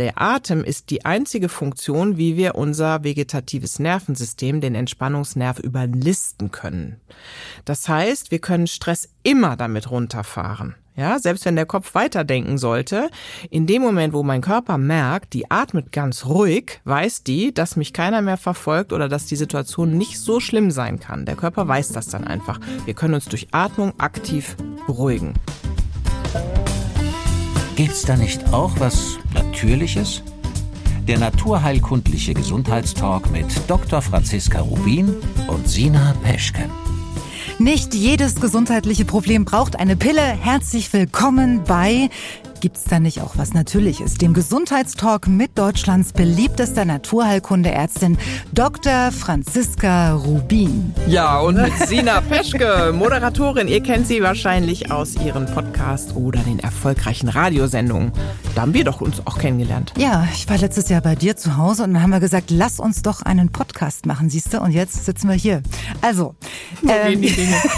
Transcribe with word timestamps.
Der 0.00 0.20
Atem 0.20 0.64
ist 0.64 0.90
die 0.90 1.04
einzige 1.04 1.48
Funktion, 1.48 2.16
wie 2.16 2.36
wir 2.36 2.56
unser 2.56 3.04
vegetatives 3.04 3.78
Nervensystem, 3.78 4.60
den 4.60 4.74
Entspannungsnerv, 4.74 5.60
überlisten 5.60 6.50
können. 6.50 7.00
Das 7.64 7.88
heißt, 7.88 8.32
wir 8.32 8.40
können 8.40 8.66
Stress 8.66 9.08
immer 9.22 9.56
damit 9.56 9.92
runterfahren. 9.92 10.74
Ja, 10.96 11.20
selbst 11.20 11.44
wenn 11.44 11.54
der 11.54 11.66
Kopf 11.66 11.94
weiterdenken 11.94 12.58
sollte, 12.58 13.08
in 13.50 13.68
dem 13.68 13.82
Moment, 13.82 14.14
wo 14.14 14.24
mein 14.24 14.40
Körper 14.40 14.78
merkt, 14.78 15.32
die 15.32 15.48
atmet 15.48 15.92
ganz 15.92 16.26
ruhig, 16.26 16.80
weiß 16.82 17.22
die, 17.22 17.54
dass 17.54 17.76
mich 17.76 17.92
keiner 17.92 18.20
mehr 18.20 18.36
verfolgt 18.36 18.92
oder 18.92 19.08
dass 19.08 19.26
die 19.26 19.36
Situation 19.36 19.96
nicht 19.96 20.18
so 20.18 20.40
schlimm 20.40 20.72
sein 20.72 20.98
kann. 20.98 21.24
Der 21.24 21.36
Körper 21.36 21.68
weiß 21.68 21.90
das 21.90 22.08
dann 22.08 22.24
einfach. 22.24 22.58
Wir 22.84 22.94
können 22.94 23.14
uns 23.14 23.26
durch 23.26 23.46
Atmung 23.52 23.92
aktiv 23.98 24.56
beruhigen. 24.88 25.34
Gibt's 27.76 28.02
da 28.02 28.16
nicht 28.16 28.52
auch 28.52 28.78
was 28.78 29.18
Natürliches? 29.64 30.22
Der 31.08 31.18
naturheilkundliche 31.18 32.34
Gesundheitstalk 32.34 33.30
mit 33.30 33.46
Dr. 33.66 34.02
Franziska 34.02 34.60
Rubin 34.60 35.16
und 35.48 35.66
Sina 35.66 36.14
Peschke. 36.22 36.68
Nicht 37.58 37.94
jedes 37.94 38.34
gesundheitliche 38.34 39.06
Problem 39.06 39.46
braucht 39.46 39.76
eine 39.76 39.96
Pille. 39.96 40.20
Herzlich 40.20 40.92
willkommen 40.92 41.62
bei 41.66 42.10
Gibt's 42.64 42.84
da 42.84 42.98
nicht 42.98 43.20
auch 43.20 43.36
was 43.36 43.52
Natürliches? 43.52 44.14
Dem 44.14 44.32
Gesundheitstalk 44.32 45.28
mit 45.28 45.58
Deutschlands 45.58 46.14
beliebtester 46.14 46.86
Naturheilkundeärztin 46.86 48.16
Dr. 48.54 49.12
Franziska 49.12 50.14
Rubin. 50.14 50.94
Ja, 51.06 51.40
und 51.40 51.56
mit 51.56 51.76
Sina 51.86 52.20
Peschke, 52.30 52.94
Moderatorin. 52.96 53.68
Ihr 53.68 53.82
kennt 53.82 54.06
sie 54.06 54.22
wahrscheinlich 54.22 54.90
aus 54.90 55.14
ihren 55.16 55.44
Podcasts 55.44 56.14
oder 56.14 56.40
den 56.40 56.58
erfolgreichen 56.58 57.28
Radiosendungen. 57.28 58.12
Da 58.54 58.62
haben 58.62 58.72
wir 58.72 58.84
doch 58.84 59.02
uns 59.02 59.20
auch 59.26 59.36
kennengelernt. 59.36 59.92
Ja, 59.98 60.26
ich 60.32 60.48
war 60.48 60.56
letztes 60.56 60.88
Jahr 60.88 61.02
bei 61.02 61.16
dir 61.16 61.36
zu 61.36 61.58
Hause 61.58 61.84
und 61.84 61.92
dann 61.92 62.02
haben 62.02 62.12
wir 62.12 62.20
gesagt, 62.20 62.50
lass 62.50 62.80
uns 62.80 63.02
doch 63.02 63.20
einen 63.20 63.52
Podcast 63.52 64.06
machen, 64.06 64.30
siehst 64.30 64.54
du? 64.54 64.62
Und 64.62 64.70
jetzt 64.70 65.04
sitzen 65.04 65.28
wir 65.28 65.36
hier. 65.36 65.62
Also, 66.00 66.34
ähm, 66.88 67.22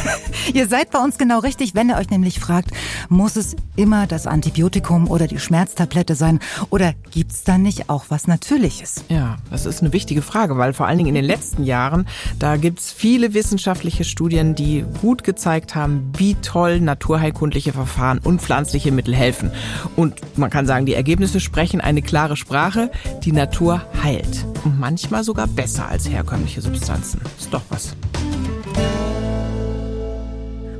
ihr 0.54 0.68
seid 0.68 0.92
bei 0.92 1.00
uns 1.00 1.18
genau 1.18 1.40
richtig, 1.40 1.74
wenn 1.74 1.88
ihr 1.88 1.96
euch 1.96 2.10
nämlich 2.10 2.38
fragt, 2.38 2.70
muss 3.08 3.34
es 3.34 3.56
immer 3.74 4.06
das 4.06 4.28
Antibiotikum 4.28 4.75
Antibiotikum 4.76 5.08
oder 5.10 5.26
die 5.26 5.38
Schmerztablette 5.38 6.14
sein? 6.14 6.38
Oder 6.70 6.92
gibt 7.10 7.32
es 7.32 7.44
da 7.44 7.56
nicht 7.56 7.88
auch 7.88 8.06
was 8.08 8.26
Natürliches? 8.26 9.04
Ja, 9.08 9.36
das 9.50 9.64
ist 9.64 9.80
eine 9.80 9.92
wichtige 9.92 10.22
Frage, 10.22 10.58
weil 10.58 10.72
vor 10.74 10.86
allen 10.86 10.98
Dingen 10.98 11.08
in 11.08 11.14
den 11.14 11.24
letzten 11.24 11.64
Jahren, 11.64 12.06
da 12.38 12.56
gibt 12.56 12.80
es 12.80 12.92
viele 12.92 13.32
wissenschaftliche 13.32 14.04
Studien, 14.04 14.54
die 14.54 14.84
gut 15.00 15.24
gezeigt 15.24 15.74
haben, 15.74 16.12
wie 16.18 16.34
toll 16.36 16.80
naturheilkundliche 16.80 17.72
Verfahren 17.72 18.18
und 18.18 18.42
pflanzliche 18.42 18.92
Mittel 18.92 19.14
helfen. 19.14 19.50
Und 19.96 20.20
man 20.36 20.50
kann 20.50 20.66
sagen, 20.66 20.84
die 20.84 20.94
Ergebnisse 20.94 21.40
sprechen 21.40 21.80
eine 21.80 22.02
klare 22.02 22.36
Sprache. 22.36 22.90
Die 23.24 23.32
Natur 23.32 23.82
heilt. 24.02 24.44
Und 24.64 24.78
manchmal 24.78 25.24
sogar 25.24 25.46
besser 25.46 25.88
als 25.88 26.08
herkömmliche 26.08 26.60
Substanzen. 26.60 27.20
Ist 27.38 27.52
doch 27.52 27.62
was. 27.70 27.96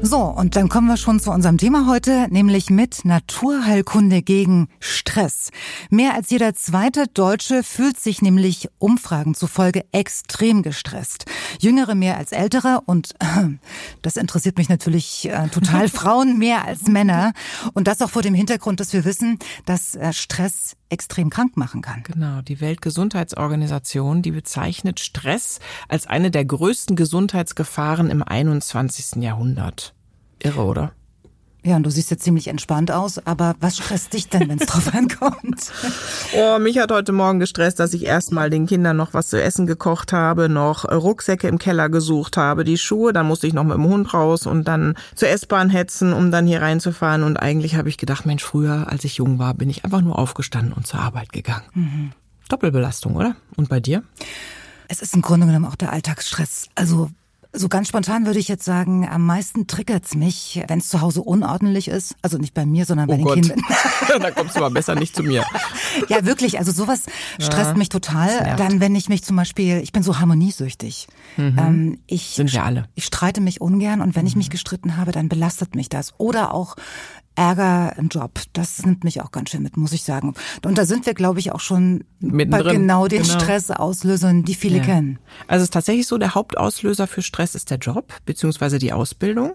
So, 0.09 0.19
und 0.19 0.55
dann 0.55 0.69
kommen 0.69 0.87
wir 0.87 0.97
schon 0.97 1.19
zu 1.19 1.33
unserem 1.33 1.59
Thema 1.59 1.89
heute, 1.89 2.29
nämlich 2.31 2.71
mit 2.71 3.05
Naturheilkunde 3.05 4.23
gegen 4.23 4.69
Stress. 4.79 5.51
Mehr 5.91 6.15
als 6.15 6.31
jeder 6.31 6.55
zweite 6.55 7.07
Deutsche 7.13 7.65
fühlt 7.65 7.99
sich 7.99 8.23
nämlich 8.23 8.69
Umfragen 8.79 9.35
zufolge 9.35 9.85
extrem 9.91 10.63
gestresst. 10.63 11.25
Jüngere 11.59 11.97
mehr 11.97 12.19
als 12.19 12.31
ältere 12.31 12.83
und 12.87 13.17
äh, 13.19 13.49
das 14.03 14.17
interessiert 14.17 14.59
mich 14.59 14.69
natürlich 14.69 15.29
äh, 15.29 15.49
total, 15.49 15.89
Frauen 15.97 16.39
mehr 16.39 16.65
als 16.65 16.87
Männer. 16.87 17.33
Und 17.75 17.89
das 17.89 18.01
auch 18.01 18.11
vor 18.11 18.23
dem 18.23 18.35
Hintergrund, 18.35 18.79
dass 18.79 18.93
wir 18.93 19.05
wissen, 19.05 19.41
dass 19.65 19.97
äh, 19.97 20.13
Stress 20.13 20.77
extrem 20.89 21.31
krank 21.31 21.57
machen 21.57 21.83
kann. 21.83 22.05
Genau, 22.05 22.43
die 22.43 22.61
Weltgesundheitsorganisation, 22.61 24.23
die 24.23 24.31
bezeichnet 24.31 25.01
Stress 25.01 25.59
als 25.89 26.07
eine 26.07 26.31
der 26.31 26.45
größten 26.45 26.95
Gesundheitsgefahren 26.95 28.09
im 28.09 28.23
21. 28.23 29.21
Jahrhundert. 29.21 29.96
Irre, 30.47 30.65
oder? 30.65 30.93
Ja, 31.67 31.75
und 31.75 31.83
du 31.83 31.91
siehst 31.91 32.13
jetzt 32.13 32.23
ziemlich 32.23 32.47
entspannt 32.47 32.93
aus, 32.93 33.19
aber 33.27 33.57
was 33.59 33.77
stresst 33.77 34.13
dich 34.13 34.29
denn, 34.29 34.49
wenn 34.49 34.61
es 34.61 34.67
drauf 34.69 34.95
ankommt? 34.95 35.73
Oh, 36.37 36.59
mich 36.59 36.79
hat 36.79 36.91
heute 36.91 37.13
Morgen 37.13 37.39
gestresst, 37.39 37.79
dass 37.81 37.95
ich 37.95 38.05
erstmal 38.05 38.51
den 38.51 38.67
Kindern 38.67 38.97
noch 38.97 39.15
was 39.15 39.29
zu 39.29 39.41
essen 39.41 39.67
gekocht 39.67 40.13
habe, 40.13 40.49
noch 40.49 40.85
Rucksäcke 40.85 41.49
im 41.49 41.59
Keller 41.59 41.89
gesucht 41.89 42.37
habe, 42.37 42.65
die 42.65 42.77
Schuhe, 42.77 43.13
dann 43.13 43.27
musste 43.27 43.47
ich 43.47 43.55
noch 43.55 43.65
mit 43.65 43.77
dem 43.77 43.85
Hund 43.85 44.13
raus 44.13 44.47
und 44.47 44.65
dann 44.69 44.95
zur 45.15 45.29
S-Bahn 45.29 45.71
hetzen, 45.71 46.13
um 46.13 46.31
dann 46.31 46.47
hier 46.47 46.61
reinzufahren. 46.61 47.23
Und 47.23 47.37
eigentlich 47.39 47.77
habe 47.77 47.89
ich 47.89 47.97
gedacht, 47.97 48.27
Mensch, 48.27 48.45
früher, 48.45 48.87
als 48.91 49.05
ich 49.05 49.17
jung 49.17 49.39
war, 49.39 49.55
bin 49.55 49.71
ich 49.71 49.85
einfach 49.85 50.03
nur 50.03 50.19
aufgestanden 50.19 50.73
und 50.73 50.87
zur 50.87 51.01
Arbeit 51.01 51.33
gegangen. 51.33 51.65
Mhm. 51.75 52.13
Doppelbelastung, 52.49 53.17
oder? 53.17 53.37
Und 53.57 53.69
bei 53.69 53.81
dir? 53.81 54.03
Es 54.89 55.01
ist 55.01 55.15
im 55.15 55.23
Grunde 55.23 55.47
genommen 55.47 55.67
auch 55.67 55.77
der 55.77 55.93
Alltagsstress. 55.93 56.69
Also 56.75 57.11
so 57.57 57.69
ganz 57.69 57.89
spontan 57.89 58.27
würde 58.27 58.39
ich 58.39 58.49
jetzt 58.49 58.65
sagen, 58.65 59.09
am 59.09 59.25
meisten 59.25 59.67
triggert's 59.67 60.15
mich, 60.15 60.63
wenn 60.69 60.79
es 60.79 60.89
zu 60.89 61.01
Hause 61.01 61.23
unordentlich 61.23 61.89
ist. 61.89 62.15
Also 62.23 62.39
nicht 62.39 62.55
bei 62.55 62.67
mir, 62.67 62.85
sondern 62.85 63.09
bei 63.09 63.15
oh 63.15 63.17
den 63.17 63.25
Gott. 63.25 63.35
Kindern. 63.35 63.63
da 64.21 64.31
kommst 64.31 64.57
du 64.57 64.61
mal 64.61 64.71
besser 64.71 64.95
nicht 64.95 65.17
zu 65.17 65.23
mir. 65.23 65.45
Ja, 66.09 66.25
wirklich. 66.25 66.59
Also 66.59 66.73
sowas 66.73 67.03
stresst 67.41 67.71
ja, 67.71 67.77
mich 67.77 67.89
total. 67.89 68.57
Dann, 68.57 68.81
wenn 68.81 68.95
ich 68.95 69.09
mich 69.09 69.25
zum 69.25 69.37
Beispiel, 69.37 69.81
ich 69.83 69.93
bin 69.93 70.03
so 70.03 70.19
harmoniesüchtig. 70.19 71.09
Mhm. 71.37 71.57
Ähm, 71.59 71.99
ich, 72.07 72.35
Sind 72.37 72.53
wir 72.53 72.65
alle. 72.65 72.89
Ich 72.95 73.05
streite 73.05 73.41
mich 73.41 73.61
ungern 73.61 74.01
und 74.01 74.15
wenn 74.15 74.23
mhm. 74.23 74.29
ich 74.29 74.37
mich 74.37 74.51
gestritten 74.51 74.97
habe, 74.97 75.13
dann 75.13 75.29
belastet 75.29 75.75
mich 75.75 75.89
das. 75.89 76.15
Oder 76.19 76.53
auch 76.55 76.77
Ärger 77.37 77.95
im 77.97 78.09
Job. 78.09 78.41
Das 78.53 78.85
nimmt 78.85 79.05
mich 79.05 79.21
auch 79.23 79.31
ganz 79.31 79.51
schön 79.51 79.63
mit, 79.63 79.77
muss 79.77 79.93
ich 79.93 80.03
sagen. 80.03 80.35
Und 80.65 80.79
da 80.79 80.87
sind 80.87 81.07
wir, 81.07 81.15
glaube 81.15 81.39
ich, 81.39 81.53
auch 81.53 81.61
schon 81.61 82.05
Mittendrin. 82.19 82.65
bei 82.65 82.73
genau 82.73 83.07
den 83.07 83.23
genau. 83.23 83.39
Stressauslösern, 83.39 84.43
die 84.43 84.55
viele 84.55 84.79
ja. 84.79 84.85
kennen. 84.85 85.19
Also 85.47 85.63
es 85.63 85.69
ist 85.69 85.75
tatsächlich 85.75 86.07
so, 86.07 86.19
der 86.19 86.35
Hauptauslöser 86.35 87.07
für 87.07 87.23
Stress 87.23 87.55
ist 87.55 87.71
der 87.71 87.79
Job 87.79 88.13
beziehungsweise 88.25 88.79
die 88.79 88.93
Ausbildung, 88.93 89.53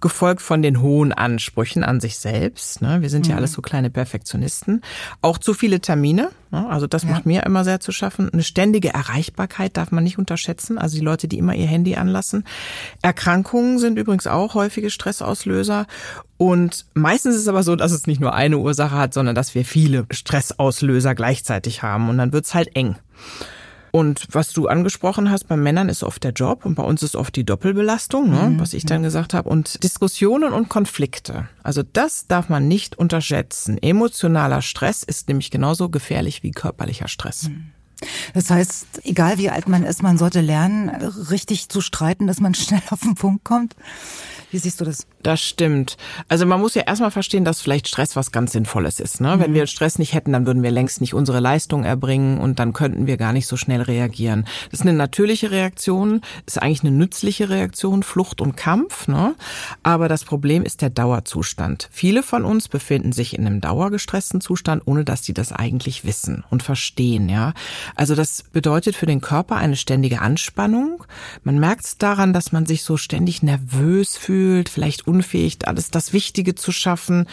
gefolgt 0.00 0.40
von 0.40 0.62
den 0.62 0.80
hohen 0.80 1.12
Ansprüchen 1.12 1.84
an 1.84 2.00
sich 2.00 2.18
selbst. 2.18 2.82
Ne? 2.82 3.02
Wir 3.02 3.10
sind 3.10 3.26
ja 3.26 3.34
mhm. 3.34 3.38
alles 3.38 3.52
so 3.52 3.62
kleine 3.62 3.90
Perfektionisten. 3.90 4.82
Auch 5.20 5.38
zu 5.38 5.54
viele 5.54 5.80
Termine. 5.80 6.30
Ne? 6.50 6.68
Also 6.68 6.86
das 6.86 7.02
ja. 7.02 7.10
macht 7.10 7.26
mir 7.26 7.42
immer 7.42 7.64
sehr 7.64 7.80
zu 7.80 7.92
schaffen. 7.92 8.30
Eine 8.32 8.44
ständige 8.44 8.94
Erreichbarkeit 8.94 9.76
darf 9.76 9.90
man 9.90 10.04
nicht 10.04 10.18
unterschätzen. 10.18 10.78
Also 10.78 10.96
die 10.96 11.04
Leute, 11.04 11.26
die 11.28 11.38
immer 11.38 11.54
ihr 11.54 11.66
Handy 11.66 11.96
anlassen. 11.96 12.44
Erkrankungen 13.02 13.78
sind 13.78 13.98
übrigens 13.98 14.26
auch 14.26 14.54
häufige 14.54 14.90
Stressauslöser. 14.90 15.86
Und 16.44 16.84
meistens 16.92 17.36
ist 17.36 17.40
es 17.42 17.48
aber 17.48 17.62
so, 17.62 17.74
dass 17.74 17.90
es 17.90 18.06
nicht 18.06 18.20
nur 18.20 18.34
eine 18.34 18.58
Ursache 18.58 18.94
hat, 18.94 19.14
sondern 19.14 19.34
dass 19.34 19.54
wir 19.54 19.64
viele 19.64 20.04
Stressauslöser 20.10 21.14
gleichzeitig 21.14 21.82
haben 21.82 22.10
und 22.10 22.18
dann 22.18 22.34
wird's 22.34 22.52
halt 22.52 22.76
eng. 22.76 22.96
Und 23.92 24.26
was 24.30 24.52
du 24.52 24.68
angesprochen 24.68 25.30
hast, 25.30 25.44
bei 25.44 25.56
Männern 25.56 25.88
ist 25.88 26.02
oft 26.02 26.22
der 26.22 26.32
Job 26.32 26.66
und 26.66 26.74
bei 26.74 26.82
uns 26.82 27.02
ist 27.02 27.16
oft 27.16 27.34
die 27.34 27.44
Doppelbelastung, 27.44 28.28
ne, 28.28 28.50
mhm. 28.50 28.60
was 28.60 28.74
ich 28.74 28.84
dann 28.84 29.02
gesagt 29.02 29.32
habe. 29.32 29.48
Und 29.48 29.82
Diskussionen 29.82 30.52
und 30.52 30.68
Konflikte. 30.68 31.48
Also 31.62 31.82
das 31.82 32.26
darf 32.26 32.50
man 32.50 32.68
nicht 32.68 32.98
unterschätzen. 32.98 33.78
Emotionaler 33.80 34.60
Stress 34.60 35.02
ist 35.02 35.28
nämlich 35.28 35.50
genauso 35.50 35.88
gefährlich 35.88 36.42
wie 36.42 36.50
körperlicher 36.50 37.08
Stress. 37.08 37.48
Mhm. 37.48 37.72
Das 38.34 38.50
heißt, 38.50 39.02
egal 39.04 39.38
wie 39.38 39.48
alt 39.48 39.66
man 39.66 39.82
ist, 39.84 40.02
man 40.02 40.18
sollte 40.18 40.42
lernen, 40.42 40.90
richtig 41.30 41.70
zu 41.70 41.80
streiten, 41.80 42.26
dass 42.26 42.38
man 42.38 42.54
schnell 42.54 42.82
auf 42.90 43.00
den 43.00 43.14
Punkt 43.14 43.44
kommt. 43.44 43.76
Wie 44.50 44.58
siehst 44.58 44.80
du 44.80 44.84
das? 44.84 45.06
Das 45.22 45.40
stimmt. 45.40 45.96
Also 46.28 46.46
man 46.46 46.60
muss 46.60 46.74
ja 46.74 46.82
erstmal 46.82 47.10
verstehen, 47.10 47.44
dass 47.44 47.60
vielleicht 47.60 47.88
Stress 47.88 48.14
was 48.14 48.30
ganz 48.30 48.52
Sinnvolles 48.52 49.00
ist. 49.00 49.20
Ne? 49.20 49.36
Mhm. 49.36 49.40
Wenn 49.40 49.54
wir 49.54 49.66
Stress 49.66 49.98
nicht 49.98 50.14
hätten, 50.14 50.32
dann 50.32 50.46
würden 50.46 50.62
wir 50.62 50.70
längst 50.70 51.00
nicht 51.00 51.14
unsere 51.14 51.40
Leistung 51.40 51.84
erbringen 51.84 52.38
und 52.38 52.58
dann 52.58 52.72
könnten 52.72 53.06
wir 53.06 53.16
gar 53.16 53.32
nicht 53.32 53.46
so 53.46 53.56
schnell 53.56 53.82
reagieren. 53.82 54.46
Das 54.70 54.80
ist 54.80 54.86
eine 54.86 54.96
natürliche 54.96 55.50
Reaktion, 55.50 56.20
ist 56.46 56.60
eigentlich 56.60 56.82
eine 56.82 56.92
nützliche 56.92 57.48
Reaktion, 57.48 58.02
Flucht 58.02 58.40
und 58.40 58.56
Kampf. 58.56 59.08
Ne? 59.08 59.34
Aber 59.82 60.08
das 60.08 60.24
Problem 60.24 60.62
ist 60.62 60.82
der 60.82 60.90
Dauerzustand. 60.90 61.88
Viele 61.90 62.22
von 62.22 62.44
uns 62.44 62.68
befinden 62.68 63.12
sich 63.12 63.36
in 63.36 63.46
einem 63.46 63.60
dauergestressten 63.60 64.40
Zustand, 64.40 64.82
ohne 64.84 65.04
dass 65.04 65.24
sie 65.24 65.34
das 65.34 65.52
eigentlich 65.52 66.04
wissen 66.04 66.44
und 66.50 66.62
verstehen. 66.62 67.28
Ja, 67.28 67.54
Also 67.96 68.14
das 68.14 68.44
bedeutet 68.52 68.94
für 68.94 69.06
den 69.06 69.20
Körper 69.20 69.56
eine 69.56 69.76
ständige 69.76 70.20
Anspannung. 70.20 71.04
Man 71.42 71.58
merkt 71.58 71.84
es 71.84 71.98
daran, 71.98 72.32
dass 72.32 72.52
man 72.52 72.66
sich 72.66 72.82
so 72.82 72.96
ständig 72.96 73.42
nervös 73.42 74.16
fühlt, 74.16 74.43
vielleicht 74.68 75.06
unfähig, 75.06 75.58
alles 75.66 75.90
das 75.90 76.12
Wichtige 76.12 76.54
zu 76.54 76.72
schaffen. 76.72 77.26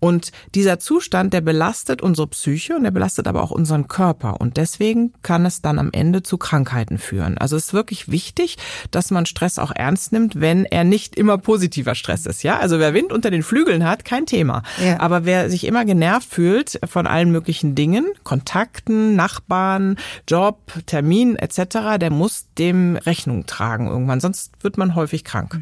Und 0.00 0.32
dieser 0.54 0.78
Zustand, 0.78 1.32
der 1.32 1.40
belastet 1.40 2.02
unsere 2.02 2.26
Psyche 2.28 2.76
und 2.76 2.84
der 2.84 2.90
belastet 2.90 3.26
aber 3.26 3.42
auch 3.42 3.50
unseren 3.50 3.88
Körper. 3.88 4.40
Und 4.40 4.56
deswegen 4.56 5.12
kann 5.22 5.46
es 5.46 5.62
dann 5.62 5.78
am 5.78 5.90
Ende 5.92 6.22
zu 6.22 6.38
Krankheiten 6.38 6.98
führen. 6.98 7.38
Also 7.38 7.56
es 7.56 7.66
ist 7.66 7.72
wirklich 7.74 8.10
wichtig, 8.10 8.56
dass 8.90 9.10
man 9.10 9.26
Stress 9.26 9.58
auch 9.58 9.72
ernst 9.74 10.12
nimmt, 10.12 10.40
wenn 10.40 10.64
er 10.64 10.84
nicht 10.84 11.16
immer 11.16 11.38
positiver 11.38 11.94
Stress 11.94 12.26
ist. 12.26 12.42
Ja, 12.42 12.58
also 12.58 12.78
wer 12.78 12.94
Wind 12.94 13.12
unter 13.12 13.30
den 13.30 13.42
Flügeln 13.42 13.86
hat, 13.86 14.04
kein 14.04 14.26
Thema. 14.26 14.62
Ja. 14.82 15.00
Aber 15.00 15.24
wer 15.24 15.50
sich 15.50 15.64
immer 15.64 15.84
genervt 15.84 16.28
fühlt 16.32 16.80
von 16.88 17.06
allen 17.06 17.30
möglichen 17.30 17.74
Dingen, 17.74 18.06
Kontakten, 18.24 19.16
Nachbarn, 19.16 19.96
Job, 20.26 20.72
Termin 20.86 21.36
etc., 21.36 21.98
der 22.00 22.10
muss 22.10 22.46
dem 22.58 22.96
Rechnung 22.96 23.46
tragen 23.46 23.86
irgendwann, 23.88 24.20
sonst 24.20 24.52
wird 24.60 24.78
man 24.78 24.94
häufig 24.94 25.24
krank. 25.24 25.60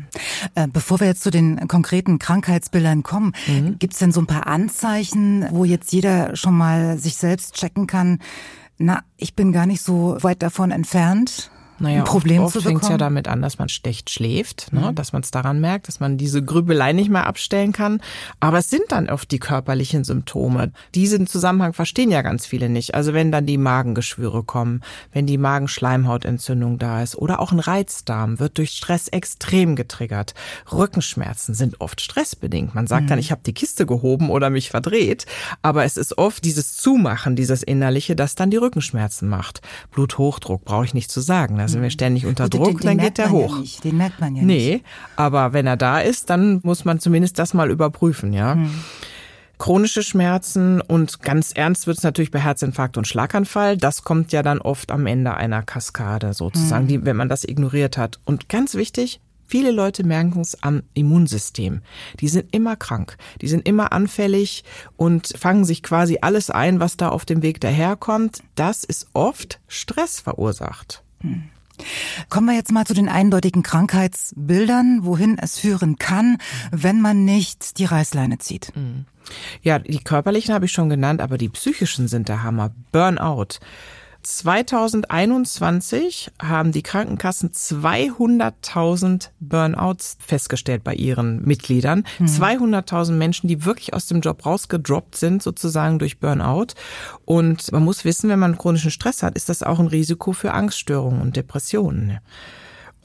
Bevor 0.87 1.01
wir 1.01 1.09
jetzt 1.09 1.25
zu 1.25 1.33
den 1.33 1.67
konkreten 1.67 2.21
Krankheitsbildern 2.21 3.03
kommen, 3.03 3.33
mhm. 3.49 3.77
gibt 3.81 3.95
es 3.95 3.99
denn 3.99 4.13
so 4.13 4.21
ein 4.21 4.29
paar 4.29 4.47
Anzeichen, 4.47 5.45
wo 5.51 5.65
jetzt 5.65 5.93
jeder 5.93 6.37
schon 6.37 6.57
mal 6.57 6.97
sich 6.97 7.17
selbst 7.17 7.57
checken 7.57 7.89
kann, 7.89 8.21
na, 8.79 9.03
ich 9.17 9.35
bin 9.35 9.51
gar 9.51 9.67
nicht 9.67 9.83
so 9.83 10.17
weit 10.21 10.43
davon 10.43 10.71
entfernt? 10.71 11.51
Naja, 11.79 11.99
ein 11.99 12.05
Problem 12.05 12.43
oft, 12.43 12.57
oft 12.57 12.67
fängt 12.67 12.83
es 12.83 12.89
ja 12.89 12.97
damit 12.97 13.29
an, 13.29 13.43
dass 13.43 13.59
man 13.59 13.69
schlecht 13.69 14.11
schläft, 14.11 14.73
ne? 14.73 14.91
Mhm. 14.91 14.95
dass 14.95 15.13
man 15.13 15.23
es 15.23 15.31
daran 15.31 15.61
merkt, 15.61 15.89
dass 15.89 16.01
man 16.01 16.17
diese 16.17 16.43
Grübelei 16.43 16.93
nicht 16.93 17.11
mehr 17.11 17.27
abstellen 17.27 17.73
kann. 17.73 18.01
Aber 18.41 18.59
es 18.59 18.71
sind 18.71 18.85
dann 18.89 19.11
oft 19.11 19.31
die 19.31 19.39
körperlichen 19.39 20.05
Symptome. 20.05 20.73
Diesen 20.95 21.27
Zusammenhang 21.27 21.73
verstehen 21.73 22.11
ja 22.11 22.23
ganz 22.23 22.47
viele 22.47 22.69
nicht. 22.69 22.95
Also 22.95 23.13
wenn 23.13 23.31
dann 23.31 23.47
die 23.47 23.59
Magengeschwüre 23.59 24.43
kommen, 24.43 24.83
wenn 25.13 25.27
die 25.27 25.39
Magenschleimhautentzündung 25.39 26.79
da 26.79 27.03
ist 27.03 27.17
oder 27.17 27.41
auch 27.41 27.53
ein 27.53 27.61
Reizdarm 27.61 28.39
wird 28.39 28.59
durch 28.59 28.71
Stress 28.71 29.09
extrem 29.09 29.77
getriggert. 29.77 30.35
Rückenschmerzen 30.73 31.55
sind 31.55 31.81
oft 31.81 32.01
stressbedingt. 32.01 32.75
Man 32.75 32.87
sagt 32.87 33.05
mhm. 33.05 33.09
dann, 33.09 33.19
ich 33.19 33.31
habe 33.31 33.43
die 33.45 33.55
Kiste 33.55 33.87
gehoben 33.87 34.31
oder 34.31 34.51
mich 34.51 34.71
verdreht, 34.71 35.27
aber 35.63 35.85
es 35.85 35.97
ist 35.97 36.17
oft 36.17 36.45
dieses 36.45 36.77
Zumachen, 36.77 37.37
dieses 37.37 37.63
Innerliche, 37.63 38.17
das 38.17 38.35
dann 38.35 38.51
die 38.51 38.57
Rückenschmerzen 38.57 39.29
macht. 39.29 39.61
Bluthochdruck 39.91 40.65
brauche 40.65 40.85
ich 40.85 40.95
nicht 40.95 41.11
zu 41.11 41.21
sagen. 41.21 41.57
Ne? 41.57 41.66
Da 41.67 41.73
sind 41.73 41.83
wir 41.83 41.91
ständig 41.91 42.27
unter 42.27 42.49
Druck, 42.49 42.67
den, 42.67 42.77
den 42.77 42.87
dann 42.87 42.99
geht 42.99 43.19
der 43.19 43.31
hoch. 43.31 43.59
Ja 43.59 43.81
den 43.83 43.97
merkt 43.97 44.21
man 44.21 44.37
ja 44.37 44.43
nee, 44.43 44.55
nicht. 44.55 44.69
Nee, 44.69 44.83
aber 45.17 45.53
wenn 45.53 45.67
er 45.67 45.77
da 45.77 46.01
ist, 46.01 46.31
dann 46.31 46.61
muss 46.63 46.85
man 46.85 47.01
zumindest 47.01 47.39
das 47.39 47.55
mal 47.55 47.71
überprüfen, 47.71 48.33
ja. 48.33 48.55
Hm. 48.55 48.71
Chronische 49.59 50.03
Schmerzen 50.03 50.83
und 50.83 51.23
ganz 51.23 51.53
ernst 51.53 51.87
wird 51.87 51.97
es 51.97 52.05
natürlich 52.05 52.31
bei 52.31 52.39
Herzinfarkt 52.39 52.99
und 52.99 53.09
Schlaganfall. 53.09 53.79
Das 53.79 54.05
kommt 54.05 54.31
ja 54.31 54.43
dann 54.43 54.61
oft 54.61 54.91
am 54.91 55.07
Ende 55.07 55.35
einer 55.35 55.63
Kaskade 55.63 56.35
sozusagen, 56.35 56.83
hm. 56.83 56.89
die, 56.89 57.05
wenn 57.05 57.17
man 57.17 57.29
das 57.29 57.43
ignoriert 57.45 57.97
hat. 57.97 58.21
Und 58.25 58.49
ganz 58.49 58.75
wichtig, 58.75 59.21
Viele 59.49 59.71
Leute 59.71 60.03
merken 60.03 60.41
es 60.41 60.61
am 60.65 60.83
Immunsystem. 60.95 61.81
Die 62.19 62.27
sind 62.27 62.53
immer 62.53 62.75
krank, 62.75 63.17
die 63.41 63.47
sind 63.47 63.67
immer 63.67 63.93
anfällig 63.93 64.65
und 64.97 65.29
fangen 65.39 65.65
sich 65.65 65.85
quasi 65.85 66.19
alles 66.21 66.51
ein, 66.51 66.81
was 66.81 66.97
da 66.97 67.11
auf 67.11 67.25
dem 67.25 67.43
Weg 67.43 67.61
daherkommt. 67.61 68.43
Das 68.57 68.83
ist 68.83 69.07
oft 69.13 69.61
Stress 69.69 70.19
verursacht. 70.19 71.05
Hm. 71.21 71.45
Kommen 72.29 72.47
wir 72.49 72.55
jetzt 72.55 72.73
mal 72.73 72.85
zu 72.85 72.95
den 72.95 73.09
eindeutigen 73.09 73.63
Krankheitsbildern, 73.63 75.01
wohin 75.03 75.39
es 75.39 75.59
führen 75.59 75.97
kann, 75.97 76.39
wenn 76.71 77.01
man 77.01 77.25
nicht 77.25 77.79
die 77.79 77.85
Reißleine 77.85 78.39
zieht. 78.39 78.73
Mhm. 78.75 79.07
Ja, 79.63 79.79
die 79.79 79.99
körperlichen 79.99 80.55
habe 80.55 80.67
ich 80.67 80.73
schon 80.73 80.89
genannt, 80.89 81.21
aber 81.21 81.39
die 81.39 81.49
psychischen 81.49 82.09
sind 82.09 82.29
der 82.29 82.43
Hammer. 82.43 82.73
Burnout. 82.93 83.59
2021 84.27 86.33
haben 86.43 86.73
die 86.73 86.83
Krankenkassen 86.83 87.53
200.000 87.53 89.29
Burnouts 89.39 90.19
festgestellt 90.19 90.83
bei 90.83 90.95
ihren 90.95 91.45
Mitgliedern. 91.45 92.05
Mhm. 92.19 92.27
200.000 92.27 93.13
Menschen, 93.13 93.47
die 93.47 93.65
wirklich 93.65 93.95
aus 93.95 94.07
dem 94.07 94.21
Job 94.21 94.45
rausgedroppt 94.45 95.15
sind, 95.15 95.45
sozusagen 95.45 96.01
durch 96.01 96.19
Burnout. 96.19 96.75
Und 97.25 97.71
man 97.71 97.85
muss 97.85 98.05
wissen, 98.05 98.29
wenn 98.29 98.41
man 98.41 98.59
chronischen 98.59 98.91
Stress 98.91 99.23
hat, 99.23 99.37
ist 99.37 99.49
das 99.49 99.63
auch 99.63 99.79
ein 99.79 99.87
Risiko 99.87 100.33
für 100.33 100.53
Angststörungen 100.53 101.21
und 101.21 101.37
Depressionen. 101.37 102.19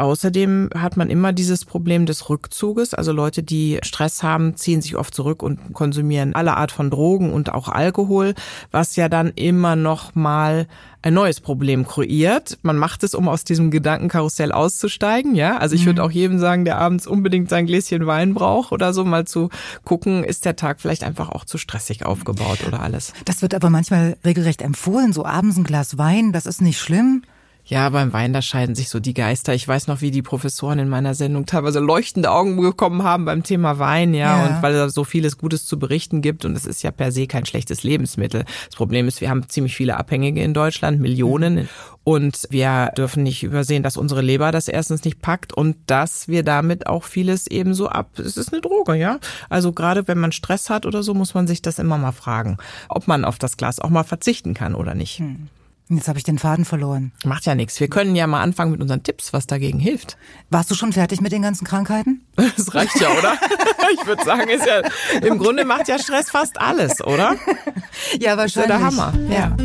Außerdem 0.02 0.72
hat 0.76 0.98
man 0.98 1.12
immer 1.12 1.32
dieses 1.32 1.64
Problem 1.64 2.08
des 2.08 2.28
Rückzuges. 2.28 2.96
Also 2.96 3.12
Leute, 3.12 3.44
die 3.44 3.78
Stress 3.84 4.24
haben, 4.24 4.56
ziehen 4.56 4.82
sich 4.82 4.96
oft 4.96 5.14
zurück 5.14 5.44
und 5.44 5.74
konsumieren 5.74 6.34
alle 6.34 6.58
Art 6.58 6.72
von 6.72 6.90
Drogen 6.90 7.32
und 7.32 7.54
auch 7.54 7.70
Alkohol, 7.70 8.34
was 8.72 8.96
ja 8.96 9.10
dann 9.10 9.32
immer 9.36 9.76
noch 9.76 10.16
mal 10.16 10.66
ein 11.04 11.14
neues 11.14 11.40
Problem 11.40 11.86
kreiert. 11.86 12.58
Man 12.64 12.78
macht 12.78 13.04
es, 13.04 13.14
um 13.14 13.28
aus 13.28 13.44
diesem 13.44 13.70
Gedankenkarussell 13.70 14.52
auszusteigen, 14.52 15.36
ja. 15.36 15.58
Also 15.58 15.76
ich 15.76 15.84
mhm. 15.84 15.88
würde 15.88 16.04
auch 16.04 16.12
jedem 16.12 16.40
sagen, 16.40 16.66
der 16.66 16.80
abends 16.80 17.06
unbedingt 17.06 17.52
sein 17.52 17.68
Gläschen 17.68 18.08
Wein 18.08 18.34
braucht 18.34 18.72
oder 18.72 18.94
so, 18.94 19.06
mal 19.06 19.28
zu 19.28 19.50
gucken, 19.84 20.24
ist 20.24 20.46
der 20.46 20.56
Tag 20.56 20.82
vielleicht 20.82 21.04
einfach 21.04 21.30
auch 21.30 21.46
zu 21.46 21.60
stressig 21.60 22.08
aufgebaut 22.08 22.66
oder 22.68 22.82
alles. 22.82 23.14
Das 23.26 23.44
wird 23.44 23.54
aber 23.54 23.70
manchmal 23.70 24.18
regelrecht 24.26 24.64
empfohlen, 24.64 25.14
so 25.14 25.28
abends 25.28 25.58
ein 25.58 25.64
Glas 25.64 26.00
Wein, 26.00 26.32
das 26.32 26.48
ist 26.48 26.64
nicht 26.64 26.80
schlimm. 26.80 27.22
Ja, 27.72 27.88
beim 27.88 28.12
Wein, 28.12 28.34
da 28.34 28.42
scheiden 28.42 28.76
sich 28.76 28.90
so 28.90 29.00
die 29.00 29.14
Geister. 29.14 29.54
Ich 29.54 29.66
weiß 29.66 29.88
noch, 29.88 30.02
wie 30.02 30.12
die 30.12 30.22
Professoren 30.22 30.78
in 30.78 30.90
meiner 30.90 31.14
Sendung 31.14 31.46
teilweise 31.46 31.80
leuchtende 31.80 32.30
Augen 32.30 32.62
bekommen 32.62 33.04
haben 33.04 33.24
beim 33.24 33.44
Thema 33.44 33.80
Wein, 33.80 34.14
ja, 34.14 34.46
ja. 34.46 34.46
und 34.46 34.62
weil 34.62 34.76
es 34.76 34.94
so 34.94 35.06
vieles 35.06 35.38
Gutes 35.38 35.66
zu 35.66 35.80
berichten 35.80 36.22
gibt 36.22 36.44
und 36.44 36.54
es 36.58 36.66
ist 36.66 36.84
ja 36.84 36.92
per 36.92 37.14
se 37.14 37.28
kein 37.28 37.46
schlechtes 37.46 37.84
Lebensmittel. 37.84 38.44
Das 38.66 38.76
Problem 38.76 39.08
ist, 39.08 39.22
wir 39.22 39.30
haben 39.30 39.48
ziemlich 39.48 39.74
viele 39.74 39.96
Abhängige 39.96 40.44
in 40.44 40.54
Deutschland, 40.54 41.00
Millionen. 41.00 41.70
Und 42.04 42.46
wir 42.50 42.92
dürfen 42.98 43.24
nicht 43.24 43.42
übersehen, 43.42 43.84
dass 43.84 43.96
unsere 43.96 44.22
Leber 44.22 44.52
das 44.52 44.68
erstens 44.68 45.06
nicht 45.06 45.22
packt 45.22 45.54
und 45.54 45.78
dass 45.88 46.28
wir 46.28 46.44
damit 46.44 46.88
auch 46.88 47.06
vieles 47.06 47.48
eben 47.48 47.74
so 47.74 47.88
ab. 47.88 48.20
Es 48.20 48.36
ist 48.36 48.52
eine 48.52 48.62
Droge, 48.62 48.96
ja. 48.96 49.18
Also 49.48 49.72
gerade 49.72 50.10
wenn 50.10 50.18
man 50.18 50.34
Stress 50.34 50.70
hat 50.70 50.86
oder 50.86 51.04
so, 51.04 51.14
muss 51.14 51.36
man 51.36 51.48
sich 51.48 51.62
das 51.62 51.80
immer 51.80 51.98
mal 51.98 52.12
fragen, 52.12 52.58
ob 52.90 53.08
man 53.08 53.24
auf 53.24 53.40
das 53.40 53.56
Glas 53.56 53.80
auch 53.80 53.90
mal 53.90 54.04
verzichten 54.04 54.54
kann 54.54 54.76
oder 54.76 54.94
nicht. 54.94 55.24
Jetzt 55.98 56.08
habe 56.08 56.18
ich 56.18 56.24
den 56.24 56.40
Faden 56.40 56.64
verloren. 56.64 57.12
Macht 57.26 57.46
ja 57.46 57.54
nichts. 57.54 57.80
Wir 57.80 57.90
können 57.90 58.16
ja 58.16 58.26
mal 58.26 58.42
anfangen 58.42 58.72
mit 58.72 58.82
unseren 58.82 59.04
Tipps, 59.04 59.34
was 59.34 59.46
dagegen 59.46 59.78
hilft. 59.78 60.18
Warst 60.50 60.72
du 60.72 60.76
schon 60.76 60.94
fertig 60.94 61.20
mit 61.20 61.34
den 61.34 61.42
ganzen 61.42 61.68
Krankheiten? 61.68 62.26
Das 62.36 62.74
reicht 62.74 63.00
ja, 63.02 63.10
oder? 63.10 63.34
ich 64.00 64.08
würde 64.08 64.24
sagen, 64.24 64.50
ist 64.50 64.66
ja 64.66 64.82
im 65.22 65.38
Grunde 65.38 65.66
macht 65.66 65.90
ja 65.90 66.00
Stress 66.00 66.30
fast 66.30 66.60
alles, 66.62 67.02
oder? 67.02 67.36
Ja, 68.20 68.38
wahrscheinlich. 68.38 68.46
Ist 68.48 68.56
ja 68.56 68.68
der 68.68 68.82
Hammer. 68.82 69.14
Ja. 69.30 69.56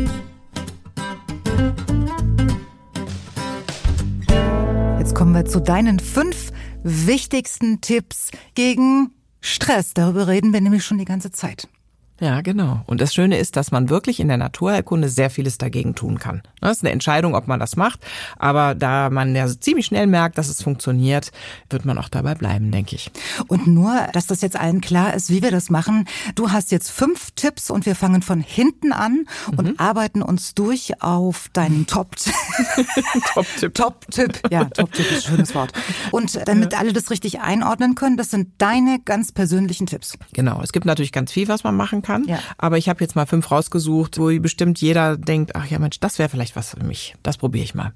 Jetzt 4.99 5.15
kommen 5.15 5.33
wir 5.33 5.45
zu 5.45 5.61
deinen 5.61 5.99
fünf 5.99 6.51
wichtigsten 6.83 7.79
Tipps 7.79 8.31
gegen 8.53 9.11
Stress. 9.39 9.93
Darüber 9.93 10.27
reden 10.27 10.51
wir 10.51 10.59
nämlich 10.59 10.83
schon 10.83 10.97
die 10.97 11.05
ganze 11.05 11.31
Zeit. 11.31 11.69
Ja, 12.19 12.41
genau. 12.41 12.81
Und 12.87 12.99
das 12.99 13.13
Schöne 13.13 13.37
ist, 13.37 13.55
dass 13.57 13.71
man 13.71 13.89
wirklich 13.89 14.19
in 14.19 14.27
der 14.27 14.37
Naturheilkunde 14.37 15.07
sehr 15.07 15.29
vieles 15.29 15.59
dagegen 15.59 15.93
tun 15.93 16.17
kann. 16.17 16.41
Das 16.61 16.77
ist 16.77 16.83
eine 16.83 16.91
Entscheidung, 16.91 17.35
ob 17.35 17.47
man 17.47 17.59
das 17.59 17.75
macht. 17.75 17.99
Aber 18.37 18.73
da 18.73 19.11
man 19.11 19.35
ja 19.35 19.47
ziemlich 19.47 19.85
schnell 19.85 20.07
merkt, 20.07 20.37
dass 20.39 20.49
es 20.49 20.63
funktioniert, 20.63 21.31
wird 21.69 21.85
man 21.85 21.99
auch 21.99 22.09
dabei 22.09 22.33
bleiben, 22.33 22.71
denke 22.71 22.95
ich. 22.95 23.11
Und 23.47 23.67
nur, 23.67 24.07
dass 24.13 24.25
das 24.25 24.41
jetzt 24.41 24.59
allen 24.59 24.81
klar 24.81 25.13
ist, 25.13 25.29
wie 25.29 25.43
wir 25.43 25.51
das 25.51 25.69
machen. 25.69 26.05
Du 26.33 26.51
hast 26.51 26.71
jetzt 26.71 26.89
fünf 26.89 27.31
Tipps 27.35 27.69
und 27.69 27.85
wir 27.85 27.95
fangen 27.95 28.23
von 28.23 28.41
hinten 28.41 28.93
an 28.93 29.25
und 29.55 29.67
mhm. 29.67 29.73
arbeiten 29.77 30.23
uns 30.23 30.55
durch 30.55 31.01
auf 31.03 31.49
deinen 31.53 31.85
Top-Tipp. 31.85 32.33
Top-Tipp. 33.33 33.73
Top-Tipp. 33.75 34.41
Ja, 34.49 34.65
Top-Tipp 34.65 35.11
ist 35.11 35.27
ein 35.27 35.35
schönes 35.35 35.53
Wort. 35.53 35.71
Und 36.11 36.47
damit 36.47 36.73
alle 36.73 36.93
das 36.93 37.11
richtig 37.11 37.41
einordnen 37.41 37.93
können, 37.93 38.17
das 38.17 38.31
sind 38.31 38.49
deine 38.57 38.99
ganz 39.05 39.31
persönlichen 39.31 39.85
Tipps. 39.85 40.17
Genau. 40.33 40.61
Es 40.63 40.71
gibt 40.71 40.87
natürlich 40.87 41.11
ganz 41.11 41.31
viel, 41.31 41.47
was 41.47 41.63
man 41.63 41.75
machen 41.75 42.01
kann 42.01 42.06
kann. 42.07 42.25
Ja. 42.25 42.39
Aber 42.57 42.77
ich 42.77 42.89
habe 42.89 43.01
jetzt 43.01 43.15
mal 43.15 43.25
fünf 43.25 43.51
rausgesucht, 43.51 44.17
wo 44.17 44.27
bestimmt 44.39 44.81
jeder 44.81 45.17
denkt, 45.17 45.55
ach 45.55 45.67
ja 45.67 45.77
Mensch, 45.77 45.99
das 45.99 46.17
wäre 46.17 46.29
vielleicht 46.29 46.55
was 46.55 46.71
für 46.71 46.83
mich. 46.83 47.15
Das 47.21 47.37
probiere 47.37 47.63
ich 47.63 47.75
mal. 47.75 47.93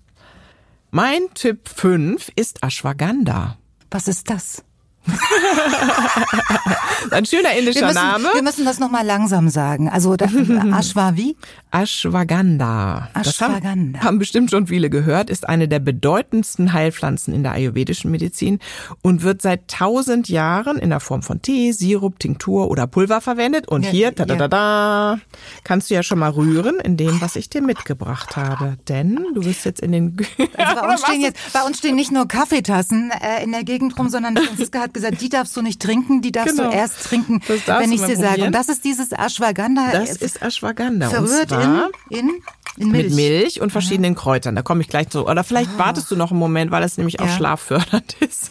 Mein 0.91 1.21
Tipp 1.33 1.69
fünf 1.69 2.29
ist 2.35 2.63
Ashwagandha. 2.63 3.57
Was 3.89 4.07
ist 4.07 4.29
das? 4.29 4.63
Ein 7.11 7.25
schöner 7.25 7.53
indischer 7.57 7.81
wir 7.81 7.87
müssen, 7.87 7.95
Name. 7.95 8.29
Wir 8.33 8.43
müssen 8.43 8.65
das 8.65 8.79
nochmal 8.79 9.05
langsam 9.05 9.49
sagen. 9.49 9.89
Also 9.89 10.13
Ashwa 10.71 11.15
wie? 11.15 11.35
Ashwagandha. 11.71 13.09
Ashwagandha. 13.13 13.99
Haben, 13.99 14.03
haben 14.03 14.19
bestimmt 14.19 14.51
schon 14.51 14.67
viele 14.67 14.89
gehört, 14.89 15.29
ist 15.29 15.49
eine 15.49 15.67
der 15.67 15.79
bedeutendsten 15.79 16.73
Heilpflanzen 16.73 17.33
in 17.33 17.43
der 17.43 17.53
ayurvedischen 17.53 18.11
Medizin 18.11 18.59
und 19.01 19.23
wird 19.23 19.41
seit 19.41 19.67
tausend 19.67 20.29
Jahren 20.29 20.77
in 20.77 20.89
der 20.89 20.99
Form 20.99 21.23
von 21.23 21.41
Tee, 21.41 21.71
Sirup, 21.71 22.19
Tinktur 22.19 22.69
oder 22.69 22.87
Pulver 22.87 23.21
verwendet. 23.21 23.67
Und 23.67 23.85
ja, 23.85 23.91
hier, 23.91 24.11
da, 24.11 24.25
da, 24.25 24.35
da, 24.35 24.47
da, 24.47 25.19
kannst 25.63 25.89
du 25.89 25.95
ja 25.95 26.03
schon 26.03 26.19
mal 26.19 26.29
rühren 26.29 26.79
in 26.79 26.97
dem, 26.97 27.21
was 27.21 27.35
ich 27.35 27.49
dir 27.49 27.61
mitgebracht 27.61 28.35
habe. 28.35 28.77
Denn 28.87 29.25
du 29.33 29.41
bist 29.41 29.65
jetzt 29.65 29.81
in 29.81 29.91
den... 29.91 30.17
Also 30.57 30.81
bei, 30.81 30.87
uns 30.91 31.01
stehen 31.01 31.21
jetzt, 31.21 31.53
bei 31.53 31.61
uns 31.63 31.77
stehen 31.79 31.95
nicht 31.95 32.11
nur 32.11 32.27
Kaffeetassen 32.27 33.11
äh, 33.11 33.43
in 33.43 33.51
der 33.51 33.63
Gegend 33.63 33.97
rum, 33.97 34.09
sondern 34.09 34.37
Franziska 34.37 34.81
hat 34.81 34.90
hat 34.91 34.93
gesagt, 34.93 35.21
die 35.21 35.29
darfst 35.29 35.55
du 35.55 35.61
nicht 35.61 35.81
trinken, 35.81 36.21
die 36.21 36.31
darfst 36.31 36.57
genau. 36.57 36.69
du 36.69 36.75
erst 36.75 37.03
trinken, 37.03 37.41
wenn 37.47 37.91
ich 37.91 38.01
sie 38.01 38.15
sage. 38.15 38.45
Und 38.45 38.51
das 38.53 38.69
ist 38.69 38.83
dieses 38.83 39.11
Ashwagandha. 39.11 39.91
Das 39.91 40.17
ist 40.17 40.41
Ashwagandha. 40.41 41.09
Verrührt 41.09 41.51
in, 41.51 42.17
in, 42.17 42.29
in 42.77 42.91
Milch. 42.91 43.05
Mit 43.05 43.15
Milch 43.15 43.61
und 43.61 43.71
verschiedenen 43.71 44.15
Aha. 44.15 44.21
Kräutern. 44.21 44.55
Da 44.55 44.61
komme 44.61 44.81
ich 44.81 44.89
gleich 44.89 45.09
zu. 45.09 45.27
Oder 45.27 45.43
vielleicht 45.43 45.71
ah. 45.75 45.79
wartest 45.79 46.11
du 46.11 46.15
noch 46.15 46.31
einen 46.31 46.39
Moment, 46.39 46.71
weil 46.71 46.83
es 46.83 46.97
nämlich 46.97 47.19
auch 47.19 47.25
ja. 47.25 47.35
schlaffördernd 47.35 48.15
ist. 48.19 48.49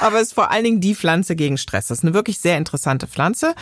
Aber 0.00 0.16
es 0.16 0.28
ist 0.28 0.34
vor 0.34 0.50
allen 0.50 0.64
Dingen 0.64 0.80
die 0.80 0.94
Pflanze 0.94 1.36
gegen 1.36 1.58
Stress. 1.58 1.88
Das 1.88 1.98
ist 1.98 2.04
eine 2.04 2.14
wirklich 2.14 2.38
sehr 2.38 2.58
interessante 2.58 3.06
Pflanze, 3.06 3.54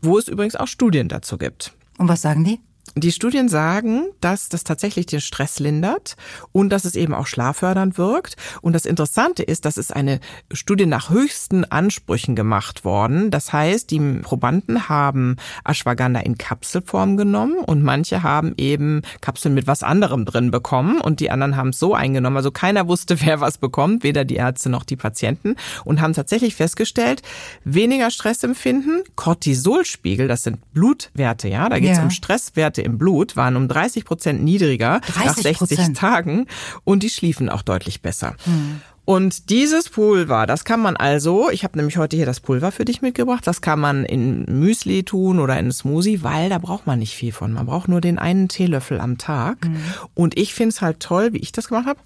wo 0.00 0.18
es 0.18 0.28
übrigens 0.28 0.56
auch 0.56 0.68
Studien 0.68 1.08
dazu 1.08 1.38
gibt. 1.38 1.72
Und 1.98 2.08
was 2.08 2.22
sagen 2.22 2.44
die? 2.44 2.60
Die 2.98 3.12
Studien 3.12 3.50
sagen, 3.50 4.06
dass 4.22 4.48
das 4.48 4.64
tatsächlich 4.64 5.04
den 5.04 5.20
Stress 5.20 5.58
lindert 5.58 6.16
und 6.52 6.70
dass 6.70 6.86
es 6.86 6.96
eben 6.96 7.12
auch 7.12 7.26
schlaffördernd 7.26 7.98
wirkt. 7.98 8.36
Und 8.62 8.72
das 8.72 8.86
Interessante 8.86 9.42
ist, 9.42 9.66
dass 9.66 9.76
es 9.76 9.90
eine 9.90 10.18
Studie 10.50 10.86
nach 10.86 11.10
höchsten 11.10 11.66
Ansprüchen 11.66 12.34
gemacht 12.34 12.86
worden. 12.86 13.30
Das 13.30 13.52
heißt, 13.52 13.90
die 13.90 14.00
Probanden 14.22 14.88
haben 14.88 15.36
Ashwagandha 15.62 16.20
in 16.20 16.38
Kapselform 16.38 17.18
genommen 17.18 17.58
und 17.58 17.82
manche 17.82 18.22
haben 18.22 18.54
eben 18.56 19.02
Kapseln 19.20 19.52
mit 19.52 19.66
was 19.66 19.82
anderem 19.82 20.24
drin 20.24 20.50
bekommen 20.50 20.98
und 20.98 21.20
die 21.20 21.30
anderen 21.30 21.58
haben 21.58 21.68
es 21.68 21.78
so 21.78 21.92
eingenommen. 21.92 22.38
Also 22.38 22.50
keiner 22.50 22.88
wusste, 22.88 23.20
wer 23.26 23.42
was 23.42 23.58
bekommt, 23.58 24.04
weder 24.04 24.24
die 24.24 24.36
Ärzte 24.36 24.70
noch 24.70 24.84
die 24.84 24.96
Patienten 24.96 25.56
und 25.84 26.00
haben 26.00 26.14
tatsächlich 26.14 26.54
festgestellt, 26.54 27.20
weniger 27.62 28.10
Stressempfinden, 28.10 29.02
Cortisolspiegel, 29.16 30.28
das 30.28 30.44
sind 30.44 30.72
Blutwerte, 30.72 31.48
ja, 31.48 31.68
da 31.68 31.78
geht 31.78 31.90
es 31.90 31.98
ja. 31.98 32.04
um 32.04 32.10
Stresswerte 32.10 32.85
im 32.86 32.96
Blut 32.98 33.36
waren 33.36 33.56
um 33.56 33.68
30 33.68 34.04
Prozent 34.04 34.42
niedriger 34.42 35.00
30%. 35.00 35.24
nach 35.24 35.36
60 35.36 35.92
Tagen 35.92 36.46
und 36.84 37.02
die 37.02 37.10
schliefen 37.10 37.50
auch 37.50 37.62
deutlich 37.62 38.00
besser. 38.00 38.36
Hm. 38.44 38.80
Und 39.06 39.50
dieses 39.50 39.88
Pulver, 39.88 40.46
das 40.46 40.64
kann 40.64 40.80
man 40.80 40.96
also, 40.96 41.48
ich 41.50 41.62
habe 41.62 41.78
nämlich 41.78 41.96
heute 41.96 42.16
hier 42.16 42.26
das 42.26 42.40
Pulver 42.40 42.72
für 42.72 42.84
dich 42.84 43.02
mitgebracht, 43.02 43.46
das 43.46 43.60
kann 43.60 43.78
man 43.78 44.04
in 44.04 44.44
Müsli 44.46 45.04
tun 45.04 45.38
oder 45.38 45.56
in 45.60 45.70
Smoothie, 45.70 46.24
weil 46.24 46.48
da 46.48 46.58
braucht 46.58 46.88
man 46.88 46.98
nicht 46.98 47.14
viel 47.14 47.30
von. 47.30 47.52
Man 47.52 47.66
braucht 47.66 47.86
nur 47.86 48.00
den 48.00 48.18
einen 48.18 48.48
Teelöffel 48.48 48.98
am 48.98 49.16
Tag. 49.16 49.64
Mhm. 49.64 49.76
Und 50.14 50.36
ich 50.36 50.54
finde 50.54 50.70
es 50.70 50.80
halt 50.80 50.98
toll, 50.98 51.32
wie 51.32 51.38
ich 51.38 51.52
das 51.52 51.68
gemacht 51.68 51.86
habe. 51.86 52.00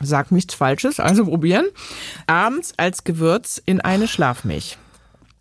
Sag 0.00 0.32
nichts 0.32 0.54
Falsches, 0.54 0.98
also 0.98 1.26
probieren. 1.26 1.66
Abends 2.26 2.72
als 2.76 3.04
Gewürz 3.04 3.62
in 3.64 3.80
eine 3.80 4.08
Schlafmilch. 4.08 4.78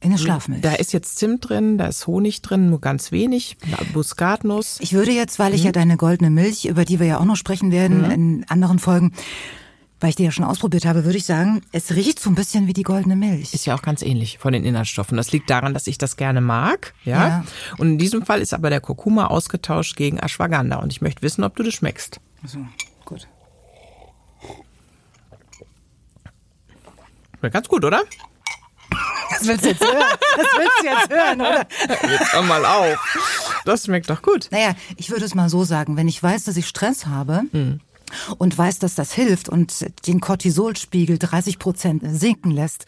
In 0.01 0.12
der 0.12 0.18
Schlafmilch. 0.18 0.62
Da 0.62 0.75
ist 0.75 0.94
jetzt 0.94 1.18
Zimt 1.18 1.50
drin, 1.50 1.77
da 1.77 1.88
ist 1.88 2.08
Honig 2.08 2.41
drin, 2.41 2.70
nur 2.70 2.79
ganz 2.79 3.12
wenig, 3.12 3.58
Muskatnuss. 3.94 4.77
Ich 4.79 4.94
würde 4.94 5.12
jetzt, 5.12 5.39
weil 5.39 5.53
ich 5.53 5.62
mhm. 5.62 5.65
ja 5.65 5.72
deine 5.74 5.98
goldene 5.98 6.29
Milch, 6.29 6.65
über 6.65 6.86
die 6.86 7.00
wir 7.00 7.08
ja 7.08 7.20
auch 7.20 7.25
noch 7.25 7.36
sprechen 7.36 7.72
werden 7.72 8.03
mhm. 8.03 8.12
in 8.12 8.46
anderen 8.48 8.79
Folgen, 8.79 9.12
weil 10.00 10.12
ich 10.12 10.15
die 10.15 10.24
ja 10.24 10.32
schon 10.32 10.46
ausprobiert 10.46 10.86
habe, 10.86 11.03
würde 11.03 11.18
ich 11.18 11.25
sagen, 11.25 11.62
es 11.74 11.94
riecht 11.94 12.20
so 12.20 12.29
ein 12.29 12.36
bisschen 12.36 12.68
wie 12.68 12.74
die 12.74 12.84
goldene 12.84 13.18
Milch. 13.18 13.53
Ist 13.53 13.65
ja 13.65 13.75
auch 13.75 13.82
ganz 13.82 14.01
ähnlich 14.01 14.38
von 14.38 14.53
den 14.53 14.63
Inhaltsstoffen. 14.63 15.18
Das 15.18 15.34
liegt 15.34 15.50
daran, 15.50 15.74
dass 15.74 15.86
ich 15.88 15.98
das 15.98 16.15
gerne 16.15 16.39
mag, 16.39 16.94
ja. 17.03 17.27
ja. 17.27 17.46
Und 17.77 17.89
in 17.89 17.98
diesem 17.98 18.25
Fall 18.25 18.41
ist 18.41 18.53
aber 18.53 18.70
der 18.70 18.79
Kurkuma 18.79 19.27
ausgetauscht 19.27 19.98
gegen 19.98 20.18
Ashwagandha 20.18 20.77
und 20.77 20.94
ich 20.94 21.01
möchte 21.01 21.22
wissen, 21.24 21.44
ob 21.44 21.58
du 21.58 21.63
das 21.63 21.74
schmeckst. 21.74 22.22
So, 22.46 22.60
gut. 23.03 23.27
Ganz 27.41 27.68
gut, 27.68 27.84
oder? 27.84 28.03
Das 29.29 29.48
willst 29.48 29.65
du 29.65 29.70
jetzt 29.70 29.84
hören. 29.84 30.03
Das 30.38 30.48
willst 30.58 30.79
du 30.82 30.86
jetzt 30.86 31.10
hören, 31.10 31.41
oder? 31.41 31.68
Jetzt 32.10 32.34
hör 32.34 32.41
mal 32.41 32.65
auf. 32.65 33.18
Das 33.65 33.86
schmeckt 33.86 34.10
doch 34.10 34.22
gut. 34.22 34.48
Naja, 34.51 34.74
ich 34.98 35.10
würde 35.10 35.25
es 35.25 35.36
mal 35.36 35.50
so 35.50 35.63
sagen. 35.63 35.98
Wenn 35.98 36.08
ich 36.08 36.22
weiß, 36.22 36.46
dass 36.46 36.58
ich 36.58 36.68
Stress 36.68 37.06
habe, 37.06 37.44
hm 37.51 37.79
und 38.38 38.58
weiß, 38.58 38.79
dass 38.79 38.96
das 38.96 39.13
hilft 39.13 39.50
und 39.50 39.86
den 40.08 40.20
Cortisolspiegel 40.20 41.20
30 41.20 41.60
Prozent 41.60 42.01
sinken 42.06 42.51
lässt, 42.51 42.86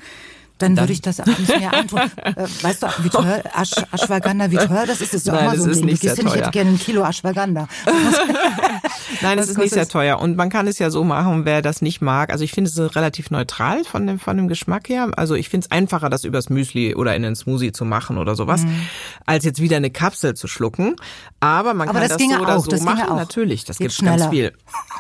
dann, 0.62 0.76
dann 0.76 0.84
würde 0.84 0.94
ich 0.94 1.02
das 1.02 1.20
abends 1.20 1.48
mehr 1.48 1.74
antun. 1.78 2.00
Äh, 2.00 2.48
weißt 2.62 2.84
du, 2.84 2.88
wie 3.02 3.10
teuer 3.10 3.44
Asch, 3.54 3.72
Ashwagandha, 3.92 4.52
wie 4.52 4.58
teuer 4.58 4.86
das 4.86 5.02
ist? 5.02 5.14
Das 5.14 5.22
ist 5.22 5.28
Nein, 5.28 5.38
auch 5.38 5.44
mal 5.44 5.58
so 5.58 5.66
ein 5.66 5.74
Ding. 5.74 5.86
Nicht 5.86 6.02
sehr 6.02 6.16
teuer. 6.16 6.28
Ich 6.28 6.36
hätte 6.36 6.52
gerne 6.52 6.70
ein 6.72 6.80
Kilo 6.80 7.04
Ashwagandha. 7.04 7.68
Nein, 9.22 9.40
es 9.40 9.50
ist 9.50 9.58
nicht 9.58 9.74
sehr 9.74 9.88
teuer. 9.88 10.20
Und 10.20 10.38
man 10.38 10.50
kann 10.50 10.68
es 10.68 10.80
ja 10.80 10.90
so 10.90 11.04
machen, 11.04 11.46
wer 11.46 11.62
das 11.62 11.82
nicht 11.82 12.02
mag. 12.02 12.32
Also 12.32 12.44
ich 12.44 12.52
finde 12.52 12.70
es 12.70 12.96
relativ 12.96 13.32
neutral 13.32 13.84
von 13.84 14.06
dem, 14.08 14.20
von 14.20 14.38
dem 14.38 14.48
Geschmack 14.48 14.90
her. 14.90 15.10
Also 15.16 15.36
ich 15.36 15.50
finde 15.50 15.66
es 15.66 15.72
einfacher, 15.72 16.10
das 16.10 16.24
übers 16.24 16.50
Müsli 16.50 16.96
oder 16.96 17.16
in 17.16 17.24
den 17.24 17.36
Smoothie 17.36 17.72
zu 17.72 17.86
machen 17.86 18.18
oder 18.18 18.36
sowas, 18.36 18.64
mhm. 18.64 18.82
als 19.26 19.46
jetzt 19.46 19.62
wieder 19.62 19.78
eine 19.78 19.90
Kapsel 19.90 20.36
zu 20.36 20.48
schlucken. 20.48 20.96
Aber 21.40 21.74
man 21.74 21.90
Aber 21.90 22.00
kann 22.00 22.10
das, 22.10 22.18
das 22.18 22.28
so 22.28 22.42
oder 22.42 22.58
auch, 22.58 22.66
so 22.66 22.84
machen. 22.84 23.16
Natürlich, 23.16 23.66
das 23.66 23.78
gibt 23.78 23.98
ganz 24.04 24.28
viel. 24.28 24.54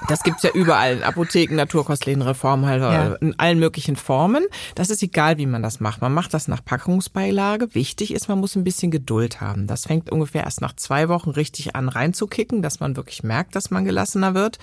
Das 0.07 0.23
gibt's 0.23 0.43
ja 0.43 0.51
überall. 0.51 0.97
In 0.97 1.03
Apotheken, 1.03 1.55
Naturkostläden, 1.55 2.21
Reformhalter, 2.21 2.91
ja. 2.91 3.13
in 3.15 3.37
allen 3.39 3.59
möglichen 3.59 3.95
Formen. 3.95 4.43
Das 4.75 4.89
ist 4.89 5.03
egal, 5.03 5.37
wie 5.37 5.45
man 5.51 5.61
das 5.61 5.79
macht. 5.79 6.01
Man 6.01 6.13
macht 6.13 6.33
das 6.33 6.47
nach 6.47 6.63
Packungsbeilage. 6.63 7.73
Wichtig 7.75 8.13
ist, 8.13 8.29
man 8.29 8.39
muss 8.39 8.55
ein 8.55 8.63
bisschen 8.63 8.91
Geduld 8.91 9.41
haben. 9.41 9.67
Das 9.67 9.85
fängt 9.85 10.09
ungefähr 10.11 10.43
erst 10.43 10.61
nach 10.61 10.75
zwei 10.75 11.09
Wochen 11.09 11.29
richtig 11.31 11.75
an 11.75 11.89
reinzukicken, 11.89 12.61
dass 12.61 12.79
man 12.79 12.95
wirklich 12.95 13.23
merkt, 13.23 13.55
dass 13.55 13.71
man 13.71 13.85
gelassener 13.85 14.33
wird. 14.33 14.57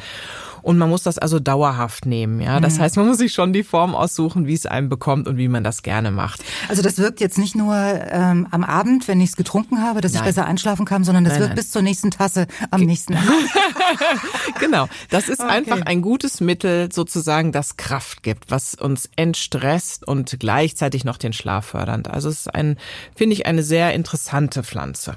Und 0.62 0.78
man 0.78 0.88
muss 0.88 1.02
das 1.02 1.18
also 1.18 1.38
dauerhaft 1.38 2.06
nehmen. 2.06 2.40
Ja, 2.40 2.60
das 2.60 2.76
mhm. 2.76 2.82
heißt, 2.82 2.96
man 2.96 3.06
muss 3.06 3.18
sich 3.18 3.32
schon 3.32 3.52
die 3.52 3.62
Form 3.62 3.94
aussuchen, 3.94 4.46
wie 4.46 4.54
es 4.54 4.66
einem 4.66 4.88
bekommt 4.88 5.28
und 5.28 5.36
wie 5.36 5.48
man 5.48 5.64
das 5.64 5.82
gerne 5.82 6.10
macht. 6.10 6.42
Also 6.68 6.82
das 6.82 6.98
wirkt 6.98 7.20
jetzt 7.20 7.38
nicht 7.38 7.54
nur 7.54 7.74
ähm, 7.74 8.46
am 8.50 8.64
Abend, 8.64 9.08
wenn 9.08 9.20
ich 9.20 9.30
es 9.30 9.36
getrunken 9.36 9.82
habe, 9.82 10.00
dass 10.00 10.12
nein. 10.12 10.22
ich 10.22 10.26
besser 10.26 10.46
einschlafen 10.46 10.86
kann, 10.86 11.04
sondern 11.04 11.24
das 11.24 11.34
nein, 11.34 11.40
wirkt 11.40 11.50
nein. 11.50 11.56
bis 11.56 11.70
zur 11.70 11.82
nächsten 11.82 12.10
Tasse 12.10 12.46
am 12.70 12.82
nächsten 12.82 13.14
Abend. 13.16 13.28
genau. 14.58 14.88
Das 15.10 15.28
ist 15.28 15.40
okay. 15.40 15.50
einfach 15.50 15.82
ein 15.82 16.02
gutes 16.02 16.40
Mittel, 16.40 16.90
sozusagen, 16.92 17.52
das 17.52 17.76
Kraft 17.76 18.22
gibt, 18.22 18.50
was 18.50 18.74
uns 18.74 19.08
entstresst 19.16 20.06
und 20.06 20.38
gleichzeitig 20.38 20.77
gleichzeitig 20.78 21.04
noch 21.04 21.16
den 21.16 21.32
Schlaf 21.32 21.66
fördernd. 21.66 22.08
Also 22.08 22.28
es 22.28 22.40
ist 22.40 22.54
ein, 22.54 22.76
finde 23.16 23.34
ich, 23.34 23.46
eine 23.46 23.64
sehr 23.64 23.94
interessante 23.94 24.62
Pflanze. 24.62 25.16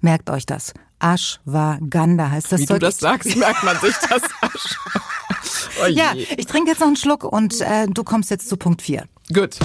Merkt 0.00 0.30
euch 0.30 0.46
das. 0.46 0.72
Ashwagandha 1.00 2.30
heißt 2.30 2.52
das. 2.52 2.60
Wie 2.60 2.66
Zeug. 2.66 2.80
du 2.80 2.86
das 2.86 2.98
sagst, 2.98 3.36
merkt 3.36 3.62
man 3.62 3.78
sich 3.78 3.94
das. 4.08 4.22
oh 5.82 5.86
ja, 5.86 6.14
ich 6.14 6.46
trinke 6.46 6.70
jetzt 6.70 6.80
noch 6.80 6.86
einen 6.86 6.96
Schluck 6.96 7.24
und 7.24 7.60
äh, 7.60 7.86
du 7.88 8.04
kommst 8.04 8.30
jetzt 8.30 8.48
zu 8.48 8.56
Punkt 8.56 8.80
4. 8.80 9.04
Gut. 9.34 9.58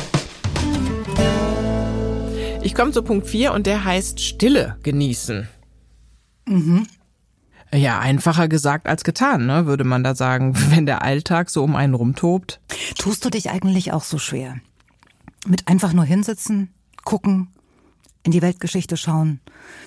Ich 2.61 2.75
komme 2.75 2.91
zu 2.91 3.01
Punkt 3.03 3.27
4 3.27 3.53
und 3.53 3.67
der 3.67 3.85
heißt 3.85 4.19
Stille 4.19 4.75
genießen. 4.83 5.47
Mhm. 6.45 6.87
Ja, 7.73 7.99
einfacher 7.99 8.47
gesagt 8.47 8.87
als 8.87 9.03
getan, 9.03 9.45
ne, 9.45 9.65
würde 9.65 9.83
man 9.83 10.03
da 10.03 10.13
sagen, 10.13 10.53
wenn 10.71 10.85
der 10.85 11.03
Alltag 11.03 11.49
so 11.49 11.63
um 11.63 11.77
einen 11.77 11.93
rumtobt. 11.93 12.59
Tust 12.97 13.23
du 13.23 13.29
dich 13.29 13.49
eigentlich 13.49 13.93
auch 13.93 14.03
so 14.03 14.17
schwer? 14.17 14.57
Mit 15.49 15.67
einfach 15.67 15.93
nur 15.93 16.05
hinsitzen, 16.05 16.73
gucken, 17.03 17.49
in 18.23 18.31
die 18.31 18.41
Weltgeschichte 18.41 18.97
schauen. 18.97 19.39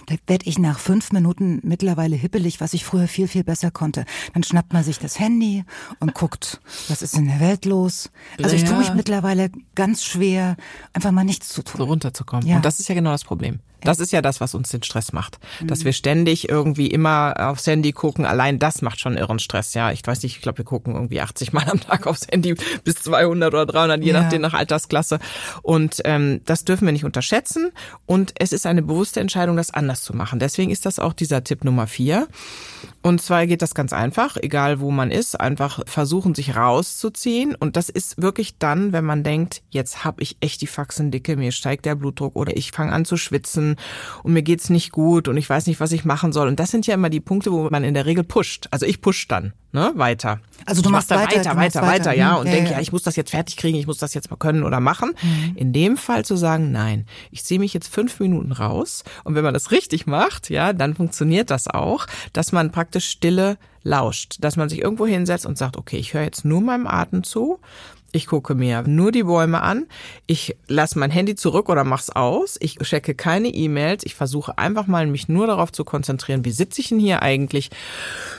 Da 0.07 0.15
werde 0.27 0.47
ich 0.47 0.59
nach 0.59 0.79
fünf 0.79 1.13
Minuten 1.13 1.61
mittlerweile 1.63 2.17
hippelig, 2.17 2.61
was 2.61 2.73
ich 2.73 2.87
früher 2.87 3.07
viel, 3.07 3.29
viel 3.29 3.45
besser 3.45 3.71
konnte. 3.71 4.07
Dann 4.33 4.43
schnappt 4.43 4.73
man 4.73 4.83
sich 4.83 4.99
das 4.99 5.19
Handy 5.19 5.65
und 5.99 6.15
guckt, 6.15 6.61
was 6.89 7.03
ist 7.03 7.19
in 7.19 7.27
der 7.27 7.39
Welt 7.41 7.67
los. 7.67 8.11
Also 8.43 8.57
ich 8.57 8.65
tue 8.65 8.79
mich 8.79 8.95
mittlerweile 8.95 9.51
ganz 9.75 10.05
schwer, 10.05 10.57
einfach 10.95 11.11
mal 11.11 11.25
nichts 11.25 11.51
zu 11.51 11.63
tun. 11.63 11.79
So 11.79 11.85
runterzukommen. 11.85 12.47
Ja. 12.47 12.57
Und 12.57 12.65
das 12.65 12.81
ist 12.81 12.89
ja 12.89 12.95
genau 12.95 13.11
das 13.11 13.25
Problem. 13.25 13.61
Das 13.83 14.01
ist 14.01 14.13
ja 14.13 14.23
das, 14.23 14.41
was 14.41 14.55
uns 14.55 14.71
den 14.71 14.83
Stress 14.83 15.13
macht. 15.13 15.39
Dass 15.63 15.85
wir 15.85 15.93
ständig 15.93 16.49
irgendwie 16.49 16.87
immer 16.89 17.35
aufs 17.39 17.67
Handy 17.67 17.93
gucken. 17.93 18.25
Allein 18.25 18.59
das 18.59 18.83
macht 18.83 19.01
schon 19.01 19.17
irren 19.17 19.39
Stress. 19.39 19.75
Ja, 19.75 19.93
ich 19.93 20.07
weiß 20.07 20.23
nicht, 20.23 20.37
ich 20.37 20.43
glaube, 20.43 20.59
wir 20.59 20.65
gucken 20.65 20.95
irgendwie 20.95 21.21
80 21.21 21.53
Mal 21.53 21.69
am 21.69 21.81
Tag 21.81 22.07
aufs 22.07 22.27
Handy 22.31 22.55
bis 22.85 22.97
200 22.97 23.53
oder 23.53 23.67
300, 23.67 24.03
je 24.03 24.13
ja. 24.13 24.23
nachdem 24.23 24.43
nach 24.43 24.55
Altersklasse. 24.55 25.19
Und 25.63 26.01
ähm, 26.05 26.41
das 26.45 26.65
dürfen 26.65 26.87
wir 26.87 26.93
nicht 26.93 27.05
unterschätzen. 27.05 27.71
Und 28.07 28.33
es 28.39 28.53
ist 28.53 28.67
eine 28.67 28.83
bewusste 28.83 29.21
Entscheidung, 29.21 29.57
das 29.57 29.73
anders 29.73 30.03
zu 30.03 30.15
machen. 30.15 30.39
Deswegen 30.39 30.71
ist 30.71 30.87
das 30.87 30.99
auch 30.99 31.13
dieser 31.13 31.45
Tipp 31.45 31.65
Nummer 31.65 31.87
vier. 31.87 32.29
Und 33.03 33.23
zwar 33.23 33.47
geht 33.47 33.63
das 33.63 33.75
ganz 33.75 33.93
einfach, 33.93 34.37
egal 34.37 34.81
wo 34.81 34.91
man 34.91 35.11
ist, 35.11 35.41
einfach 35.41 35.81
versuchen, 35.87 36.35
sich 36.35 36.57
rauszuziehen. 36.57 37.55
Und 37.55 37.77
das 37.77 37.89
ist 37.89 38.21
wirklich 38.21 38.59
dann, 38.59 38.93
wenn 38.93 39.05
man 39.05 39.23
denkt, 39.23 39.63
jetzt 39.71 40.05
habe 40.05 40.23
ich 40.23 40.37
echt 40.41 40.61
die 40.61 40.67
Faxen 40.67 41.11
dicke, 41.11 41.37
mir 41.37 41.53
steigt 41.53 41.87
der 41.87 41.95
Blutdruck 41.95 42.37
oder 42.37 42.57
ich 42.57 42.73
fange 42.73 42.93
an 42.93 43.05
zu 43.05 43.17
schwitzen 43.17 43.70
und 44.23 44.33
mir 44.33 44.43
geht's 44.43 44.71
nicht 44.71 44.93
gut 44.93 45.29
und 45.29 45.37
ich 45.37 45.49
weiß 45.49 45.67
nicht, 45.67 45.81
was 45.81 45.93
ich 45.93 46.05
machen 46.05 46.33
soll. 46.33 46.49
Und 46.49 46.61
das 46.61 46.71
sind 46.71 46.87
ja 46.87 46.95
immer 46.95 47.11
die 47.11 47.21
Punkte, 47.21 47.53
wo 47.53 47.69
man 47.71 47.85
in 47.85 47.95
der 47.95 48.07
Regel 48.07 48.25
pusht. 48.25 48.69
Also 48.71 48.87
ich 48.87 49.01
push 49.01 49.29
dann, 49.29 49.53
ne, 49.73 49.93
weiter. 49.95 50.41
Also 50.67 50.83
du 50.83 50.89
ich 50.89 50.93
machst 50.93 51.11
dann 51.11 51.21
weiter, 51.21 51.37
weiter, 51.37 51.57
weiter, 51.57 51.83
weiter, 51.83 52.13
ja, 52.15 52.35
und 52.37 52.47
ja, 52.47 52.53
denke, 52.53 52.71
ja. 52.71 52.77
ja, 52.77 52.83
ich 52.83 52.93
muss 52.93 53.03
das 53.03 53.17
jetzt 53.17 53.31
fertig 53.31 53.57
kriegen, 53.57 53.79
ich 53.79 53.87
muss 53.87 53.99
das 53.99 54.15
jetzt 54.15 54.31
mal 54.31 54.37
können 54.37 54.63
oder 54.63 54.81
machen. 54.81 55.13
Mhm. 55.23 55.57
In 55.57 55.73
dem 55.73 55.97
Fall 55.97 56.25
zu 56.25 56.37
sagen, 56.37 56.73
nein, 56.73 57.07
ich 57.31 57.45
ziehe 57.45 57.61
mich 57.61 57.75
jetzt 57.75 57.93
fünf 57.93 58.21
Minuten 58.21 58.53
raus 58.53 59.05
und 59.25 59.35
wenn 59.35 59.45
man 59.45 59.55
das 59.55 59.71
richtig 59.71 60.07
macht, 60.07 60.51
ja, 60.51 60.73
dann 60.73 60.95
funktioniert 60.95 61.51
das 61.51 61.69
auch, 61.69 62.07
dass 62.33 62.53
man 62.53 62.71
praktisch 62.71 63.07
Stille 63.09 63.59
lauscht, 63.83 64.37
dass 64.41 64.57
man 64.57 64.69
sich 64.69 64.83
irgendwo 64.83 65.07
hinsetzt 65.07 65.47
und 65.47 65.57
sagt, 65.57 65.77
okay, 65.77 65.97
ich 65.97 66.15
höre 66.15 66.23
jetzt 66.23 66.45
nur 66.45 66.61
meinem 66.61 66.87
Atem 66.87 67.23
zu 67.23 67.61
ich 68.13 68.27
gucke 68.27 68.55
mir 68.55 68.83
nur 68.83 69.13
die 69.13 69.23
Bäume 69.23 69.61
an. 69.63 69.87
Ich 70.27 70.57
lasse 70.69 70.99
mein 70.99 71.11
Handy 71.11 71.35
zurück 71.35 71.69
oder 71.69 71.85
mach's 71.85 72.11
aus. 72.11 72.57
Ich 72.61 72.77
checke 72.79 73.15
keine 73.15 73.49
E-Mails. 73.49 74.05
Ich 74.05 74.15
versuche 74.15 74.59
einfach 74.59 74.87
mal 74.87 75.07
mich 75.07 75.29
nur 75.29 75.47
darauf 75.47 75.73
zu 75.73 75.85
konzentrieren, 75.85 76.45
wie 76.45 76.51
sitze 76.51 76.81
ich 76.81 76.89
denn 76.89 76.99
hier 76.99 77.23
eigentlich 77.23 77.71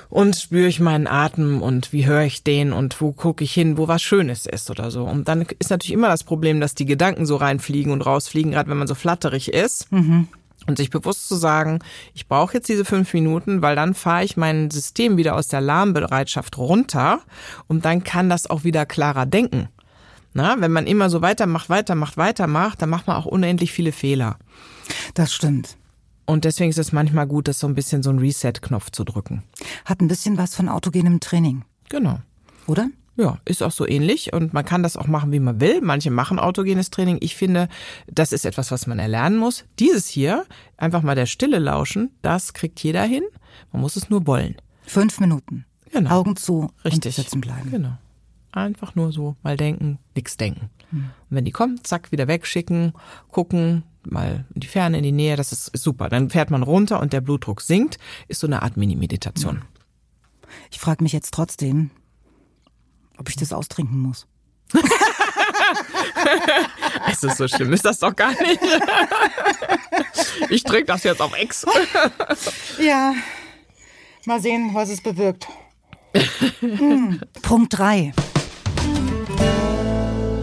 und 0.10 0.36
spüre 0.36 0.68
ich 0.68 0.80
meinen 0.80 1.08
Atem 1.08 1.62
und 1.62 1.94
wie 1.94 2.06
höre 2.06 2.24
ich 2.24 2.44
den 2.44 2.74
und 2.74 3.00
wo 3.00 3.12
gucke 3.12 3.44
ich 3.44 3.54
hin, 3.54 3.78
wo 3.78 3.88
was 3.88 4.02
Schönes 4.02 4.46
ist 4.46 4.70
oder 4.70 4.92
so. 4.92 5.04
Und 5.04 5.28
dann 5.28 5.46
ist 5.60 5.70
natürlich 5.70 5.94
immer 5.94 6.10
das 6.10 6.24
Problem, 6.24 6.60
dass 6.60 6.76
die 6.76 6.86
Gedanken 6.86 7.26
so 7.26 7.38
reinfliegen 7.38 7.92
und 7.92 8.06
rausfliegen, 8.06 8.52
gerade 8.52 8.70
wenn 8.70 8.78
man 8.78 8.88
so 8.88 8.96
flatterig 8.96 9.54
ist. 9.54 9.92
Mhm. 9.92 10.28
Und 10.68 10.78
sich 10.78 10.92
bewusst 10.92 11.28
zu 11.28 11.36
sagen, 11.36 11.80
ich 12.14 12.28
brauche 12.28 12.54
jetzt 12.54 12.70
diese 12.70 12.86
fünf 12.86 13.14
Minuten, 13.14 13.62
weil 13.62 13.76
dann 13.76 13.96
fahre 13.96 14.24
ich 14.24 14.38
mein 14.38 14.70
System 14.70 15.18
wieder 15.18 15.36
aus 15.36 15.48
der 15.48 15.60
Alarmbereitschaft 15.60 16.58
runter 16.58 17.22
und 17.68 17.84
dann 17.84 18.04
kann 18.04 18.30
das 18.30 18.48
auch 18.48 18.64
wieder 18.64 18.86
klarer 18.86 19.26
denken. 19.26 19.70
Na, 20.34 20.62
wenn 20.62 20.72
man 20.72 20.88
immer 20.88 21.10
so 21.10 21.22
weitermacht, 21.22 21.70
weitermacht, 21.70 22.16
weitermacht, 22.16 22.82
dann 22.82 22.90
macht 22.90 23.08
man 23.08 23.18
auch 23.18 23.26
unendlich 23.26 23.72
viele 23.72 23.92
Fehler. 23.92 24.38
Das 25.14 25.34
stimmt. 25.34 25.78
Und 26.26 26.46
deswegen 26.46 26.70
ist 26.70 26.78
es 26.78 26.94
manchmal 26.94 27.28
gut, 27.28 27.48
das 27.48 27.60
so 27.60 27.68
ein 27.68 27.76
bisschen 27.76 28.04
so 28.04 28.10
ein 28.10 28.20
Reset-Knopf 28.20 28.92
zu 28.92 29.04
drücken. 29.04 29.44
Hat 29.84 30.00
ein 30.00 30.08
bisschen 30.08 30.38
was 30.38 30.56
von 30.56 30.70
autogenem 30.70 31.20
Training. 31.20 31.66
Genau. 31.90 32.20
Oder? 32.68 32.88
Ja, 33.22 33.38
ist 33.46 33.62
auch 33.62 33.72
so 33.72 33.88
ähnlich 33.88 34.34
und 34.34 34.52
man 34.52 34.66
kann 34.66 34.82
das 34.82 34.98
auch 34.98 35.06
machen, 35.06 35.32
wie 35.32 35.40
man 35.40 35.62
will. 35.62 35.80
Manche 35.82 36.10
machen 36.10 36.40
autogenes 36.40 36.90
Training. 36.90 37.20
Ich 37.22 37.36
finde, 37.36 37.70
das 38.08 38.32
ist 38.32 38.48
etwas, 38.48 38.72
was 38.72 38.88
man 38.88 38.98
erlernen 38.98 39.38
muss. 39.38 39.64
Dieses 39.78 40.08
hier, 40.08 40.44
einfach 40.76 41.04
mal 41.04 41.14
der 41.14 41.28
Stille 41.28 41.60
lauschen, 41.60 42.10
das 42.24 42.54
kriegt 42.54 42.82
jeder 42.82 43.04
hin. 43.04 43.24
Man 43.72 43.84
muss 43.84 43.96
es 43.96 44.10
nur 44.10 44.26
wollen. 44.26 44.56
Fünf 44.88 45.20
Minuten. 45.20 45.66
Genau. 45.92 46.10
Augen 46.10 46.36
zu 46.36 46.72
Richtig. 46.84 47.16
und 47.18 47.24
sitzen 47.24 47.42
bleiben. 47.42 47.70
Genau. 47.70 47.96
Einfach 48.54 48.96
nur 48.96 49.12
so 49.12 49.36
mal 49.44 49.56
denken, 49.56 50.00
nichts 50.16 50.36
denken. 50.36 50.72
Und 50.92 51.12
wenn 51.30 51.46
die 51.46 51.52
kommt, 51.52 51.86
zack, 51.86 52.12
wieder 52.12 52.28
wegschicken, 52.28 52.94
gucken, 53.30 53.84
mal 54.04 54.46
in 54.56 54.62
die 54.62 54.68
Ferne, 54.68 54.98
in 54.98 55.04
die 55.04 55.12
Nähe, 55.12 55.36
das 55.36 55.52
ist, 55.52 55.68
ist 55.68 55.84
super. 55.84 56.10
Dann 56.10 56.32
fährt 56.32 56.50
man 56.50 56.64
runter 56.64 57.00
und 57.00 57.14
der 57.14 57.22
Blutdruck 57.22 57.62
sinkt, 57.62 58.00
ist 58.28 58.40
so 58.40 58.48
eine 58.48 58.64
Art 58.64 58.78
Mini-Meditation. 58.78 59.62
Ich 60.72 60.80
frage 60.80 61.04
mich 61.04 61.14
jetzt 61.14 61.36
trotzdem, 61.36 61.92
ob 63.22 63.30
ich 63.30 63.36
das 63.36 63.54
austrinken 63.54 64.00
muss. 64.00 64.28
Es 67.12 67.24
ist 67.24 67.38
so 67.38 67.48
schlimm, 67.48 67.72
ist 67.74 67.86
das 67.86 68.00
doch 68.00 68.16
gar 68.16 68.32
nicht. 68.32 68.60
Ich 70.50 70.64
trinke 70.64 70.86
das 70.86 71.04
jetzt 71.04 71.22
auf 71.22 71.34
Ex. 71.38 71.66
Ja, 72.80 73.14
mal 74.26 74.42
sehen, 74.42 74.72
was 74.74 74.90
es 74.90 75.02
bewirkt. 75.02 75.48
Hm. 76.60 77.22
Punkt 77.42 77.78
drei. 77.78 78.14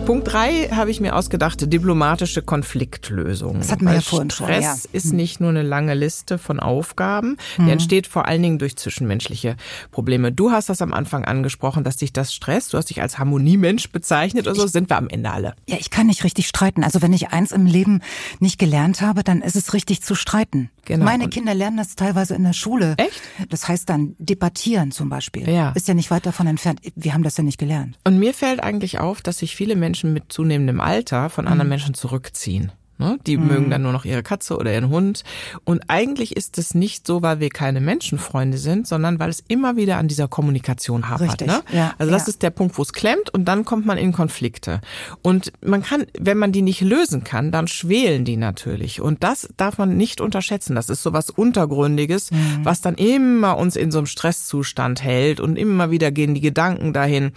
Punkt 0.08 0.32
drei 0.32 0.70
habe 0.70 0.90
ich 0.90 1.02
mir 1.02 1.14
ausgedacht, 1.14 1.70
diplomatische 1.70 2.40
Konfliktlösung. 2.40 3.58
Das 3.58 3.70
hatten 3.70 3.82
wir 3.82 3.90
Weil 3.90 3.96
ja 3.96 4.00
vorhin 4.00 4.30
schon, 4.30 4.46
Stress 4.46 4.64
ja. 4.64 4.72
Hm. 4.72 4.80
ist 4.92 5.12
nicht 5.12 5.38
nur 5.38 5.50
eine 5.50 5.60
lange 5.62 5.92
Liste 5.92 6.38
von 6.38 6.60
Aufgaben, 6.60 7.36
der 7.58 7.74
entsteht 7.74 8.06
vor 8.06 8.24
allen 8.26 8.42
Dingen 8.42 8.58
durch 8.58 8.78
zwischenmenschliche 8.78 9.56
Probleme. 9.90 10.32
Du 10.32 10.50
hast 10.50 10.70
das 10.70 10.80
am 10.80 10.94
Anfang 10.94 11.26
angesprochen, 11.26 11.84
dass 11.84 11.96
dich 11.96 12.14
das 12.14 12.32
stresst. 12.32 12.72
Du 12.72 12.78
hast 12.78 12.88
dich 12.88 13.02
als 13.02 13.18
Harmoniemensch 13.18 13.90
bezeichnet 13.90 14.46
oder 14.46 14.54
so, 14.56 14.66
sind 14.66 14.88
wir 14.88 14.96
am 14.96 15.10
Ende 15.10 15.30
alle. 15.30 15.54
Ja, 15.68 15.76
ich 15.78 15.90
kann 15.90 16.06
nicht 16.06 16.24
richtig 16.24 16.48
streiten. 16.48 16.84
Also 16.84 17.02
wenn 17.02 17.12
ich 17.12 17.28
eins 17.28 17.52
im 17.52 17.66
Leben 17.66 18.00
nicht 18.40 18.58
gelernt 18.58 19.02
habe, 19.02 19.22
dann 19.22 19.42
ist 19.42 19.56
es 19.56 19.74
richtig 19.74 20.00
zu 20.00 20.14
streiten. 20.14 20.70
Genau. 20.86 21.04
Meine 21.04 21.24
Und- 21.24 21.30
Kinder 21.34 21.52
lernen 21.52 21.76
das 21.76 21.96
teilweise 21.96 22.34
in 22.34 22.44
der 22.44 22.54
Schule. 22.54 22.94
Echt? 22.96 23.20
Das 23.50 23.68
heißt 23.68 23.86
dann 23.90 24.16
debattieren 24.18 24.90
zum 24.90 25.10
Beispiel. 25.10 25.46
Ja. 25.50 25.72
Ist 25.72 25.86
ja 25.86 25.92
nicht 25.92 26.10
weit 26.10 26.24
davon 26.24 26.46
entfernt. 26.46 26.80
Wir 26.96 27.12
haben 27.12 27.24
das 27.24 27.36
ja 27.36 27.44
nicht 27.44 27.58
gelernt. 27.58 27.98
Und 28.04 28.18
mir 28.18 28.32
fällt 28.32 28.62
eigentlich 28.62 28.98
auf, 28.98 29.20
dass 29.20 29.36
sich 29.36 29.54
viele 29.54 29.76
Menschen 29.76 29.97
mit 30.04 30.24
zunehmendem 30.32 30.80
Alter 30.80 31.30
von 31.30 31.44
Mhm. 31.44 31.52
anderen 31.52 31.68
Menschen 31.68 31.94
zurückziehen. 31.94 32.72
Ne? 33.00 33.16
Die 33.28 33.36
mögen 33.36 33.70
dann 33.70 33.82
nur 33.82 33.92
noch 33.92 34.04
ihre 34.04 34.24
Katze 34.24 34.56
oder 34.56 34.72
ihren 34.72 34.88
Hund. 34.88 35.22
Und 35.62 35.84
eigentlich 35.86 36.36
ist 36.36 36.58
es 36.58 36.74
nicht 36.74 37.06
so, 37.06 37.22
weil 37.22 37.38
wir 37.38 37.48
keine 37.48 37.80
Menschenfreunde 37.80 38.58
sind, 38.58 38.88
sondern 38.88 39.20
weil 39.20 39.30
es 39.30 39.40
immer 39.46 39.76
wieder 39.76 39.98
an 39.98 40.08
dieser 40.08 40.26
Kommunikation 40.26 41.08
hapert. 41.08 41.28
Richtig, 41.30 41.46
Ne? 41.46 41.62
ja, 41.72 41.94
also 41.98 42.10
das 42.10 42.22
ja. 42.22 42.30
ist 42.30 42.42
der 42.42 42.50
Punkt, 42.50 42.76
wo 42.76 42.82
es 42.82 42.92
klemmt 42.92 43.30
und 43.32 43.44
dann 43.44 43.64
kommt 43.64 43.86
man 43.86 43.98
in 43.98 44.10
Konflikte. 44.10 44.80
Und 45.22 45.52
man 45.64 45.84
kann, 45.84 46.06
wenn 46.18 46.38
man 46.38 46.50
die 46.50 46.60
nicht 46.62 46.80
lösen 46.80 47.22
kann, 47.22 47.52
dann 47.52 47.68
schwelen 47.68 48.24
die 48.24 48.36
natürlich. 48.36 49.00
Und 49.00 49.22
das 49.22 49.48
darf 49.56 49.78
man 49.78 49.96
nicht 49.96 50.20
unterschätzen. 50.20 50.74
Das 50.74 50.88
ist 50.90 51.04
so 51.04 51.12
was 51.12 51.30
Untergründiges, 51.30 52.32
Mhm. 52.32 52.64
was 52.64 52.80
dann 52.80 52.96
immer 52.96 53.58
uns 53.58 53.76
in 53.76 53.92
so 53.92 53.98
einem 53.98 54.06
Stresszustand 54.08 55.04
hält 55.04 55.38
und 55.38 55.54
immer 55.56 55.92
wieder 55.92 56.10
gehen 56.10 56.34
die 56.34 56.40
Gedanken 56.40 56.92
dahin. 56.92 57.30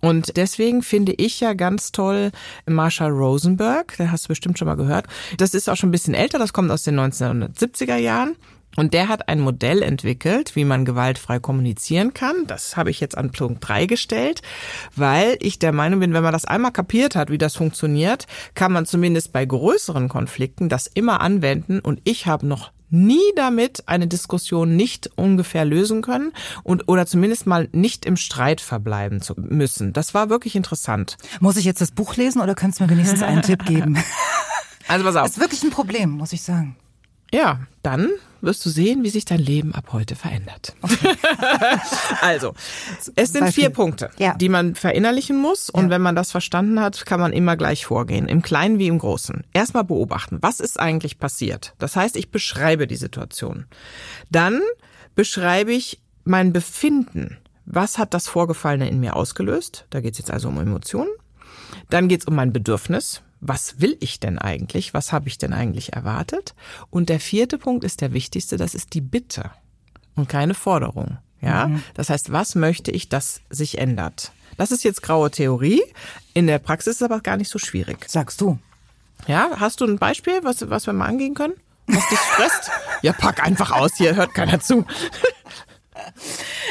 Und 0.00 0.36
deswegen 0.36 0.82
finde 0.82 1.12
ich 1.12 1.40
ja 1.40 1.54
ganz 1.54 1.92
toll 1.92 2.30
Marshall 2.66 3.10
Rosenberg, 3.10 3.96
den 3.96 4.12
hast 4.12 4.26
du 4.26 4.28
bestimmt 4.28 4.58
schon 4.58 4.68
mal 4.68 4.76
gehört. 4.76 5.06
Das 5.38 5.54
ist 5.54 5.68
auch 5.68 5.76
schon 5.76 5.88
ein 5.88 5.92
bisschen 5.92 6.14
älter, 6.14 6.38
das 6.38 6.52
kommt 6.52 6.70
aus 6.70 6.82
den 6.82 6.98
1970er 6.98 7.96
Jahren. 7.96 8.36
Und 8.76 8.92
der 8.92 9.08
hat 9.08 9.28
ein 9.28 9.40
Modell 9.40 9.82
entwickelt, 9.82 10.54
wie 10.54 10.64
man 10.64 10.84
gewaltfrei 10.84 11.38
kommunizieren 11.38 12.12
kann. 12.12 12.46
Das 12.46 12.76
habe 12.76 12.90
ich 12.90 13.00
jetzt 13.00 13.16
an 13.16 13.32
Punkt 13.32 13.66
3 13.66 13.86
gestellt, 13.86 14.42
weil 14.94 15.38
ich 15.40 15.58
der 15.58 15.72
Meinung 15.72 16.00
bin, 16.00 16.12
wenn 16.12 16.22
man 16.22 16.34
das 16.34 16.44
einmal 16.44 16.72
kapiert 16.72 17.16
hat, 17.16 17.30
wie 17.30 17.38
das 17.38 17.56
funktioniert, 17.56 18.26
kann 18.54 18.72
man 18.72 18.84
zumindest 18.84 19.32
bei 19.32 19.46
größeren 19.46 20.08
Konflikten 20.10 20.68
das 20.68 20.86
immer 20.86 21.22
anwenden. 21.22 21.80
Und 21.80 22.02
ich 22.04 22.26
habe 22.26 22.46
noch 22.46 22.70
nie 22.90 23.18
damit 23.34 23.88
eine 23.88 24.06
Diskussion 24.06 24.76
nicht 24.76 25.10
ungefähr 25.16 25.64
lösen 25.64 26.02
können 26.02 26.32
und 26.62 26.88
oder 26.88 27.06
zumindest 27.06 27.46
mal 27.46 27.68
nicht 27.72 28.06
im 28.06 28.16
Streit 28.16 28.60
verbleiben 28.60 29.20
zu 29.20 29.34
müssen. 29.36 29.92
Das 29.92 30.14
war 30.14 30.30
wirklich 30.30 30.54
interessant. 30.56 31.16
Muss 31.40 31.56
ich 31.56 31.64
jetzt 31.64 31.80
das 31.80 31.90
Buch 31.90 32.16
lesen 32.16 32.40
oder 32.40 32.54
kannst 32.54 32.78
du 32.80 32.84
mir 32.84 32.90
wenigstens 32.90 33.22
einen 33.22 33.42
Tipp 33.42 33.64
geben? 33.64 33.98
Also 34.88 35.04
pass 35.04 35.14
Das 35.14 35.22
auf. 35.24 35.28
ist 35.30 35.40
wirklich 35.40 35.64
ein 35.64 35.70
Problem, 35.70 36.10
muss 36.10 36.32
ich 36.32 36.42
sagen. 36.42 36.76
Ja, 37.36 37.60
dann 37.82 38.08
wirst 38.40 38.64
du 38.64 38.70
sehen, 38.70 39.02
wie 39.04 39.10
sich 39.10 39.26
dein 39.26 39.40
Leben 39.40 39.74
ab 39.74 39.88
heute 39.92 40.16
verändert. 40.16 40.74
also, 42.22 42.54
es 43.14 43.32
sind 43.32 43.44
Beispiel. 43.44 43.64
vier 43.64 43.70
Punkte, 43.70 44.10
Ja. 44.18 44.34
die 44.34 44.48
man 44.48 44.74
verinnerlichen 44.74 45.36
muss. 45.36 45.68
Und 45.68 45.90
wenn 45.90 46.00
man 46.00 46.16
das 46.16 46.30
verstanden 46.30 46.80
hat, 46.80 47.04
kann 47.04 47.20
man 47.20 47.34
immer 47.34 47.56
gleich 47.58 47.84
vorgehen, 47.84 48.26
im 48.26 48.40
Kleinen 48.40 48.78
wie 48.78 48.86
im 48.86 48.98
Großen. 48.98 49.44
Erstmal 49.52 49.84
beobachten, 49.84 50.38
was 50.40 50.60
ist 50.60 50.80
eigentlich 50.80 51.18
passiert. 51.18 51.74
Das 51.78 51.94
heißt, 51.94 52.16
ich 52.16 52.30
beschreibe 52.30 52.86
die 52.86 52.96
Situation. 52.96 53.66
Dann 54.30 54.62
beschreibe 55.14 55.72
ich 55.72 56.00
mein 56.24 56.54
Befinden. 56.54 57.36
Was 57.66 57.98
hat 57.98 58.14
das 58.14 58.28
Vorgefallene 58.28 58.88
in 58.88 58.98
mir 59.00 59.14
ausgelöst? 59.14 59.84
Da 59.90 60.00
geht 60.00 60.12
es 60.12 60.18
jetzt 60.18 60.30
also 60.30 60.48
um 60.48 60.58
Emotionen. 60.58 61.10
Dann 61.90 62.08
geht's 62.08 62.24
um 62.26 62.34
mein 62.34 62.52
Bedürfnis. 62.52 63.22
Was 63.40 63.80
will 63.80 63.96
ich 64.00 64.20
denn 64.20 64.38
eigentlich? 64.38 64.94
Was 64.94 65.12
habe 65.12 65.28
ich 65.28 65.38
denn 65.38 65.52
eigentlich 65.52 65.92
erwartet? 65.92 66.54
Und 66.90 67.08
der 67.08 67.20
vierte 67.20 67.58
Punkt 67.58 67.84
ist 67.84 68.00
der 68.00 68.12
wichtigste, 68.12 68.56
das 68.56 68.74
ist 68.74 68.94
die 68.94 69.00
Bitte 69.00 69.50
und 70.14 70.28
keine 70.28 70.54
Forderung. 70.54 71.18
Ja, 71.42 71.70
das 71.94 72.10
heißt, 72.10 72.32
was 72.32 72.54
möchte 72.54 72.90
ich, 72.90 73.08
dass 73.08 73.42
sich 73.50 73.78
ändert? 73.78 74.32
Das 74.56 74.72
ist 74.72 74.84
jetzt 74.84 75.02
graue 75.02 75.30
Theorie. 75.30 75.82
In 76.34 76.46
der 76.46 76.58
Praxis 76.58 76.92
ist 76.92 77.02
es 77.02 77.04
aber 77.04 77.20
gar 77.20 77.36
nicht 77.36 77.50
so 77.50 77.58
schwierig. 77.58 78.08
Sagst 78.08 78.40
du. 78.40 78.58
Ja, 79.26 79.50
hast 79.58 79.80
du 79.80 79.84
ein 79.84 79.98
Beispiel, 79.98 80.40
was, 80.42 80.68
was 80.70 80.86
wir 80.86 80.92
mal 80.94 81.06
angehen 81.06 81.34
können? 81.34 81.54
Was 81.86 82.08
dich 82.08 82.18
stresst? 82.18 82.70
ja, 83.02 83.12
pack 83.12 83.44
einfach 83.44 83.70
aus, 83.70 83.92
hier 83.96 84.16
hört 84.16 84.34
keiner 84.34 84.60
zu. 84.60 84.84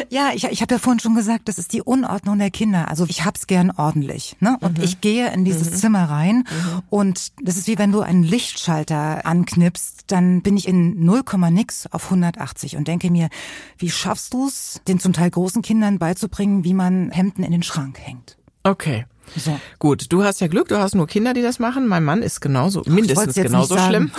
Ja, 0.10 0.32
ich, 0.34 0.46
ich 0.46 0.62
habe 0.62 0.76
ja 0.76 0.80
vorhin 0.80 1.00
schon 1.00 1.16
gesagt, 1.16 1.48
das 1.48 1.58
ist 1.58 1.74
die 1.74 1.82
Unordnung 1.82 2.38
der 2.40 2.52
Kinder. 2.52 2.90
Also 2.90 3.06
ich 3.08 3.26
hab's 3.26 3.48
gern 3.48 3.72
ordentlich. 3.72 4.36
Ne? 4.40 4.58
Und 4.62 4.80
ich 4.80 5.02
gehe 5.02 5.32
in 5.32 5.46
dieses 5.46 5.80
Zimmer 5.80 6.10
rein 6.10 6.46
und 6.90 7.32
das 7.42 7.58
ist 7.58 7.68
wie 7.68 7.78
wenn 7.78 7.92
du 7.92 8.02
einen 8.02 8.24
Lichtschalter 8.24 9.26
anknipst, 9.26 10.06
dann 10.08 10.42
bin 10.42 10.58
ich 10.58 10.68
in 10.68 11.04
0, 11.06 11.24
nix 11.52 11.88
auf 11.88 12.06
180 12.06 12.78
und 12.78 12.88
denke 12.88 13.12
mir, 13.12 13.30
wie 13.78 13.90
schaffst 13.90 14.34
du's, 14.34 14.82
den 14.88 15.00
zum 15.00 15.14
Teil 15.14 15.30
großen 15.30 15.62
Kindern 15.62 16.00
beizubringen, 16.00 16.64
wie 16.64 16.74
man 16.74 17.12
Hemden 17.12 17.44
in 17.44 17.52
den 17.52 17.64
Schrank 17.64 18.00
hängt? 18.00 18.38
Okay. 18.64 19.06
So. 19.36 19.60
Gut, 19.80 20.12
du 20.12 20.24
hast 20.24 20.42
ja 20.42 20.48
Glück, 20.48 20.68
du 20.70 20.78
hast 20.78 20.96
nur 20.96 21.08
Kinder, 21.08 21.34
die 21.34 21.42
das 21.42 21.60
machen. 21.60 21.88
Mein 21.88 22.04
Mann 22.04 22.22
ist 22.22 22.42
genauso, 22.42 22.84
mindestens 22.86 23.18
wollt's 23.18 23.36
jetzt 23.36 23.48
genauso 23.48 23.78
schlimm. 23.78 24.12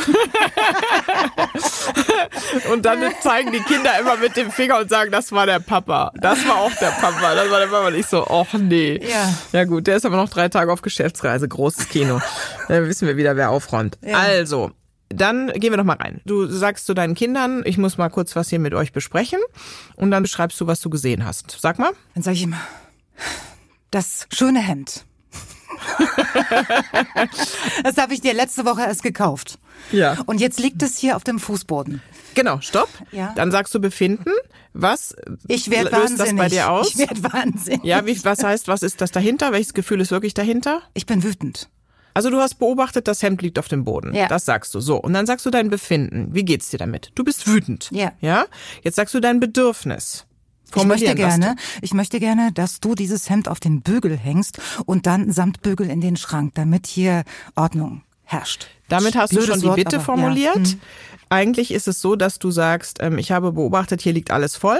und 2.72 2.84
dann 2.84 2.98
zeigen 3.22 3.52
die 3.52 3.60
Kinder 3.60 3.98
immer 4.00 4.16
mit 4.16 4.36
dem 4.36 4.50
Finger 4.50 4.78
und 4.78 4.90
sagen, 4.90 5.10
das 5.10 5.32
war 5.32 5.46
der 5.46 5.60
Papa. 5.60 6.12
Das 6.20 6.46
war 6.46 6.56
auch 6.56 6.72
der 6.80 6.90
Papa. 6.90 7.34
Das 7.34 7.50
war 7.50 7.60
der 7.60 7.66
Papa. 7.66 7.88
Und 7.88 7.94
ich 7.94 8.06
so, 8.06 8.26
och 8.26 8.52
nee. 8.54 9.00
Ja. 9.02 9.34
Ja 9.52 9.64
gut, 9.64 9.86
der 9.86 9.96
ist 9.96 10.06
aber 10.06 10.16
noch 10.16 10.28
drei 10.28 10.48
Tage 10.48 10.72
auf 10.72 10.82
Geschäftsreise. 10.82 11.48
Großes 11.48 11.88
Kino. 11.88 12.20
Dann 12.68 12.86
wissen 12.86 13.06
wir 13.06 13.16
wieder, 13.16 13.36
wer 13.36 13.50
aufräumt. 13.50 13.98
Also, 14.12 14.72
dann 15.08 15.52
gehen 15.52 15.72
wir 15.72 15.76
doch 15.76 15.84
mal 15.84 15.96
rein. 15.96 16.20
Du 16.24 16.46
sagst 16.46 16.84
zu 16.84 16.92
deinen 16.92 17.14
Kindern, 17.14 17.62
ich 17.64 17.78
muss 17.78 17.96
mal 17.96 18.08
kurz 18.08 18.34
was 18.34 18.48
hier 18.48 18.58
mit 18.58 18.74
euch 18.74 18.92
besprechen. 18.92 19.38
Und 19.94 20.10
dann 20.10 20.24
beschreibst 20.24 20.60
du, 20.60 20.66
was 20.66 20.80
du 20.80 20.90
gesehen 20.90 21.24
hast. 21.24 21.56
Sag 21.60 21.78
mal. 21.78 21.92
Dann 22.14 22.24
sage 22.24 22.36
ich 22.36 22.42
immer, 22.42 22.60
das 23.96 24.26
schöne 24.30 24.60
Hemd. 24.60 25.04
das 27.82 27.96
habe 27.96 28.12
ich 28.14 28.20
dir 28.20 28.34
letzte 28.34 28.64
Woche 28.64 28.82
erst 28.82 29.02
gekauft. 29.02 29.58
Ja. 29.90 30.18
Und 30.26 30.40
jetzt 30.40 30.60
liegt 30.60 30.82
es 30.82 30.98
hier 30.98 31.16
auf 31.16 31.24
dem 31.24 31.38
Fußboden. 31.38 32.02
Genau, 32.34 32.60
stopp. 32.60 32.88
Ja. 33.10 33.32
Dann 33.36 33.50
sagst 33.50 33.74
du 33.74 33.80
Befinden. 33.80 34.30
Was 34.74 35.16
Ich 35.48 35.70
werde 35.70 35.90
löst 35.90 36.18
wahnsinnig. 36.18 36.28
das 36.30 36.36
bei 36.36 36.48
dir 36.50 36.70
aus? 36.70 36.90
Ich 36.90 36.98
werde 36.98 37.22
wahnsinnig. 37.22 37.84
ja, 37.84 38.04
wie, 38.04 38.22
was 38.24 38.44
heißt, 38.44 38.68
was 38.68 38.82
ist 38.82 39.00
das 39.00 39.10
dahinter? 39.12 39.52
Welches 39.52 39.72
Gefühl 39.72 40.00
ist 40.02 40.10
wirklich 40.10 40.34
dahinter? 40.34 40.82
Ich 40.92 41.06
bin 41.06 41.22
wütend. 41.22 41.70
Also 42.12 42.28
du 42.30 42.38
hast 42.38 42.56
beobachtet, 42.56 43.08
das 43.08 43.22
Hemd 43.22 43.40
liegt 43.40 43.58
auf 43.58 43.68
dem 43.68 43.84
Boden. 43.84 44.14
Ja. 44.14 44.28
Das 44.28 44.44
sagst 44.44 44.74
du. 44.74 44.80
So. 44.80 44.96
Und 44.96 45.14
dann 45.14 45.24
sagst 45.26 45.46
du 45.46 45.50
dein 45.50 45.70
Befinden. 45.70 46.28
Wie 46.34 46.44
geht's 46.44 46.68
dir 46.68 46.78
damit? 46.78 47.12
Du 47.14 47.24
bist 47.24 47.46
wütend. 47.46 47.88
Ja. 47.92 48.12
Ja? 48.20 48.44
Jetzt 48.82 48.96
sagst 48.96 49.14
du 49.14 49.20
dein 49.20 49.40
Bedürfnis. 49.40 50.25
Ich 50.74 50.84
möchte 50.84 51.14
gerne, 51.14 51.56
ich 51.80 51.94
möchte 51.94 52.18
gerne, 52.20 52.50
dass 52.52 52.80
du 52.80 52.94
dieses 52.94 53.30
Hemd 53.30 53.48
auf 53.48 53.60
den 53.60 53.82
Bügel 53.82 54.16
hängst 54.16 54.60
und 54.84 55.06
dann 55.06 55.32
samt 55.32 55.62
Bügel 55.62 55.88
in 55.88 56.00
den 56.00 56.16
Schrank, 56.16 56.54
damit 56.54 56.86
hier 56.86 57.24
Ordnung 57.54 58.02
herrscht. 58.24 58.66
Damit 58.88 59.14
hast 59.16 59.32
du 59.32 59.36
Blödes 59.36 59.54
schon 59.54 59.60
die 59.60 59.66
Wort, 59.68 59.76
Bitte 59.76 59.96
aber, 59.96 60.04
formuliert. 60.04 60.56
Ja. 60.56 60.72
Hm. 60.72 60.80
Eigentlich 61.28 61.72
ist 61.72 61.88
es 61.88 62.00
so, 62.00 62.14
dass 62.14 62.38
du 62.38 62.50
sagst, 62.50 62.98
ähm, 63.00 63.18
ich 63.18 63.32
habe 63.32 63.52
beobachtet, 63.52 64.00
hier 64.00 64.12
liegt 64.12 64.30
alles 64.30 64.56
voll. 64.56 64.78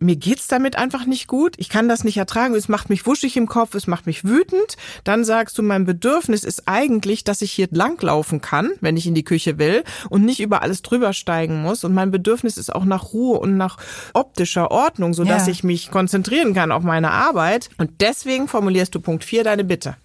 Mir 0.00 0.16
geht's 0.16 0.46
damit 0.46 0.76
einfach 0.76 1.06
nicht 1.06 1.26
gut, 1.26 1.54
ich 1.58 1.68
kann 1.68 1.88
das 1.88 2.04
nicht 2.04 2.16
ertragen, 2.16 2.54
es 2.54 2.68
macht 2.68 2.90
mich 2.90 3.06
wuschig 3.06 3.36
im 3.36 3.46
Kopf, 3.48 3.74
es 3.74 3.86
macht 3.86 4.06
mich 4.06 4.24
wütend, 4.24 4.76
dann 5.04 5.24
sagst 5.24 5.58
du, 5.58 5.62
mein 5.62 5.84
Bedürfnis 5.84 6.44
ist 6.44 6.62
eigentlich, 6.66 7.24
dass 7.24 7.42
ich 7.42 7.52
hier 7.52 7.68
langlaufen 7.70 8.40
kann, 8.40 8.70
wenn 8.80 8.96
ich 8.96 9.06
in 9.06 9.14
die 9.14 9.24
Küche 9.24 9.58
will 9.58 9.84
und 10.08 10.24
nicht 10.24 10.40
über 10.40 10.62
alles 10.62 10.82
drüber 10.82 11.12
steigen 11.12 11.62
muss. 11.62 11.84
Und 11.84 11.94
mein 11.94 12.10
Bedürfnis 12.10 12.56
ist 12.56 12.74
auch 12.74 12.84
nach 12.84 13.12
Ruhe 13.12 13.38
und 13.38 13.56
nach 13.56 13.76
optischer 14.14 14.70
Ordnung, 14.70 15.14
so 15.14 15.24
dass 15.24 15.46
Ja. 15.46 15.52
ich 15.52 15.64
mich 15.64 15.90
konzentrieren 15.90 16.54
kann 16.54 16.72
auf 16.72 16.82
meine 16.82 17.10
Arbeit. 17.10 17.70
Und 17.78 18.00
deswegen 18.00 18.48
formulierst 18.48 18.94
du 18.94 19.00
Punkt 19.00 19.24
4 19.24 19.44
deine 19.44 19.64
Bitte. 19.64 19.96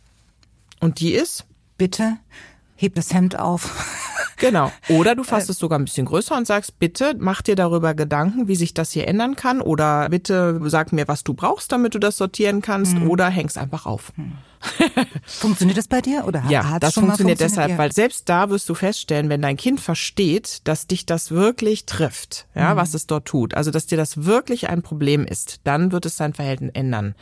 Und 0.79 0.99
die 0.99 1.13
ist? 1.13 1.45
Bitte 1.77 2.17
heb 2.83 2.95
das 2.95 3.13
Hemd 3.13 3.37
auf. 3.39 3.71
Genau. 4.37 4.71
Oder 4.89 5.11
Äh. 5.11 5.15
du 5.15 5.23
fasst 5.23 5.49
es 5.49 5.57
sogar 5.57 5.79
ein 5.79 5.85
bisschen 5.85 6.05
größer 6.05 6.35
und 6.37 6.45
sagst, 6.47 6.77
bitte 6.79 7.15
mach 7.17 7.41
dir 7.41 7.55
darüber 7.55 7.93
Gedanken, 7.93 8.47
wie 8.47 8.55
sich 8.55 8.73
das 8.73 8.91
hier 8.91 9.07
ändern 9.07 9.35
kann. 9.35 9.61
Oder 9.61 10.09
bitte 10.09 10.59
sag 10.65 10.91
mir, 10.93 11.07
was 11.07 11.23
du 11.23 11.33
brauchst, 11.33 11.71
damit 11.71 11.95
du 11.95 11.99
das 11.99 12.17
sortieren 12.17 12.61
kannst. 12.61 12.95
Mhm. 12.95 13.09
Oder 13.09 13.29
häng's 13.29 13.57
einfach 13.57 13.85
auf. 13.85 14.11
Funktioniert 15.25 15.77
das 15.77 15.87
bei 15.87 16.01
dir 16.01 16.23
oder 16.25 16.43
Ja, 16.49 16.79
das 16.79 16.95
mal 16.95 17.03
funktioniert 17.03 17.39
deshalb, 17.39 17.71
Ja. 17.71 17.77
weil 17.77 17.91
selbst 17.91 18.29
da 18.29 18.49
wirst 18.49 18.67
du 18.69 18.73
feststellen, 18.75 19.29
wenn 19.29 19.41
dein 19.41 19.57
Kind 19.57 19.79
versteht, 19.81 20.61
dass 20.67 20.87
dich 20.87 21.05
das 21.05 21.31
wirklich 21.31 21.85
trifft, 21.85 22.47
Mhm. 22.55 22.61
ja, 22.61 22.75
was 22.75 22.93
es 22.93 23.07
dort 23.07 23.25
tut, 23.25 23.53
also 23.55 23.71
dass 23.71 23.87
dir 23.87 23.97
das 23.97 24.23
wirklich 24.25 24.69
ein 24.69 24.81
Problem 24.81 25.25
ist, 25.25 25.59
dann 25.65 25.91
wird 25.91 26.05
es 26.05 26.15
sein 26.17 26.33
Verhalten 26.33 26.69
ändern. 26.69 27.15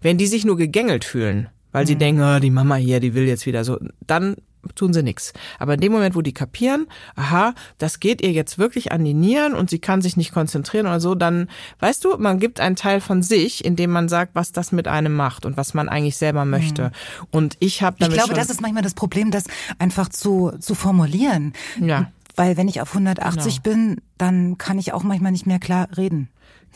Wenn 0.00 0.18
die 0.18 0.26
sich 0.26 0.44
nur 0.44 0.56
gegängelt 0.56 1.04
fühlen, 1.04 1.48
weil 1.72 1.86
sie 1.86 1.94
Mhm. 1.94 1.98
denken, 2.00 2.22
ah, 2.22 2.40
die 2.40 2.50
Mama 2.50 2.74
hier, 2.76 2.98
die 3.00 3.14
will 3.14 3.26
jetzt 3.26 3.46
wieder 3.46 3.64
so, 3.64 3.78
dann 4.06 4.36
tun 4.74 4.92
sie 4.92 5.02
nichts. 5.02 5.32
Aber 5.58 5.74
in 5.74 5.80
dem 5.80 5.92
Moment, 5.92 6.14
wo 6.14 6.22
die 6.22 6.32
kapieren, 6.32 6.86
aha, 7.16 7.54
das 7.78 8.00
geht 8.00 8.22
ihr 8.22 8.32
jetzt 8.32 8.58
wirklich 8.58 8.92
an 8.92 9.04
die 9.04 9.14
Nieren 9.14 9.54
und 9.54 9.70
sie 9.70 9.80
kann 9.80 10.00
sich 10.02 10.16
nicht 10.16 10.32
konzentrieren 10.32 10.86
oder 10.86 11.00
so, 11.00 11.14
dann, 11.14 11.48
weißt 11.80 12.04
du, 12.04 12.16
man 12.16 12.38
gibt 12.38 12.60
einen 12.60 12.76
Teil 12.76 13.00
von 13.00 13.22
sich, 13.22 13.64
indem 13.64 13.90
man 13.90 14.08
sagt, 14.08 14.34
was 14.34 14.52
das 14.52 14.72
mit 14.72 14.88
einem 14.88 15.14
macht 15.14 15.44
und 15.44 15.56
was 15.56 15.74
man 15.74 15.88
eigentlich 15.88 16.16
selber 16.16 16.44
möchte. 16.44 16.90
Und 17.30 17.56
ich 17.60 17.82
habe 17.82 17.98
Mhm. 17.98 18.02
Ich 18.02 18.08
damit 18.08 18.24
glaube, 18.24 18.34
das 18.34 18.50
ist 18.50 18.60
manchmal 18.60 18.82
das 18.82 18.94
Problem, 18.94 19.30
das 19.30 19.44
einfach 19.78 20.08
zu, 20.08 20.52
zu 20.60 20.74
formulieren. 20.74 21.52
Ja. 21.80 22.10
Weil 22.36 22.56
wenn 22.56 22.68
ich 22.68 22.80
auf 22.80 22.90
180 22.90 23.62
bin, 23.62 24.00
dann 24.16 24.58
kann 24.58 24.78
ich 24.78 24.92
auch 24.92 25.02
manchmal 25.02 25.32
nicht 25.32 25.46
mehr 25.46 25.58
klar 25.58 25.88
reden. 25.96 26.28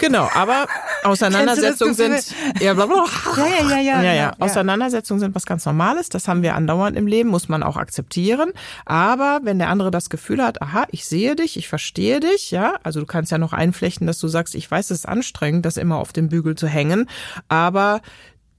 Genau, 0.02 0.28
aber 0.34 0.66
Auseinandersetzungen 1.04 1.94
sind 1.94 2.34
ja, 2.60 2.74
bla, 2.74 2.86
bla. 2.86 3.04
Ja, 3.36 3.46
ja, 3.46 3.46
ja, 3.46 3.68
ja, 3.68 3.78
ja, 3.78 4.02
ja, 4.02 4.02
ja. 4.02 4.14
ja. 4.14 4.34
Auseinandersetzungen 4.40 5.20
sind 5.20 5.32
was 5.36 5.46
ganz 5.46 5.64
Normales. 5.64 6.08
Das 6.08 6.26
haben 6.26 6.42
wir 6.42 6.56
andauernd 6.56 6.96
im 6.96 7.06
Leben, 7.06 7.28
muss 7.28 7.48
man 7.48 7.62
auch 7.62 7.76
akzeptieren. 7.76 8.50
Aber 8.84 9.40
wenn 9.44 9.60
der 9.60 9.68
andere 9.68 9.92
das 9.92 10.10
Gefühl 10.10 10.42
hat, 10.42 10.60
aha, 10.60 10.86
ich 10.90 11.06
sehe 11.06 11.36
dich, 11.36 11.56
ich 11.56 11.68
verstehe 11.68 12.18
dich, 12.18 12.50
ja, 12.50 12.74
also 12.82 12.98
du 12.98 13.06
kannst 13.06 13.30
ja 13.30 13.38
noch 13.38 13.52
einflechten, 13.52 14.08
dass 14.08 14.18
du 14.18 14.26
sagst, 14.26 14.56
ich 14.56 14.68
weiß, 14.68 14.90
es 14.90 14.98
ist 14.98 15.08
anstrengend, 15.08 15.64
das 15.64 15.76
immer 15.76 15.98
auf 15.98 16.12
dem 16.12 16.28
Bügel 16.28 16.56
zu 16.56 16.66
hängen, 16.66 17.08
aber 17.46 18.00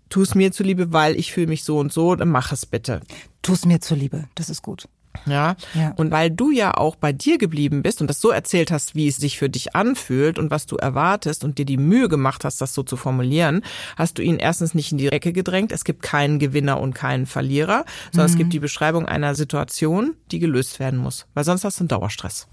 tu 0.08 0.22
es 0.22 0.36
mir 0.36 0.54
zuliebe, 0.54 0.94
weil 0.94 1.18
ich 1.18 1.34
fühle 1.34 1.48
mich 1.48 1.66
so 1.66 1.78
und 1.78 1.92
so, 1.92 2.16
dann 2.16 2.30
mach 2.30 2.54
es 2.54 2.66
bitte. 2.66 3.02
Tu 3.42 3.52
es 3.52 3.66
mir 3.66 3.82
zuliebe, 3.82 4.30
das 4.36 4.50
ist 4.50 4.62
gut. 4.62 4.88
Ja? 5.26 5.56
Ja. 5.74 5.94
Und 5.96 6.12
weil 6.12 6.32
du 6.32 6.52
ja 6.52 6.74
auch 6.76 6.96
bei 6.96 7.14
dir 7.14 7.38
geblieben 7.38 7.84
bist 7.84 8.02
und 8.02 8.08
das 8.08 8.22
so 8.22 8.30
erzählt 8.30 8.72
hast, 8.72 8.96
wie 8.96 9.08
es 9.08 9.18
sich 9.18 9.38
für 9.38 9.50
dich 9.50 9.76
anfühlt 9.76 10.40
und 10.40 10.52
was 10.52 10.66
du 10.66 10.76
erwartest 10.78 11.44
und 11.44 11.58
dir 11.58 11.66
die 11.66 11.78
Mühe 11.78 12.10
gemacht 12.10 12.46
hast, 12.46 12.62
das 12.62 12.74
so 12.74 12.84
zu 12.84 12.98
formulieren, 12.98 13.62
hast 13.96 14.18
du 14.18 14.22
ihn 14.22 14.38
erstens 14.38 14.74
nicht 14.74 14.92
in 14.92 14.98
die 14.98 15.10
Ecke 15.10 15.34
gedrängt. 15.34 15.72
Es 15.72 15.84
gibt 15.84 16.02
keinen 16.02 16.40
Gewinner 16.40 16.80
und 16.80 16.94
keinen 16.94 17.26
Verlierer, 17.26 17.86
sondern 18.12 18.30
es 18.30 18.38
gibt 18.38 18.54
die 18.54 18.60
Beschreibung 18.60 19.06
einer 19.06 19.36
Situation, 19.36 20.16
die 20.32 20.40
gelöst 20.40 20.80
werden 20.80 21.00
muss. 21.00 21.26
Weil 21.34 21.44
sonst 21.44 21.64
hast 21.64 21.80
du 21.80 21.84
einen 21.84 21.90
Dauerstress. 21.90 22.48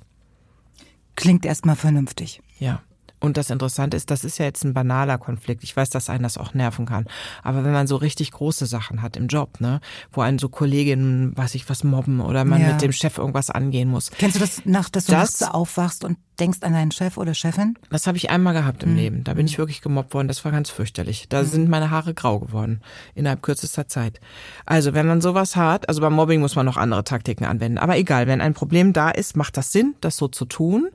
Klingt 1.16 1.44
erstmal 1.44 1.77
vernünftig. 1.77 2.40
Ja. 2.59 2.83
Und 3.20 3.37
das 3.37 3.50
Interessante 3.50 3.96
ist, 3.96 4.11
das 4.11 4.24
ist 4.24 4.38
ja 4.38 4.46
jetzt 4.46 4.64
ein 4.64 4.72
banaler 4.74 5.18
Konflikt. 5.18 5.62
Ich 5.62 5.76
weiß, 5.76 5.90
dass 5.90 6.09
einen 6.11 6.22
das 6.22 6.38
auch 6.38 6.54
nerven 6.54 6.87
kann. 6.87 7.06
Aber 7.42 7.64
wenn 7.64 7.72
man 7.72 7.87
so 7.87 7.96
richtig 7.96 8.33
große 8.33 8.66
Sachen 8.66 9.02
hat 9.02 9.16
im 9.16 9.26
Job, 9.28 9.61
ne, 9.61 9.80
wo 10.11 10.22
einen 10.22 10.38
so 10.38 10.48
Kolleginnen, 10.48 11.37
weiß 11.37 11.54
ich 11.54 11.68
was, 11.68 11.85
mobben 11.85 12.20
oder 12.20 12.44
man 12.44 12.61
Ja. 12.62 12.72
mit 12.72 12.83
dem 12.83 12.92
Chef 12.92 13.18
irgendwas 13.18 13.50
angehen 13.50 13.88
muss. 13.90 14.11
Kennst 14.11 14.37
du 14.37 14.40
das, 14.40 14.64
nach, 14.64 14.88
dass 14.88 15.04
du 15.06 15.12
Das- 15.12 15.40
nachts 15.40 15.54
aufwachst 15.54 16.04
und 16.04 16.16
denkst 16.38 16.61
an 16.62 16.72
deinen 16.72 16.90
Chef 16.90 17.18
oder 17.18 17.35
Chefin? 17.35 17.74
Das 17.90 18.06
habe 18.06 18.16
ich 18.16 18.30
einmal 18.30 18.54
gehabt 18.54 18.83
im 18.83 18.96
Leben. 18.96 19.24
Da 19.24 19.35
bin 19.35 19.44
ich 19.44 19.59
wirklich 19.59 19.83
gemobbt 19.83 20.14
worden. 20.14 20.26
Das 20.26 20.42
war 20.46 20.52
ganz 20.52 20.70
fürchterlich. 20.70 21.26
Da 21.28 21.44
sind 21.44 21.68
meine 21.68 21.90
Haare 21.90 22.14
grau 22.14 22.38
geworden 22.40 22.80
innerhalb 23.14 23.42
kürzester 23.42 23.88
Zeit. 23.88 24.20
Also 24.64 24.94
wenn 24.94 25.06
man 25.06 25.20
sowas 25.20 25.54
hat, 25.56 25.87
also 25.90 26.00
beim 26.00 26.14
Mobbing 26.14 26.40
muss 26.40 26.56
man 26.56 26.64
noch 26.64 26.78
andere 26.78 27.04
Taktiken 27.04 27.44
anwenden. 27.44 27.76
Aber 27.76 27.98
egal, 27.98 28.26
wenn 28.26 28.40
ein 28.40 28.54
Problem 28.54 28.94
da 28.94 29.11
ist, 29.11 29.37
macht 29.37 29.59
das 29.59 29.70
Sinn, 29.72 29.94
das 30.00 30.16
so 30.16 30.28
zu 30.28 30.46
tun 30.46 30.88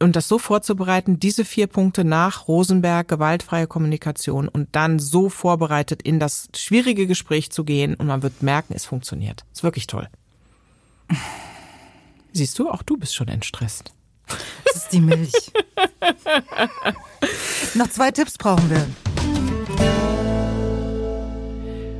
und 0.00 0.16
das 0.16 0.26
so 0.26 0.40
vorzubereiten. 0.40 1.20
Diese 1.20 1.44
vier 1.44 1.67
Punkte 1.68 2.04
nach 2.04 2.48
Rosenberg, 2.48 3.06
gewaltfreie 3.06 3.66
Kommunikation 3.66 4.48
und 4.48 4.68
dann 4.72 4.98
so 4.98 5.28
vorbereitet 5.28 6.02
in 6.02 6.18
das 6.18 6.48
schwierige 6.56 7.06
Gespräch 7.06 7.50
zu 7.50 7.64
gehen 7.64 7.94
und 7.94 8.06
man 8.06 8.22
wird 8.22 8.42
merken, 8.42 8.74
es 8.74 8.84
funktioniert. 8.84 9.44
Ist 9.52 9.62
wirklich 9.62 9.86
toll. 9.86 10.08
Siehst 12.32 12.58
du, 12.58 12.68
auch 12.68 12.82
du 12.82 12.96
bist 12.96 13.14
schon 13.14 13.28
entstresst. 13.28 13.92
Das 14.64 14.76
ist 14.76 14.92
die 14.92 15.00
Milch. 15.00 15.52
Noch 17.74 17.88
zwei 17.88 18.10
Tipps 18.10 18.36
brauchen 18.36 18.68
wir. 18.70 18.86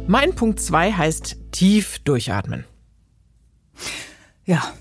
Mein 0.07 0.35
Punkt 0.35 0.61
zwei 0.61 0.93
heißt 0.93 1.37
tief 1.53 1.99
durchatmen. 2.01 2.65
Ja. 4.45 4.73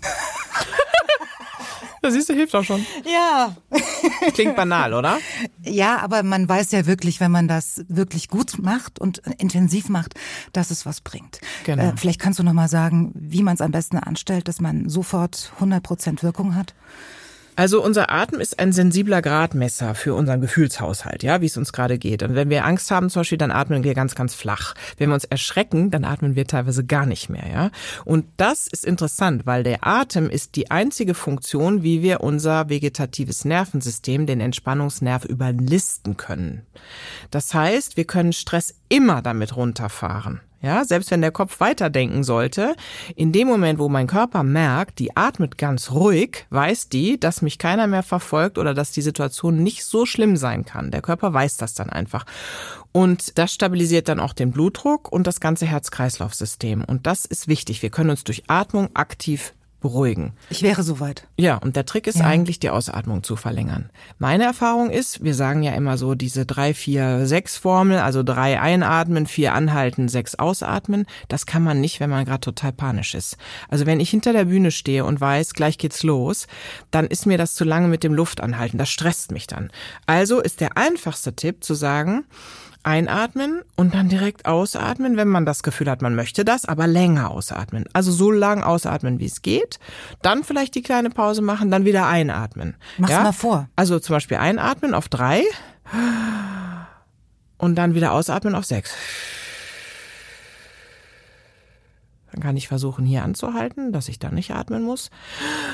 Das 2.08 2.13
siehst 2.13 2.30
du, 2.30 2.34
hilft 2.34 2.56
auch 2.56 2.63
schon. 2.63 2.86
Ja. 3.04 3.54
Klingt 4.34 4.56
banal, 4.56 4.93
oder? 4.93 5.17
Ja, 5.62 5.98
aber 5.98 6.24
man 6.24 6.48
weiß 6.48 6.72
ja 6.72 6.86
wirklich, 6.86 7.20
wenn 7.20 7.32
man 7.32 7.50
das 7.50 7.84
wirklich 7.89 8.30
gut 8.30 8.60
macht 8.60 8.98
und 8.98 9.22
intensiv 9.39 9.89
macht, 9.89 10.13
dass 10.54 10.72
es 10.72 10.86
was 10.86 11.02
bringt. 11.02 11.41
Genau. 11.65 11.84
Äh, 11.84 11.93
vielleicht 11.98 12.22
kannst 12.22 12.39
du 12.39 12.43
noch 12.43 12.54
mal 12.54 12.70
sagen, 12.70 13.12
wie 13.13 13.43
man 13.43 13.56
es 13.56 13.62
am 13.62 13.72
besten 13.72 13.98
anstellt, 13.98 14.48
dass 14.48 14.62
man 14.62 14.88
sofort 14.88 15.52
100% 15.60 16.24
Wirkung 16.24 16.56
hat. 16.56 16.76
Also 17.58 17.84
unser 17.84 18.12
Atem 18.12 18.39
ist 18.39 18.60
ein 18.60 18.72
sensibler 18.72 19.24
Gradmesser 19.24 19.96
für 19.96 20.13
unseren 20.13 20.41
Gefühlshaushalt, 20.41 21.24
ja, 21.24 21.41
wie 21.41 21.48
es 21.48 21.58
uns 21.58 21.74
gerade 21.74 21.98
geht. 21.98 22.22
Und 22.22 22.36
wenn 22.36 22.52
wir 22.52 22.63
Angst 22.65 22.91
haben 22.91 23.10
zum 23.10 23.22
Beispiel, 23.22 23.39
dann 23.39 23.50
atmen 23.50 23.84
wir 23.84 23.96
ganz, 23.96 24.13
ganz 24.13 24.36
flach. 24.36 24.76
Wenn 25.00 25.10
wir 25.10 25.15
uns 25.15 25.24
erschrecken, 25.24 25.89
dann 25.89 26.06
atmen 26.06 26.36
wir 26.36 26.46
teilweise 26.46 26.86
gar 26.86 27.08
nicht 27.08 27.30
mehr, 27.30 27.50
ja. 27.52 27.72
Und 28.06 28.26
das 28.38 28.67
ist 28.67 28.86
interessant, 28.86 29.48
weil 29.48 29.63
der 29.63 29.88
Atem 29.88 30.30
ist 30.30 30.56
die 30.56 30.70
einzige 30.70 31.15
Funktion, 31.15 31.82
wie 31.82 32.04
wir 32.04 32.22
unser 32.22 32.70
vegetatives 32.70 33.43
Nervensystem, 33.43 34.28
den 34.28 34.39
Entspannungsnerv, 34.39 35.26
überlisten 35.26 36.15
können. 36.15 36.62
Das 37.32 37.56
heißt, 37.56 37.98
wir 37.98 38.06
können 38.06 38.34
Stress 38.34 38.76
immer 38.88 39.24
damit 39.24 39.56
runterfahren. 39.56 40.41
Ja, 40.67 40.84
selbst 40.84 41.12
wenn 41.12 41.21
der 41.21 41.32
Kopf 41.32 41.62
weiterdenken 41.62 42.25
sollte, 42.25 42.75
in 43.15 43.32
dem 43.32 43.47
Moment, 43.47 43.80
wo 43.80 43.88
mein 43.88 44.06
Körper 44.06 44.43
merkt, 44.43 44.99
die 44.99 45.15
atmet 45.15 45.58
ganz 45.58 45.91
ruhig, 45.91 46.45
weiß 46.49 46.89
die, 46.89 47.17
dass 47.17 47.41
mich 47.41 47.58
keiner 47.58 47.88
mehr 47.88 48.03
verfolgt 48.03 48.58
oder 48.58 48.73
dass 48.73 48.91
die 48.91 49.01
Situation 49.01 49.63
nicht 49.63 49.86
so 49.86 50.06
schlimm 50.06 50.36
sein 50.36 50.65
kann. 50.65 50.91
Der 50.91 51.01
Körper 51.01 51.34
weiß 51.34 51.56
das 51.56 51.73
dann 51.73 51.89
einfach. 51.89 52.25
Und 52.91 53.38
das 53.38 53.53
stabilisiert 53.53 54.10
dann 54.10 54.19
auch 54.19 54.34
den 54.34 54.51
Blutdruck 54.51 55.10
und 55.10 55.25
das 55.25 55.39
ganze 55.39 55.65
Herz-Kreislauf-System. 55.65 56.84
Und 56.84 57.08
das 57.08 57.23
ist 57.23 57.47
wichtig. 57.47 57.82
Wir 57.82 57.89
können 57.89 58.10
uns 58.10 58.25
durch 58.25 58.43
Atmung 58.47 58.89
aktiv 58.93 59.53
beruhigen. 59.88 60.34
Ich 60.50 60.62
wäre 60.63 60.84
soweit. 60.84 61.28
Ja, 61.38 61.56
und 61.56 61.76
der 61.76 61.86
Trick 61.86 62.08
ist 62.08 62.19
Ja. 62.19 62.26
eigentlich, 62.26 62.60
die 62.60 62.69
Ausatmung 62.69 63.23
zu 63.23 63.36
verlängern. 63.36 63.89
Meine 64.19 64.43
Erfahrung 64.43 64.89
ist, 64.89 65.23
wir 65.23 65.34
sagen 65.34 65.63
ja 65.63 65.73
immer 65.73 65.97
so 65.97 66.13
diese 66.13 66.45
drei, 66.45 66.73
vier, 66.73 67.26
sechs 67.26 67.58
Formel, 67.58 68.00
also 68.00 68.23
drei 68.23 68.60
einatmen, 68.60 69.28
vier 69.28 69.54
anhalten, 69.54 70.10
sechs 70.10 70.36
ausatmen. 70.36 71.06
Das 71.30 71.45
kann 71.45 71.63
man 71.63 71.80
nicht, 71.80 72.00
wenn 72.00 72.10
man 72.10 72.26
gerade 72.26 72.41
total 72.41 72.73
panisch 72.73 73.15
ist. 73.15 73.38
Also 73.69 73.86
wenn 73.86 74.00
ich 74.00 74.10
hinter 74.10 74.34
der 74.34 74.45
Bühne 74.45 74.71
stehe 74.71 75.06
und 75.06 75.21
weiß, 75.21 75.54
gleich 75.54 75.78
geht's 75.78 76.04
los, 76.04 76.47
dann 76.91 77.08
ist 77.08 77.26
mir 77.26 77.38
das 77.38 77.56
zu 77.56 77.63
lange 77.63 77.88
mit 77.88 78.04
dem 78.04 78.13
Luftanhalten. 78.13 78.78
Das 78.78 78.89
stresst 78.89 79.32
mich 79.32 79.47
dann. 79.47 79.69
Also 80.06 80.41
ist 80.41 80.60
der 80.60 80.76
einfachste 80.78 81.34
Tipp 81.34 81.63
zu 81.63 81.73
sagen, 81.76 82.26
Einatmen 82.88 83.63
und 83.76 83.93
dann 83.93 84.08
direkt 84.08 84.45
ausatmen, 84.45 85.17
wenn 85.17 85.28
man 85.28 85.45
das 85.45 85.62
Gefühl 85.62 85.89
hat, 85.89 86.02
man 86.02 86.15
möchte 86.15 86.45
das, 86.45 86.63
aber 86.63 86.88
länger 86.88 87.32
ausatmen. 87.32 87.84
Also 87.91 88.13
so 88.13 88.32
lang 88.32 88.63
ausatmen, 88.63 89.19
wie 89.19 89.26
es 89.26 89.41
geht. 89.41 89.78
Dann 90.21 90.45
vielleicht 90.45 90.73
die 90.73 90.82
kleine 90.82 91.10
Pause 91.10 91.41
machen, 91.41 91.69
dann 91.69 91.84
wieder 91.84 92.08
einatmen. 92.08 92.78
Mach's 92.97 93.12
mal 93.12 93.34
vor. 93.34 93.69
Also 93.76 94.00
zum 94.00 94.15
Beispiel 94.15 94.38
einatmen 94.38 94.93
auf 94.93 95.10
drei 95.10 95.43
und 97.58 97.76
dann 97.76 97.93
wieder 97.93 98.13
ausatmen 98.13 98.56
auf 98.56 98.63
sechs. 98.63 98.95
Dann 102.32 102.41
kann 102.41 102.56
ich 102.56 102.69
versuchen, 102.69 103.06
hier 103.06 103.23
anzuhalten, 103.23 103.91
dass 103.91 104.08
ich 104.08 104.17
dann 104.17 104.36
nicht 104.36 104.52
atmen 104.52 104.84
muss. 104.84 105.10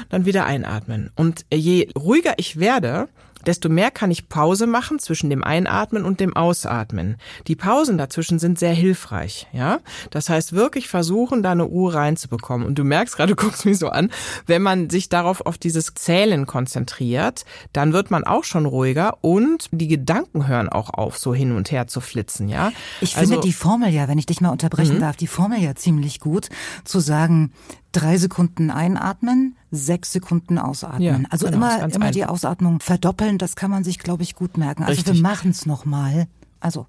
Dann 0.10 0.26
wieder 0.26 0.46
einatmen. 0.46 1.12
Und 1.16 1.46
je 1.54 1.90
ruhiger 1.96 2.34
ich 2.38 2.60
werde, 2.60 3.08
desto 3.46 3.70
mehr 3.70 3.92
kann 3.92 4.12
ich 4.12 4.30
Pause 4.30 4.68
machen 4.68 5.00
zwischen 5.00 5.30
dem 5.30 5.44
Einatmen 5.44 6.06
und 6.06 6.20
dem 6.20 6.36
Ausatmen. 6.36 7.18
Die 7.48 7.56
Pausen 7.56 7.98
dazwischen 7.98 8.40
sind 8.40 8.60
sehr 8.60 8.74
hilfreich, 8.74 9.48
ja. 9.52 9.80
Das 10.12 10.30
heißt 10.30 10.54
wirklich 10.54 10.88
versuchen, 10.88 11.44
da 11.44 11.52
eine 11.52 11.68
Uhr 11.68 11.94
reinzubekommen. 11.94 12.66
Und 12.68 12.78
du 12.78 12.84
merkst 12.84 13.16
gerade, 13.16 13.36
du 13.36 13.42
guckst 13.42 13.66
mich 13.66 13.80
so 13.80 13.90
an, 13.90 14.10
wenn 14.46 14.62
man 14.62 14.90
sich 14.90 15.10
darauf 15.10 15.46
auf 15.46 15.58
dieses 15.58 15.94
Zählen 15.94 16.46
konzentriert, 16.46 17.46
dann 17.74 17.94
wird 17.94 18.12
man 18.12 18.24
auch 18.24 18.44
schon 18.44 18.66
ruhiger 18.66 19.18
und 19.22 19.70
die 19.72 19.88
Gedanken 19.88 20.48
hören 20.48 20.70
auch 20.70 20.90
auf, 20.90 21.18
so 21.18 21.34
hin 21.34 21.56
und 21.56 21.72
her 21.72 21.88
zu 21.88 22.02
flitzen, 22.02 22.48
ja. 22.48 22.72
Ich 23.02 23.18
also, 23.18 23.34
finde 23.34 23.48
die 23.48 23.54
Formel 23.54 23.90
ja, 23.90 24.08
wenn 24.08 24.18
ich 24.18 24.26
dich 24.26 24.42
mal 24.42 24.50
unterbrechen 24.50 24.96
mhm. 24.96 25.02
darf, 25.02 25.16
die 25.16 25.28
Formel 25.28 25.60
ja 25.60 25.76
ziemlich 25.76 26.20
gut, 26.20 26.50
zu 26.84 27.00
sagen, 27.00 27.52
drei 27.94 28.18
Sekunden 28.18 28.70
einatmen, 28.70 29.56
sechs 29.72 30.12
Sekunden 30.12 30.58
ausatmen. 30.58 31.02
Ja, 31.02 31.20
also 31.30 31.46
genau, 31.46 31.58
immer, 31.58 31.94
immer 31.94 32.12
die 32.12 32.26
Ausatmung 32.26 32.80
verdoppeln, 32.80 33.38
das 33.38 33.56
kann 33.56 33.72
man 33.72 33.84
sich, 33.84 34.00
glaube 34.00 34.24
ich, 34.24 34.36
gut 34.36 34.58
merken. 34.58 34.84
Also 34.84 34.96
Richtig. 34.98 35.16
wir 35.16 35.22
machen 35.22 35.52
es 35.52 35.66
nochmal. 35.66 36.28
Also. 36.60 36.88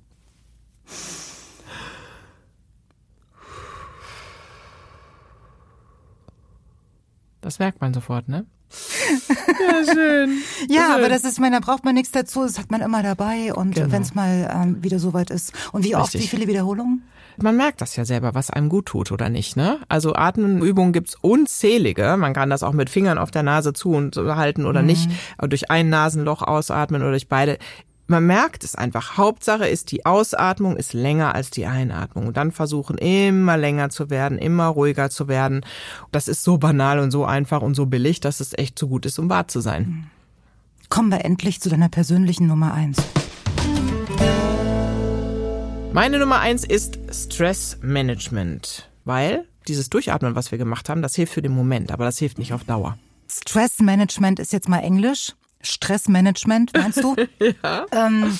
Das 7.40 7.58
merkt 7.58 7.80
man 7.80 7.92
sofort, 7.92 8.28
ne? 8.28 8.46
Ja, 8.70 9.92
schön. 9.92 10.42
ja, 10.68 10.86
schön. 10.86 10.92
aber 10.92 11.08
das 11.08 11.24
ist, 11.24 11.38
meine, 11.38 11.60
da 11.60 11.60
braucht 11.60 11.84
man 11.84 11.94
nichts 11.94 12.10
dazu. 12.10 12.42
Das 12.42 12.58
hat 12.58 12.70
man 12.70 12.80
immer 12.80 13.02
dabei 13.02 13.52
und 13.52 13.74
genau. 13.74 13.92
wenn 13.92 14.02
es 14.02 14.14
mal 14.14 14.50
ähm, 14.52 14.82
wieder 14.82 14.98
soweit 14.98 15.30
ist. 15.30 15.52
Und 15.72 15.84
wie 15.84 15.94
oft, 15.94 16.14
Richtig. 16.14 16.22
wie 16.22 16.36
viele 16.36 16.48
Wiederholungen? 16.48 17.02
Man 17.40 17.56
merkt 17.56 17.80
das 17.80 17.96
ja 17.96 18.04
selber, 18.04 18.34
was 18.34 18.50
einem 18.50 18.68
gut 18.68 18.86
tut 18.86 19.12
oder 19.12 19.28
nicht. 19.28 19.56
Ne? 19.56 19.78
Also 19.88 20.14
Atemübungen 20.14 20.92
gibt's 20.92 21.16
unzählige. 21.20 22.16
Man 22.16 22.32
kann 22.32 22.50
das 22.50 22.62
auch 22.62 22.72
mit 22.72 22.90
Fingern 22.90 23.18
auf 23.18 23.30
der 23.30 23.42
Nase 23.42 23.72
zu 23.72 23.90
und 23.90 24.16
halten 24.16 24.66
oder 24.66 24.80
mhm. 24.80 24.86
nicht. 24.86 25.10
Durch 25.40 25.70
ein 25.70 25.88
Nasenloch 25.88 26.42
ausatmen 26.42 27.02
oder 27.02 27.10
durch 27.10 27.28
beide 27.28 27.58
man 28.06 28.26
merkt 28.26 28.64
es 28.64 28.74
einfach. 28.74 29.16
Hauptsache 29.16 29.66
ist, 29.66 29.90
die 29.90 30.04
Ausatmung 30.04 30.76
ist 30.76 30.92
länger 30.92 31.34
als 31.34 31.50
die 31.50 31.66
Einatmung. 31.66 32.26
Und 32.26 32.36
dann 32.36 32.52
versuchen 32.52 32.98
immer 32.98 33.56
länger 33.56 33.88
zu 33.88 34.10
werden, 34.10 34.38
immer 34.38 34.66
ruhiger 34.66 35.10
zu 35.10 35.28
werden. 35.28 35.64
Das 36.12 36.28
ist 36.28 36.44
so 36.44 36.58
banal 36.58 36.98
und 36.98 37.10
so 37.10 37.24
einfach 37.24 37.62
und 37.62 37.74
so 37.74 37.86
billig, 37.86 38.20
dass 38.20 38.40
es 38.40 38.56
echt 38.56 38.78
zu 38.78 38.88
gut 38.88 39.06
ist, 39.06 39.18
um 39.18 39.30
wahr 39.30 39.48
zu 39.48 39.60
sein. 39.60 40.10
Kommen 40.90 41.10
wir 41.10 41.24
endlich 41.24 41.60
zu 41.60 41.70
deiner 41.70 41.88
persönlichen 41.88 42.46
Nummer 42.46 42.74
eins. 42.74 42.98
Meine 45.94 46.18
Nummer 46.18 46.40
eins 46.40 46.64
ist 46.64 46.98
Stressmanagement, 47.08 48.90
weil 49.04 49.46
dieses 49.68 49.90
Durchatmen, 49.90 50.34
was 50.34 50.50
wir 50.50 50.58
gemacht 50.58 50.88
haben, 50.88 51.02
das 51.02 51.14
hilft 51.14 51.34
für 51.34 51.40
den 51.40 51.52
Moment, 51.52 51.92
aber 51.92 52.04
das 52.04 52.18
hilft 52.18 52.36
nicht 52.36 52.52
auf 52.52 52.64
Dauer. 52.64 52.98
Stressmanagement 53.30 54.40
ist 54.40 54.52
jetzt 54.52 54.68
mal 54.68 54.80
Englisch. 54.80 55.34
Stressmanagement, 55.60 56.72
meinst 56.76 57.00
du? 57.00 57.14
ja. 57.62 57.86
Ähm, 57.92 58.36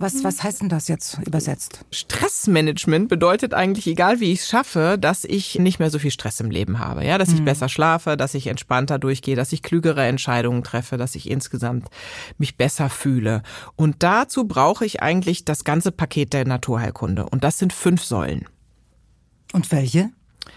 was, 0.00 0.22
was 0.22 0.44
heißt 0.44 0.62
denn 0.62 0.68
das 0.68 0.86
jetzt 0.86 1.18
übersetzt? 1.26 1.84
Stressmanagement 1.90 3.08
bedeutet 3.08 3.52
eigentlich, 3.52 3.88
egal 3.88 4.20
wie 4.20 4.30
ich 4.30 4.40
es 4.40 4.48
schaffe, 4.48 4.96
dass 4.98 5.24
ich 5.24 5.58
nicht 5.58 5.80
mehr 5.80 5.90
so 5.90 5.98
viel 5.98 6.12
Stress 6.12 6.38
im 6.38 6.52
Leben 6.52 6.78
habe. 6.78 7.04
Ja, 7.04 7.18
dass 7.18 7.30
ich 7.30 7.40
mhm. 7.40 7.46
besser 7.46 7.68
schlafe, 7.68 8.16
dass 8.16 8.34
ich 8.34 8.46
entspannter 8.46 9.00
durchgehe, 9.00 9.34
dass 9.34 9.52
ich 9.52 9.64
klügere 9.64 10.06
Entscheidungen 10.06 10.62
treffe, 10.62 10.98
dass 10.98 11.16
ich 11.16 11.28
insgesamt 11.28 11.88
mich 12.38 12.56
besser 12.56 12.90
fühle. 12.90 13.42
Und 13.74 13.96
dazu 14.04 14.46
brauche 14.46 14.86
ich 14.86 15.02
eigentlich 15.02 15.44
das 15.44 15.64
ganze 15.64 15.90
Paket 15.90 16.32
der 16.32 16.46
Naturheilkunde. 16.46 17.26
Und 17.26 17.42
das 17.42 17.58
sind 17.58 17.72
fünf 17.72 18.04
Säulen. 18.04 18.44
Und 19.52 19.72
welche? 19.72 20.10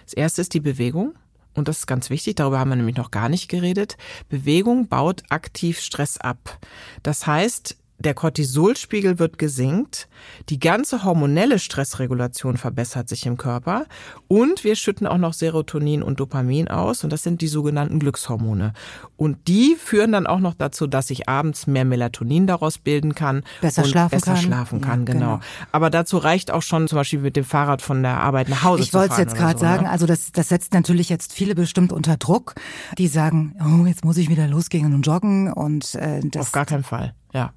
Das 0.06 0.14
erste 0.14 0.42
ist 0.42 0.54
die 0.54 0.60
Bewegung 0.60 1.16
und 1.54 1.68
das 1.68 1.80
ist 1.80 1.88
ganz 1.88 2.10
wichtig, 2.10 2.36
darüber 2.36 2.60
haben 2.60 2.70
wir 2.70 2.76
nämlich 2.78 2.96
noch 2.96 3.12
gar 3.12 3.28
nicht 3.28 3.50
geredet, 3.50 3.98
Bewegung 4.30 4.88
baut 4.88 5.24
aktiv 5.30 5.80
Stress 5.80 6.18
ab. 6.18 6.60
Das 7.04 7.28
heißt, 7.28 7.78
der 8.06 8.14
Cortisolspiegel 8.14 9.20
wird 9.20 9.38
gesenkt, 9.38 10.08
die 10.50 10.60
ganze 10.60 11.04
hormonelle 11.04 11.60
Stressregulation 11.60 12.58
verbessert 12.58 13.10
sich 13.10 13.26
im 13.26 13.38
Körper 13.38 13.86
und 14.28 14.64
wir 14.64 14.76
schütten 14.76 15.08
auch 15.08 15.18
noch 15.18 15.34
Serotonin 15.34 16.04
und 16.04 16.20
Dopamin 16.20 16.68
aus 16.68 17.04
und 17.04 17.12
das 17.12 17.24
sind 17.24 17.42
die 17.42 17.48
sogenannten 17.48 18.00
Glückshormone. 18.00 18.74
Und 19.18 19.48
die 19.48 19.76
führen 19.76 20.12
dann 20.12 20.28
auch 20.28 20.40
noch 20.40 20.54
dazu, 20.54 20.88
dass 20.88 21.10
ich 21.10 21.30
abends 21.30 21.68
mehr 21.68 21.86
Melatonin 21.86 22.48
daraus 22.48 22.78
bilden 22.78 23.16
kann 23.16 23.44
besser 23.62 23.84
und 23.84 23.90
schlafen 23.90 24.12
besser 24.12 24.34
kann. 24.34 24.42
schlafen 24.42 24.82
kann, 24.82 25.00
ja, 25.02 25.14
genau. 25.14 25.36
genau. 25.36 25.40
Aber 25.72 25.90
dazu 25.90 26.18
reicht 26.18 26.52
auch 26.52 26.64
schon 26.64 26.88
zum 26.88 26.98
Beispiel 26.98 27.20
mit 27.20 27.36
dem 27.36 27.46
Fahrrad 27.46 27.82
von 27.82 28.04
der 28.04 28.18
Arbeit 28.18 28.50
nach 28.50 28.64
Hause 28.64 28.84
ich 28.84 28.92
zu 28.92 28.98
fahren. 28.98 29.06
Ich 29.06 29.10
wollte 29.12 29.22
es 29.22 29.28
jetzt 29.30 29.38
gerade 29.40 29.60
so, 29.60 29.66
sagen, 29.66 29.84
ne? 29.84 29.90
also 29.90 30.06
das, 30.06 30.32
das 30.32 30.50
setzt 30.50 30.74
natürlich 30.74 31.10
jetzt 31.10 31.34
viele 31.34 31.56
bestimmt 31.56 31.94
unter 31.94 32.18
Druck, 32.18 32.56
die 32.98 33.08
sagen, 33.08 33.56
oh, 33.60 33.86
jetzt 33.86 34.04
muss 34.04 34.18
ich 34.18 34.30
wieder 34.30 34.48
losgehen 34.48 34.94
und 34.94 35.06
joggen 35.06 35.52
und 35.52 35.96
äh, 35.96 36.22
das. 36.24 36.48
Auf 36.48 36.52
gar 36.52 36.66
keinen 36.66 36.84
Fall, 36.84 37.14
ja. 37.34 37.54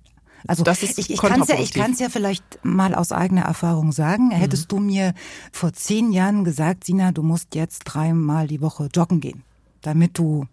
Also 0.47 0.63
das 0.63 0.83
ist 0.83 0.99
ich, 0.99 1.11
ich 1.11 1.21
kann 1.21 1.41
es 1.41 1.49
ja, 1.49 1.59
ich 1.59 1.73
kann's 1.73 2.01
ja 2.01 2.09
vielleicht 2.09 2.45
mal 2.63 2.95
aus 2.95 3.13
eigener 3.13 3.43
Erfahrung 3.43 3.93
sagen. 3.93 4.31
Hättest 4.31 4.71
mhm. 4.71 4.77
du 4.77 4.83
mir 4.83 5.15
vor 5.53 5.73
zehn 5.73 6.13
Jahren 6.13 6.45
gesagt, 6.45 6.85
Sina, 6.85 7.13
du 7.13 7.23
musst 7.23 7.55
jetzt 7.55 7.85
dreimal 7.85 8.47
die 8.47 8.61
Woche 8.61 8.89
joggen 8.95 9.21
gehen, 9.21 9.43
damit 9.81 10.19
du 10.19 10.47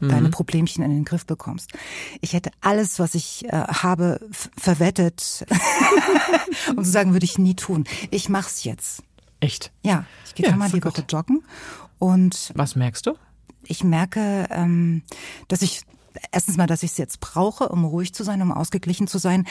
mhm. 0.00 0.08
deine 0.08 0.28
Problemchen 0.30 0.82
in 0.82 0.90
den 0.90 1.04
Griff 1.04 1.26
bekommst. 1.26 1.72
Ich 2.20 2.32
hätte 2.32 2.50
alles, 2.60 2.98
was 2.98 3.14
ich 3.14 3.44
äh, 3.46 3.50
habe, 3.50 4.20
verwettet, 4.56 5.46
um 6.76 6.84
zu 6.84 6.90
sagen, 6.90 7.12
würde 7.12 7.26
ich 7.26 7.38
nie 7.38 7.54
tun. 7.54 7.84
Ich 8.10 8.28
mach's 8.28 8.64
jetzt. 8.64 9.02
Echt? 9.40 9.70
Ja, 9.82 10.06
ich 10.24 10.34
gehe 10.34 10.46
ja, 10.46 10.52
dreimal 10.52 10.70
die 10.70 10.82
Woche 10.82 11.04
joggen 11.08 11.44
und 11.98 12.52
was 12.54 12.74
merkst 12.74 13.06
du? 13.06 13.14
Ich 13.64 13.84
merke, 13.84 14.46
ähm, 14.50 15.02
dass 15.48 15.60
ich 15.60 15.82
erstens 16.32 16.56
mal, 16.56 16.66
dass 16.66 16.82
ich 16.82 16.92
es 16.92 16.96
jetzt 16.98 17.20
brauche, 17.20 17.68
um 17.68 17.84
ruhig 17.84 18.14
zu 18.14 18.24
sein, 18.24 18.42
um 18.42 18.52
ausgeglichen 18.52 19.06
zu 19.06 19.18
sein 19.18 19.46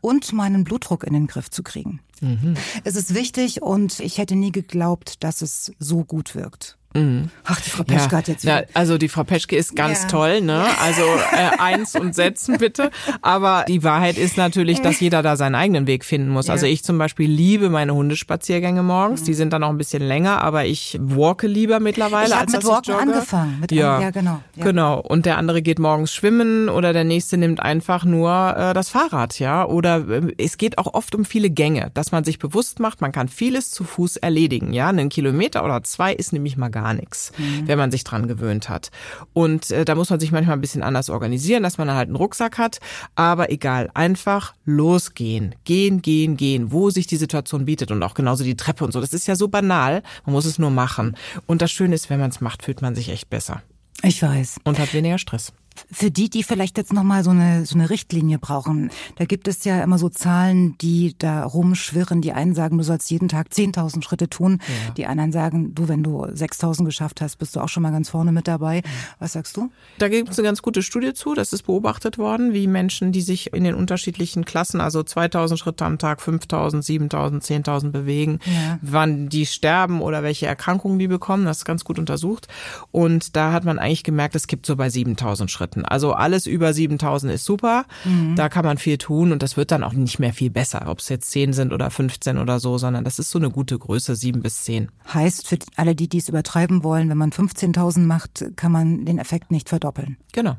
und 0.00 0.32
meinen 0.32 0.64
Blutdruck 0.64 1.04
in 1.04 1.12
den 1.12 1.26
Griff 1.26 1.50
zu 1.50 1.62
kriegen. 1.62 2.00
Mhm. 2.20 2.54
Es 2.84 2.96
ist 2.96 3.14
wichtig 3.14 3.62
und 3.62 4.00
ich 4.00 4.18
hätte 4.18 4.36
nie 4.36 4.52
geglaubt, 4.52 5.22
dass 5.22 5.42
es 5.42 5.72
so 5.78 6.04
gut 6.04 6.34
wirkt. 6.34 6.76
Mhm. 6.96 7.30
Ach, 7.44 7.60
die 7.60 7.70
Frau 7.70 7.84
Peschke 7.84 8.12
ja, 8.12 8.18
hat 8.18 8.28
jetzt. 8.28 8.44
Ja, 8.44 8.62
also 8.74 8.96
die 8.96 9.08
Frau 9.08 9.24
Peschke 9.24 9.56
ist 9.56 9.76
ganz 9.76 10.02
ja. 10.02 10.08
toll, 10.08 10.40
ne? 10.40 10.64
Also 10.80 11.02
äh, 11.02 11.58
eins 11.58 11.94
und 11.94 12.14
setzen 12.14 12.58
bitte. 12.58 12.90
Aber 13.22 13.64
die 13.68 13.84
Wahrheit 13.84 14.16
ist 14.16 14.36
natürlich, 14.36 14.80
dass 14.80 14.98
jeder 15.00 15.22
da 15.22 15.36
seinen 15.36 15.54
eigenen 15.54 15.86
Weg 15.86 16.04
finden 16.04 16.30
muss. 16.30 16.46
Ja. 16.46 16.54
Also 16.54 16.66
ich 16.66 16.82
zum 16.84 16.96
Beispiel 16.96 17.30
liebe 17.30 17.68
meine 17.68 17.94
Hundespaziergänge 17.94 18.82
morgens. 18.82 19.22
Die 19.22 19.34
sind 19.34 19.52
dann 19.52 19.62
auch 19.62 19.68
ein 19.68 19.78
bisschen 19.78 20.02
länger, 20.02 20.42
aber 20.42 20.64
ich 20.64 20.98
walke 21.00 21.46
lieber 21.46 21.80
mittlerweile, 21.80 22.28
ich 22.28 22.36
als 22.36 22.52
mit 22.52 22.62
dass 22.62 22.70
Walken 22.70 22.94
ich 22.94 23.00
jogge. 23.00 23.12
angefangen. 23.12 23.60
Mit 23.60 23.72
ja. 23.72 24.00
ja, 24.00 24.10
genau. 24.10 24.40
Genau. 24.56 25.00
Und 25.00 25.26
der 25.26 25.36
andere 25.38 25.62
geht 25.62 25.78
morgens 25.78 26.14
schwimmen 26.14 26.68
oder 26.68 26.92
der 26.92 27.04
nächste 27.04 27.36
nimmt 27.36 27.60
einfach 27.60 28.04
nur 28.04 28.56
äh, 28.56 28.74
das 28.74 28.88
Fahrrad, 28.88 29.38
ja. 29.38 29.66
Oder 29.66 30.08
äh, 30.08 30.34
es 30.38 30.56
geht 30.56 30.78
auch 30.78 30.94
oft 30.94 31.14
um 31.14 31.24
viele 31.24 31.50
Gänge, 31.50 31.90
dass 32.06 32.12
man 32.12 32.22
sich 32.22 32.38
bewusst 32.38 32.78
macht, 32.78 33.00
man 33.00 33.10
kann 33.10 33.26
vieles 33.26 33.72
zu 33.72 33.82
Fuß 33.82 34.18
erledigen, 34.18 34.72
ja. 34.72 34.86
Einen 34.86 35.08
Kilometer 35.08 35.64
oder 35.64 35.82
zwei 35.82 36.14
ist 36.14 36.32
nämlich 36.32 36.56
mal 36.56 36.68
gar 36.68 36.94
nichts, 36.94 37.32
mhm. 37.36 37.66
wenn 37.66 37.78
man 37.78 37.90
sich 37.90 38.04
dran 38.04 38.28
gewöhnt 38.28 38.68
hat. 38.68 38.92
Und 39.32 39.72
äh, 39.72 39.84
da 39.84 39.96
muss 39.96 40.10
man 40.10 40.20
sich 40.20 40.30
manchmal 40.30 40.56
ein 40.56 40.60
bisschen 40.60 40.84
anders 40.84 41.10
organisieren, 41.10 41.64
dass 41.64 41.78
man 41.78 41.88
dann 41.88 41.96
halt 41.96 42.06
einen 42.06 42.14
Rucksack 42.14 42.58
hat. 42.58 42.78
Aber 43.16 43.50
egal, 43.50 43.90
einfach 43.94 44.54
losgehen. 44.64 45.56
Gehen, 45.64 46.00
gehen, 46.00 46.36
gehen, 46.36 46.70
wo 46.70 46.90
sich 46.90 47.08
die 47.08 47.16
Situation 47.16 47.64
bietet 47.64 47.90
und 47.90 48.04
auch 48.04 48.14
genauso 48.14 48.44
die 48.44 48.54
Treppe 48.54 48.84
und 48.84 48.92
so. 48.92 49.00
Das 49.00 49.12
ist 49.12 49.26
ja 49.26 49.34
so 49.34 49.48
banal. 49.48 50.04
Man 50.26 50.32
muss 50.32 50.44
es 50.44 50.60
nur 50.60 50.70
machen. 50.70 51.16
Und 51.46 51.60
das 51.60 51.72
Schöne 51.72 51.96
ist, 51.96 52.08
wenn 52.08 52.20
man 52.20 52.30
es 52.30 52.40
macht, 52.40 52.62
fühlt 52.62 52.82
man 52.82 52.94
sich 52.94 53.08
echt 53.08 53.30
besser. 53.30 53.62
Ich 54.04 54.22
weiß. 54.22 54.60
Und 54.62 54.78
hat 54.78 54.94
weniger 54.94 55.18
Stress. 55.18 55.52
Für 55.90 56.10
die, 56.10 56.30
die 56.30 56.42
vielleicht 56.42 56.76
jetzt 56.78 56.92
nochmal 56.92 57.24
so 57.24 57.30
eine, 57.30 57.66
so 57.66 57.74
eine 57.74 57.90
Richtlinie 57.90 58.38
brauchen, 58.38 58.90
da 59.16 59.24
gibt 59.24 59.48
es 59.48 59.64
ja 59.64 59.82
immer 59.82 59.98
so 59.98 60.08
Zahlen, 60.08 60.76
die 60.78 61.14
da 61.18 61.44
rumschwirren. 61.44 62.20
Die 62.20 62.32
einen 62.32 62.54
sagen, 62.54 62.78
du 62.78 62.84
sollst 62.84 63.10
jeden 63.10 63.28
Tag 63.28 63.48
10.000 63.52 64.02
Schritte 64.02 64.28
tun. 64.28 64.58
Ja. 64.60 64.94
Die 64.94 65.06
anderen 65.06 65.32
sagen, 65.32 65.74
du, 65.74 65.88
wenn 65.88 66.02
du 66.02 66.24
6.000 66.24 66.84
geschafft 66.84 67.20
hast, 67.20 67.36
bist 67.36 67.54
du 67.56 67.60
auch 67.60 67.68
schon 67.68 67.82
mal 67.82 67.92
ganz 67.92 68.08
vorne 68.08 68.32
mit 68.32 68.48
dabei. 68.48 68.82
Was 69.18 69.34
sagst 69.34 69.56
du? 69.56 69.70
Da 69.98 70.08
gibt 70.08 70.30
es 70.30 70.38
eine 70.38 70.46
ganz 70.46 70.62
gute 70.62 70.82
Studie 70.82 71.12
zu. 71.14 71.34
Das 71.34 71.52
ist 71.52 71.64
beobachtet 71.64 72.18
worden, 72.18 72.52
wie 72.52 72.66
Menschen, 72.66 73.12
die 73.12 73.22
sich 73.22 73.52
in 73.52 73.64
den 73.64 73.74
unterschiedlichen 73.74 74.44
Klassen, 74.44 74.80
also 74.80 75.00
2.000 75.00 75.56
Schritte 75.56 75.84
am 75.84 75.98
Tag, 75.98 76.20
5.000, 76.20 76.82
7.000, 76.82 77.42
10.000 77.42 77.90
bewegen, 77.90 78.38
ja. 78.44 78.78
wann 78.82 79.28
die 79.28 79.46
sterben 79.46 80.00
oder 80.00 80.22
welche 80.22 80.46
Erkrankungen 80.46 80.98
die 80.98 81.08
bekommen. 81.08 81.44
Das 81.44 81.58
ist 81.58 81.64
ganz 81.64 81.84
gut 81.84 81.98
untersucht. 81.98 82.48
Und 82.92 83.36
da 83.36 83.52
hat 83.52 83.64
man 83.64 83.78
eigentlich 83.78 84.04
gemerkt, 84.04 84.34
es 84.34 84.46
gibt 84.46 84.66
so 84.66 84.76
bei 84.76 84.88
7.000 84.88 85.48
Schritte 85.48 85.65
Schritten. 85.66 85.84
Also 85.84 86.12
alles 86.12 86.46
über 86.46 86.72
7000 86.72 87.32
ist 87.32 87.44
super. 87.44 87.84
Mhm. 88.04 88.36
Da 88.36 88.48
kann 88.48 88.64
man 88.64 88.78
viel 88.78 88.98
tun 88.98 89.32
und 89.32 89.42
das 89.42 89.56
wird 89.56 89.70
dann 89.70 89.82
auch 89.82 89.92
nicht 89.92 90.18
mehr 90.18 90.32
viel 90.32 90.50
besser, 90.50 90.84
ob 90.86 91.00
es 91.00 91.08
jetzt 91.08 91.30
10 91.30 91.52
sind 91.52 91.72
oder 91.72 91.90
15 91.90 92.38
oder 92.38 92.60
so, 92.60 92.78
sondern 92.78 93.04
das 93.04 93.18
ist 93.18 93.30
so 93.30 93.38
eine 93.38 93.50
gute 93.50 93.78
Größe, 93.78 94.14
7 94.14 94.42
bis 94.42 94.62
10. 94.64 94.88
Heißt 95.12 95.48
für 95.48 95.58
alle, 95.76 95.94
die 95.94 96.08
dies 96.08 96.28
übertreiben 96.28 96.84
wollen, 96.84 97.08
wenn 97.08 97.18
man 97.18 97.30
15.000 97.30 98.00
macht, 98.00 98.44
kann 98.56 98.72
man 98.72 99.04
den 99.04 99.18
Effekt 99.18 99.50
nicht 99.50 99.68
verdoppeln. 99.68 100.16
Genau. 100.32 100.56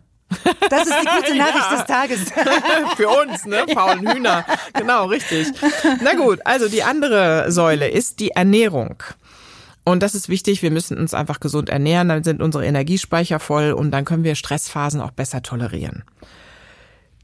Das 0.70 0.86
ist 0.86 0.96
die 1.02 1.22
gute 1.22 1.38
Nachricht 1.38 1.72
ja. 1.72 1.78
des 1.78 1.86
Tages. 1.86 2.20
Für 2.98 3.08
uns, 3.08 3.46
ne? 3.46 3.64
Faulen 3.74 4.12
Hühner. 4.12 4.46
Genau, 4.74 5.06
richtig. 5.06 5.48
Na 6.02 6.16
gut, 6.16 6.42
also 6.44 6.68
die 6.68 6.84
andere 6.84 7.50
Säule 7.50 7.88
ist 7.88 8.20
die 8.20 8.32
Ernährung. 8.32 8.96
Und 9.88 10.04
das 10.04 10.16
ist 10.16 10.28
wichtig, 10.28 10.62
wir 10.64 10.70
müssen 10.70 10.98
uns 10.98 11.14
einfach 11.14 11.40
gesund 11.40 11.70
ernähren, 11.70 12.10
dann 12.10 12.22
sind 12.22 12.42
unsere 12.42 12.66
Energiespeicher 12.66 13.40
voll 13.40 13.72
und 13.72 13.92
dann 13.92 14.04
können 14.04 14.26
wir 14.26 14.36
Stressphasen 14.36 15.00
auch 15.00 15.12
besser 15.12 15.42
tolerieren. 15.42 16.04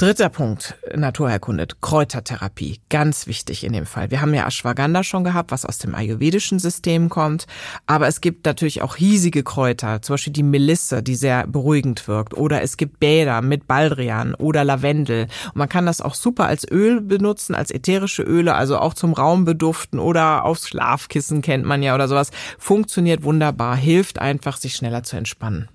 Dritter 0.03 0.27
Punkt, 0.27 0.75
Naturherkunde, 0.93 1.65
Kräutertherapie, 1.79 2.81
ganz 2.89 3.25
wichtig 3.25 3.63
in 3.63 3.71
dem 3.71 3.85
Fall. 3.85 4.11
Wir 4.11 4.19
haben 4.19 4.33
ja 4.33 4.45
Ashwagandha 4.45 5.01
schon 5.01 5.23
gehabt, 5.23 5.51
was 5.51 5.65
aus 5.65 5.77
dem 5.77 5.95
ayurvedischen 5.95 6.59
System 6.59 7.07
kommt, 7.07 7.47
aber 7.87 8.09
es 8.09 8.19
gibt 8.19 8.45
natürlich 8.45 8.81
auch 8.81 8.97
hiesige 8.97 9.43
Kräuter, 9.43 10.01
zum 10.01 10.15
Beispiel 10.15 10.33
die 10.33 10.43
Melisse, 10.43 11.03
die 11.03 11.15
sehr 11.15 11.47
beruhigend 11.47 12.05
wirkt, 12.09 12.33
oder 12.33 12.61
es 12.61 12.75
gibt 12.75 12.99
Bäder 12.99 13.41
mit 13.41 13.65
Baldrian 13.65 14.35
oder 14.35 14.65
Lavendel. 14.65 15.27
Und 15.45 15.55
man 15.55 15.69
kann 15.69 15.85
das 15.85 16.01
auch 16.01 16.15
super 16.15 16.47
als 16.47 16.69
Öl 16.69 16.99
benutzen, 16.99 17.55
als 17.55 17.71
ätherische 17.71 18.23
Öle, 18.23 18.55
also 18.55 18.79
auch 18.79 18.95
zum 18.95 19.13
Raumbeduften 19.13 19.99
oder 19.99 20.43
aufs 20.43 20.67
Schlafkissen 20.67 21.41
kennt 21.41 21.63
man 21.63 21.81
ja 21.81 21.95
oder 21.95 22.09
sowas. 22.09 22.31
Funktioniert 22.59 23.23
wunderbar, 23.23 23.77
hilft 23.77 24.19
einfach, 24.19 24.57
sich 24.57 24.75
schneller 24.75 25.03
zu 25.03 25.15
entspannen. 25.15 25.69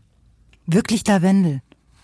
Wirklich 0.67 1.07
Lavendel. 1.07 1.63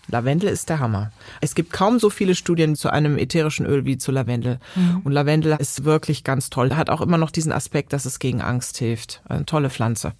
Lavendel 0.09 0.49
ist 0.49 0.69
der 0.69 0.79
Hammer. 0.79 1.11
Es 1.41 1.55
gibt 1.55 1.73
kaum 1.73 1.99
so 1.99 2.09
viele 2.09 2.35
Studien 2.35 2.75
zu 2.75 2.89
einem 2.89 3.17
ätherischen 3.17 3.65
Öl 3.65 3.85
wie 3.85 3.97
zu 3.97 4.11
Lavendel. 4.11 4.59
Mhm. 4.75 5.01
Und 5.03 5.11
Lavendel 5.11 5.55
ist 5.59 5.83
wirklich 5.83 6.23
ganz 6.23 6.49
toll. 6.49 6.75
Hat 6.75 6.89
auch 6.89 7.01
immer 7.01 7.17
noch 7.17 7.31
diesen 7.31 7.51
Aspekt, 7.51 7.93
dass 7.93 8.05
es 8.05 8.19
gegen 8.19 8.41
Angst 8.41 8.77
hilft. 8.77 9.21
Eine 9.27 9.45
tolle 9.45 9.69
Pflanze. 9.69 10.13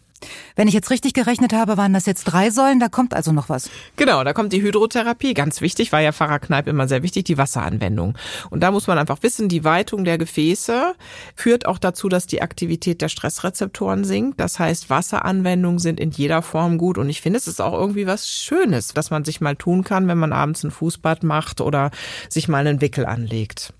Wenn 0.55 0.67
ich 0.67 0.73
jetzt 0.73 0.89
richtig 0.89 1.13
gerechnet 1.13 1.53
habe, 1.53 1.77
waren 1.77 1.93
das 1.93 2.05
jetzt 2.05 2.25
drei 2.25 2.49
Säulen, 2.49 2.79
da 2.79 2.87
kommt 2.87 3.13
also 3.13 3.31
noch 3.31 3.49
was. 3.49 3.69
Genau, 3.95 4.23
da 4.23 4.33
kommt 4.33 4.53
die 4.53 4.61
Hydrotherapie, 4.61 5.33
ganz 5.33 5.61
wichtig, 5.61 5.91
war 5.91 6.01
ja 6.01 6.11
Pfarrer 6.11 6.39
Kneipp 6.39 6.67
immer 6.67 6.87
sehr 6.87 7.03
wichtig, 7.03 7.25
die 7.25 7.37
Wasseranwendung. 7.37 8.17
Und 8.49 8.61
da 8.61 8.71
muss 8.71 8.87
man 8.87 8.97
einfach 8.97 9.21
wissen, 9.21 9.49
die 9.49 9.63
Weitung 9.63 10.03
der 10.05 10.17
Gefäße 10.17 10.93
führt 11.35 11.65
auch 11.65 11.77
dazu, 11.77 12.09
dass 12.09 12.27
die 12.27 12.41
Aktivität 12.41 13.01
der 13.01 13.09
Stressrezeptoren 13.09 14.03
sinkt. 14.03 14.39
Das 14.39 14.59
heißt, 14.59 14.89
Wasseranwendungen 14.89 15.79
sind 15.79 15.99
in 15.99 16.11
jeder 16.11 16.41
Form 16.41 16.77
gut. 16.77 16.97
Und 16.97 17.09
ich 17.09 17.21
finde, 17.21 17.37
es 17.37 17.47
ist 17.47 17.61
auch 17.61 17.73
irgendwie 17.73 18.07
was 18.07 18.29
Schönes, 18.29 18.89
dass 18.93 19.11
man 19.11 19.25
sich 19.25 19.41
mal 19.41 19.55
tun 19.55 19.83
kann, 19.83 20.07
wenn 20.07 20.17
man 20.17 20.33
abends 20.33 20.63
ein 20.63 20.71
Fußbad 20.71 21.23
macht 21.23 21.61
oder 21.61 21.91
sich 22.29 22.47
mal 22.47 22.65
einen 22.65 22.81
Wickel 22.81 23.05
anlegt. 23.05 23.73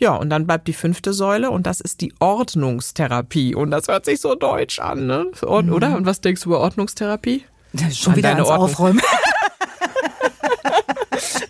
Ja, 0.00 0.14
und 0.14 0.30
dann 0.30 0.46
bleibt 0.46 0.66
die 0.66 0.72
fünfte 0.72 1.12
Säule 1.12 1.50
und 1.50 1.66
das 1.66 1.80
ist 1.80 2.00
die 2.00 2.14
Ordnungstherapie. 2.20 3.54
Und 3.54 3.70
das 3.70 3.86
hört 3.86 4.06
sich 4.06 4.20
so 4.20 4.34
deutsch 4.34 4.78
an, 4.78 5.06
ne? 5.06 5.26
Or 5.42 5.62
mhm. 5.62 5.74
Oder? 5.74 5.96
Und 5.96 6.06
was 6.06 6.22
denkst 6.22 6.42
du 6.42 6.48
über 6.48 6.60
Ordnungstherapie? 6.60 7.44
Schon 7.92 8.12
an 8.12 8.16
wieder 8.16 8.30
ans 8.30 8.48
Ordnung. 8.48 8.64
Aufräumen. 8.64 9.02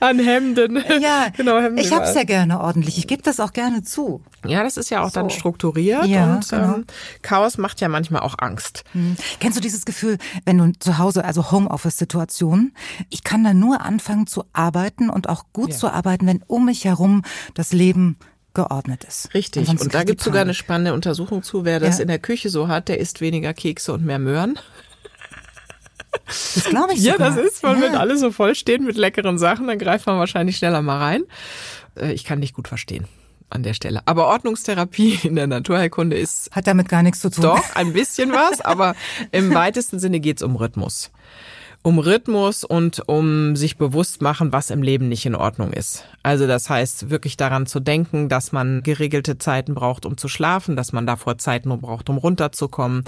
an 0.01 0.19
Hemden. 0.19 0.83
Ja, 1.01 1.29
genau, 1.37 1.61
Hemden 1.61 1.79
ich 1.79 1.93
hab's 1.93 2.15
ja 2.15 2.25
gerne 2.25 2.61
ordentlich. 2.61 2.99
Ich 2.99 3.07
gebe 3.07 3.23
das 3.23 3.39
auch 3.39 3.53
gerne 3.53 3.83
zu. 3.83 4.21
Ja, 4.45 4.65
das 4.65 4.77
ist 4.77 4.91
ja 4.91 5.03
auch 5.03 5.11
so. 5.11 5.21
dann 5.21 5.31
strukturiert 5.31 6.07
ja, 6.07 6.35
und 6.35 6.49
genau. 6.49 6.75
ähm, 6.75 6.85
Chaos 7.23 7.57
macht 7.57 7.81
ja 7.81 7.89
manchmal 7.89 8.23
auch 8.23 8.35
Angst. 8.39 8.85
Hm. 8.93 9.17
Kennst 9.39 9.57
du 9.57 9.63
dieses 9.63 9.85
Gefühl, 9.85 10.19
wenn 10.45 10.59
du 10.59 10.73
zu 10.79 10.99
Hause, 10.99 11.25
also 11.25 11.53
Homeoffice-Situationen, 11.53 12.75
ich 13.11 13.23
kann 13.23 13.45
da 13.45 13.55
nur 13.55 13.83
anfangen 13.83 14.27
zu 14.27 14.45
arbeiten 14.53 15.11
und 15.11 15.29
auch 15.29 15.45
gut 15.53 15.71
ja. 15.71 15.77
zu 15.77 15.89
arbeiten, 15.89 16.27
wenn 16.27 16.43
um 16.47 16.67
mich 16.67 16.85
herum 16.85 17.23
das 17.55 17.73
Leben 17.73 18.17
geordnet 18.55 19.05
ist. 19.05 19.33
Richtig. 19.35 19.63
Ansonsten 19.63 19.87
und 19.87 19.95
da 19.95 20.05
gibt 20.05 20.21
es 20.21 20.25
sogar 20.25 20.43
eine 20.43 20.55
spannende 20.55 20.95
Untersuchung 20.95 21.43
zu, 21.43 21.65
wer 21.65 21.81
das 21.81 21.99
ja. 21.99 22.03
in 22.03 22.09
der 22.09 22.19
Küche 22.19 22.49
so 22.51 22.69
hat, 22.69 22.89
der 22.89 22.99
isst 22.99 23.21
weniger 23.21 23.55
Kekse 23.55 23.93
und 23.93 24.05
mehr 24.05 24.19
Möhren. 24.19 24.59
Das 26.27 26.65
glaube 26.65 26.95
ich 26.95 27.03
sogar. 27.03 27.19
Ja, 27.19 27.31
das 27.31 27.37
ist, 27.37 27.63
weil 27.63 27.77
ja. 27.77 27.83
wenn 27.83 27.95
alle 27.95 28.17
so 28.19 28.33
voll 28.33 28.55
stehen 28.55 28.85
mit 28.85 28.97
leckeren 28.97 29.39
Sachen, 29.39 29.69
dann 29.69 29.79
greift 29.79 30.07
man 30.07 30.19
wahrscheinlich 30.19 30.57
schneller 30.57 30.83
mal 30.83 30.99
rein. 30.99 31.23
Äh, 31.97 32.13
ich 32.13 32.25
kann 32.25 32.41
dich 32.41 32.53
gut 32.53 32.69
verstehen 32.69 33.07
an 33.49 33.63
der 33.63 33.75
Stelle. 33.75 34.03
Aber 34.07 34.27
Ordnungstherapie 34.27 35.21
in 35.23 35.37
der 35.37 35.47
Naturheilkunde 35.47 36.17
ist. 36.17 36.51
Hat 36.53 36.67
damit 36.67 36.89
gar 36.89 37.03
nichts 37.03 37.21
zu 37.21 37.31
tun. 37.31 37.43
Doch, 37.43 37.75
ein 37.75 37.93
bisschen 37.93 38.33
was, 38.33 38.61
aber 38.61 38.95
im 39.33 39.55
weitesten 39.55 39.99
Sinne 39.99 40.21
geht's 40.21 40.43
um 40.43 40.57
Rhythmus 40.57 41.11
um 41.83 41.99
Rhythmus 41.99 42.63
und 42.63 43.09
um 43.09 43.57
sich 43.57 43.79
bewusst 43.79 44.21
machen, 44.21 44.53
was 44.53 44.71
im 44.71 44.83
Leben 44.83 45.09
nicht 45.09 45.25
in 45.25 45.35
Ordnung 45.35 45.73
ist. 45.73 46.05
Also 46.23 46.47
das 46.47 46.69
heißt, 46.69 47.09
wirklich 47.09 47.39
daran 47.39 47.67
zu 47.67 47.81
denken, 47.81 48.29
dass 48.29 48.53
man 48.53 48.83
geregelte 48.83 49.39
Zeiten 49.39 49.75
braucht, 49.75 50.05
um 50.05 50.19
zu 50.19 50.29
schlafen, 50.29 50.77
dass 50.77 50.93
man 50.93 51.07
davor 51.07 51.39
Zeiten 51.39 51.71
braucht, 51.81 52.11
um 52.11 52.19
runterzukommen, 52.19 53.05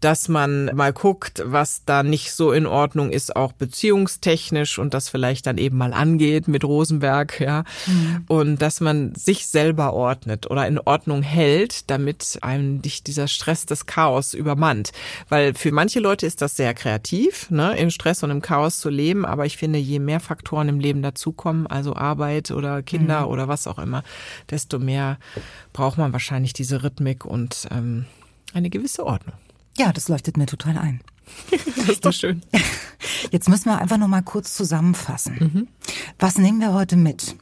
dass 0.00 0.28
man 0.28 0.66
mal 0.66 0.92
guckt, 0.92 1.42
was 1.44 1.84
da 1.84 2.04
nicht 2.04 2.32
so 2.32 2.52
in 2.52 2.66
Ordnung 2.66 3.10
ist, 3.10 3.34
auch 3.34 3.50
beziehungstechnisch 3.52 4.78
und 4.78 4.94
das 4.94 5.08
vielleicht 5.08 5.48
dann 5.48 5.58
eben 5.58 5.76
mal 5.76 5.92
angeht 5.92 6.46
mit 6.46 6.64
Rosenberg, 6.64 7.40
ja. 7.40 7.64
Mhm. 7.86 8.24
Und 8.28 8.62
dass 8.62 8.80
man 8.80 9.16
sich 9.16 9.48
selber 9.48 9.94
ordnet 9.94 10.48
oder 10.48 10.68
in 10.68 10.78
Ordnung 10.78 11.22
hält, 11.22 11.90
damit 11.90 12.38
einem 12.42 12.80
nicht 12.84 13.08
dieser 13.08 13.26
Stress 13.26 13.66
des 13.66 13.86
Chaos 13.86 14.32
übermannt. 14.32 14.92
Weil 15.28 15.54
für 15.54 15.72
manche 15.72 15.98
Leute 15.98 16.26
ist 16.26 16.40
das 16.40 16.56
sehr 16.56 16.74
kreativ, 16.74 17.50
ne, 17.50 17.76
im 17.76 17.90
Stress 17.90 18.11
Stress 18.12 18.22
und 18.22 18.30
im 18.30 18.42
Chaos 18.42 18.78
zu 18.78 18.90
leben. 18.90 19.24
Aber 19.24 19.46
ich 19.46 19.56
finde, 19.56 19.78
je 19.78 19.98
mehr 19.98 20.20
Faktoren 20.20 20.68
im 20.68 20.78
Leben 20.78 21.02
dazukommen, 21.02 21.66
also 21.66 21.96
Arbeit 21.96 22.50
oder 22.50 22.82
Kinder 22.82 23.22
mhm. 23.22 23.26
oder 23.28 23.48
was 23.48 23.66
auch 23.66 23.78
immer, 23.78 24.02
desto 24.50 24.78
mehr 24.78 25.18
braucht 25.72 25.98
man 25.98 26.12
wahrscheinlich 26.12 26.52
diese 26.52 26.82
Rhythmik 26.82 27.24
und 27.24 27.68
ähm, 27.70 28.06
eine 28.54 28.70
gewisse 28.70 29.04
Ordnung. 29.06 29.34
Ja, 29.78 29.92
das 29.92 30.08
leuchtet 30.08 30.36
mir 30.36 30.46
total 30.46 30.76
ein. 30.76 31.00
das 31.50 31.88
ist 31.88 32.04
doch 32.04 32.12
schön. 32.12 32.42
Jetzt 33.30 33.48
müssen 33.48 33.66
wir 33.66 33.78
einfach 33.78 33.96
noch 33.96 34.08
mal 34.08 34.22
kurz 34.22 34.54
zusammenfassen. 34.54 35.36
Mhm. 35.40 35.68
Was 36.18 36.36
nehmen 36.36 36.60
wir 36.60 36.74
heute 36.74 36.96
mit? 36.96 37.36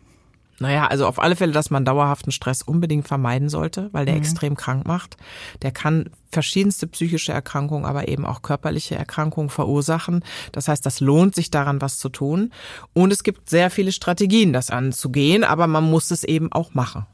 Naja, 0.60 0.86
also 0.86 1.06
auf 1.06 1.18
alle 1.18 1.36
Fälle, 1.36 1.52
dass 1.52 1.70
man 1.70 1.86
dauerhaften 1.86 2.32
Stress 2.32 2.60
unbedingt 2.60 3.08
vermeiden 3.08 3.48
sollte, 3.48 3.88
weil 3.92 4.04
der 4.04 4.14
mhm. 4.14 4.20
extrem 4.20 4.56
krank 4.56 4.86
macht. 4.86 5.16
Der 5.62 5.72
kann 5.72 6.10
verschiedenste 6.30 6.86
psychische 6.86 7.32
Erkrankungen, 7.32 7.86
aber 7.86 8.08
eben 8.08 8.26
auch 8.26 8.42
körperliche 8.42 8.94
Erkrankungen 8.94 9.48
verursachen. 9.48 10.22
Das 10.52 10.68
heißt, 10.68 10.84
das 10.84 11.00
lohnt 11.00 11.34
sich 11.34 11.50
daran, 11.50 11.80
was 11.80 11.98
zu 11.98 12.10
tun. 12.10 12.52
Und 12.92 13.10
es 13.10 13.22
gibt 13.22 13.48
sehr 13.48 13.70
viele 13.70 13.90
Strategien, 13.90 14.52
das 14.52 14.70
anzugehen, 14.70 15.44
aber 15.44 15.66
man 15.66 15.84
muss 15.84 16.10
es 16.10 16.24
eben 16.24 16.52
auch 16.52 16.74
machen. 16.74 17.06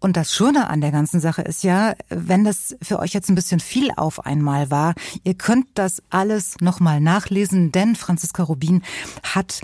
Und 0.00 0.16
das 0.16 0.34
Schöne 0.34 0.68
an 0.68 0.80
der 0.80 0.90
ganzen 0.90 1.20
Sache 1.20 1.42
ist 1.42 1.62
ja, 1.62 1.94
wenn 2.08 2.44
das 2.44 2.76
für 2.82 2.98
euch 2.98 3.12
jetzt 3.12 3.28
ein 3.28 3.36
bisschen 3.36 3.60
viel 3.60 3.90
auf 3.96 4.26
einmal 4.26 4.72
war, 4.72 4.94
ihr 5.22 5.34
könnt 5.34 5.66
das 5.74 6.02
alles 6.10 6.56
nochmal 6.60 7.00
nachlesen, 7.00 7.70
denn 7.70 7.94
Franziska 7.94 8.42
Rubin 8.42 8.82
hat 9.22 9.62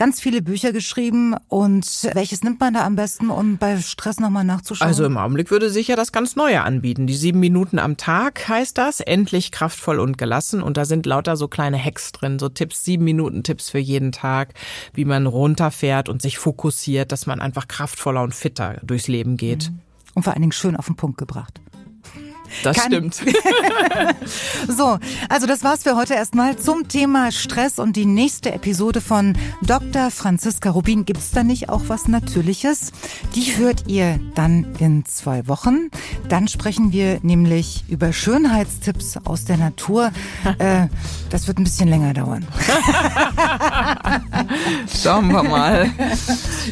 ganz 0.00 0.18
viele 0.18 0.40
Bücher 0.40 0.72
geschrieben. 0.72 1.36
Und 1.48 2.08
welches 2.14 2.42
nimmt 2.42 2.58
man 2.58 2.72
da 2.72 2.86
am 2.86 2.96
besten, 2.96 3.28
um 3.28 3.58
bei 3.58 3.78
Stress 3.82 4.18
nochmal 4.18 4.44
nachzuschauen? 4.44 4.88
Also 4.88 5.04
im 5.04 5.18
Augenblick 5.18 5.50
würde 5.50 5.68
sich 5.68 5.88
ja 5.88 5.94
das 5.94 6.10
ganz 6.10 6.36
Neue 6.36 6.62
anbieten. 6.62 7.06
Die 7.06 7.14
sieben 7.14 7.38
Minuten 7.38 7.78
am 7.78 7.98
Tag 7.98 8.48
heißt 8.48 8.78
das. 8.78 9.00
Endlich 9.00 9.52
kraftvoll 9.52 10.00
und 10.00 10.16
gelassen. 10.16 10.62
Und 10.62 10.78
da 10.78 10.86
sind 10.86 11.04
lauter 11.04 11.36
so 11.36 11.48
kleine 11.48 11.78
Hacks 11.78 12.12
drin, 12.12 12.38
so 12.38 12.48
Tipps, 12.48 12.82
sieben 12.82 13.04
Minuten 13.04 13.42
Tipps 13.42 13.68
für 13.68 13.78
jeden 13.78 14.10
Tag, 14.10 14.54
wie 14.94 15.04
man 15.04 15.26
runterfährt 15.26 16.08
und 16.08 16.22
sich 16.22 16.38
fokussiert, 16.38 17.12
dass 17.12 17.26
man 17.26 17.42
einfach 17.42 17.68
kraftvoller 17.68 18.22
und 18.22 18.34
fitter 18.34 18.78
durchs 18.82 19.06
Leben 19.06 19.36
geht. 19.36 19.70
Mhm. 19.70 19.80
Und 20.14 20.22
vor 20.22 20.32
allen 20.32 20.42
Dingen 20.42 20.52
schön 20.52 20.76
auf 20.76 20.86
den 20.86 20.96
Punkt 20.96 21.18
gebracht. 21.18 21.60
Das 22.62 22.76
Kann 22.76 22.86
stimmt. 22.86 23.14
so, 24.68 24.98
also 25.28 25.46
das 25.46 25.64
war's 25.64 25.82
für 25.82 25.96
heute 25.96 26.14
erstmal 26.14 26.56
zum 26.56 26.88
Thema 26.88 27.32
Stress 27.32 27.78
und 27.78 27.96
die 27.96 28.06
nächste 28.06 28.52
Episode 28.52 29.00
von 29.00 29.36
Dr. 29.62 30.10
Franziska 30.10 30.70
Rubin. 30.70 31.04
Gibt's 31.04 31.30
da 31.30 31.42
nicht 31.42 31.68
auch 31.68 31.82
was 31.88 32.08
Natürliches? 32.08 32.92
Die 33.34 33.56
hört 33.56 33.84
ihr 33.86 34.20
dann 34.34 34.66
in 34.78 35.04
zwei 35.04 35.46
Wochen. 35.48 35.90
Dann 36.28 36.48
sprechen 36.48 36.92
wir 36.92 37.18
nämlich 37.22 37.84
über 37.88 38.12
Schönheitstipps 38.12 39.18
aus 39.24 39.44
der 39.44 39.56
Natur. 39.56 40.10
Äh, 40.58 40.88
das 41.30 41.46
wird 41.46 41.58
ein 41.58 41.64
bisschen 41.64 41.88
länger 41.88 42.12
dauern. 42.12 42.46
Schauen 45.02 45.28
wir 45.28 45.42
mal. 45.42 45.90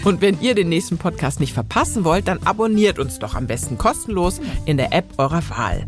Und 0.05 0.21
wenn 0.21 0.41
ihr 0.41 0.55
den 0.55 0.69
nächsten 0.69 0.99
Podcast 0.99 1.41
nicht 1.41 1.55
verpassen 1.55 2.05
wollt, 2.05 2.29
dann 2.29 2.41
abonniert 2.45 2.99
uns 2.99 3.19
doch 3.19 3.35
am 3.35 3.47
besten 3.47 3.79
kostenlos 3.79 4.41
in 4.67 4.77
der 4.77 4.93
App 4.93 5.15
eurer 5.17 5.43
Wahl. 5.49 5.68
Wahl. 5.69 5.85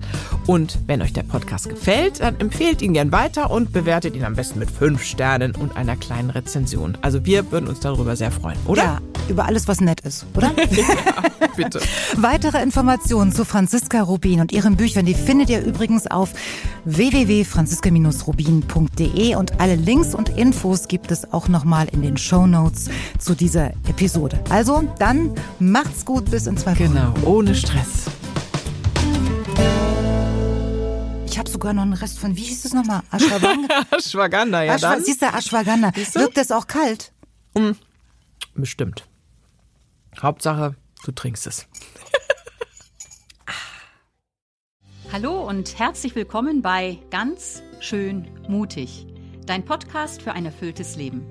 Und 0.46 0.78
wenn 0.86 1.02
euch 1.02 1.12
der 1.12 1.24
Podcast 1.24 1.68
gefällt, 1.68 2.20
dann 2.20 2.38
empfehlt 2.40 2.80
ihn 2.82 2.92
gern 2.92 3.10
weiter 3.12 3.50
und 3.50 3.72
bewertet 3.72 4.16
ihn 4.16 4.24
am 4.24 4.34
besten 4.34 4.58
mit 4.58 4.68
fünf 4.70 5.04
Sternen 5.04 5.54
und 5.54 5.76
einer 5.76 5.94
kleinen 5.96 6.30
Rezension. 6.30 6.98
Also 7.02 7.24
wir 7.24 7.52
würden 7.52 7.68
uns 7.68 7.78
darüber 7.80 8.16
sehr 8.16 8.32
freuen, 8.32 8.58
oder? 8.66 8.82
Ja, 8.82 8.98
über 9.28 9.44
alles, 9.46 9.68
was 9.68 9.80
nett 9.80 10.00
ist, 10.00 10.26
oder? 10.34 10.50
ja, 10.56 10.66
bitte. 11.56 11.80
Weitere 12.16 12.60
Informationen 12.62 13.32
zu 13.32 13.44
Franziska 13.44 14.02
Rubin 14.02 14.40
und 14.40 14.50
ihren 14.52 14.76
Büchern, 14.76 15.06
die 15.06 15.14
findet 15.14 15.50
ihr 15.50 15.64
übrigens 15.64 16.08
auf 16.08 16.32
www.franziska-rubin.de 16.84 19.36
und 19.36 19.60
alle 19.60 19.76
Links 19.76 20.14
und 20.14 20.30
Infos 20.30 20.88
gibt 20.88 21.12
es 21.12 21.32
auch 21.32 21.48
nochmal 21.48 21.86
in 21.92 22.02
den 22.02 22.16
Show 22.16 22.46
Notes 22.46 22.88
zu 23.18 23.34
dieser 23.34 23.72
Episode. 23.88 24.40
Also, 24.48 24.82
dann 24.98 25.34
macht's 25.58 26.04
gut, 26.04 26.30
bis 26.30 26.46
in 26.46 26.56
zwei 26.56 26.72
Wochen. 26.72 26.94
Genau, 26.94 27.12
ohne 27.24 27.54
Stress. 27.54 28.06
Sogar 31.60 31.74
noch 31.74 31.82
einen 31.82 31.92
Rest 31.92 32.18
von, 32.18 32.34
wie 32.36 32.42
hieß 32.42 32.64
es 32.64 32.72
nochmal? 32.72 33.02
Ashwagandha. 33.10 33.84
Ashwagandha, 33.90 34.62
ja 34.62 34.74
Ashwa 34.76 34.94
dann. 34.94 35.04
Siehst 35.04 35.20
du, 35.20 35.26
Ashwagandha. 35.26 35.92
Wirkt 35.94 36.38
das 36.38 36.52
auch 36.52 36.66
kalt? 36.66 37.12
Mm, 37.52 37.72
bestimmt. 38.54 39.06
Hauptsache, 40.22 40.74
du 41.04 41.12
trinkst 41.12 41.46
es. 41.46 41.66
Hallo 45.12 45.46
und 45.46 45.78
herzlich 45.78 46.14
willkommen 46.14 46.62
bei 46.62 46.96
Ganz 47.10 47.62
schön 47.80 48.26
mutig, 48.48 49.06
dein 49.44 49.62
Podcast 49.62 50.22
für 50.22 50.32
ein 50.32 50.46
erfülltes 50.46 50.96
Leben. 50.96 51.28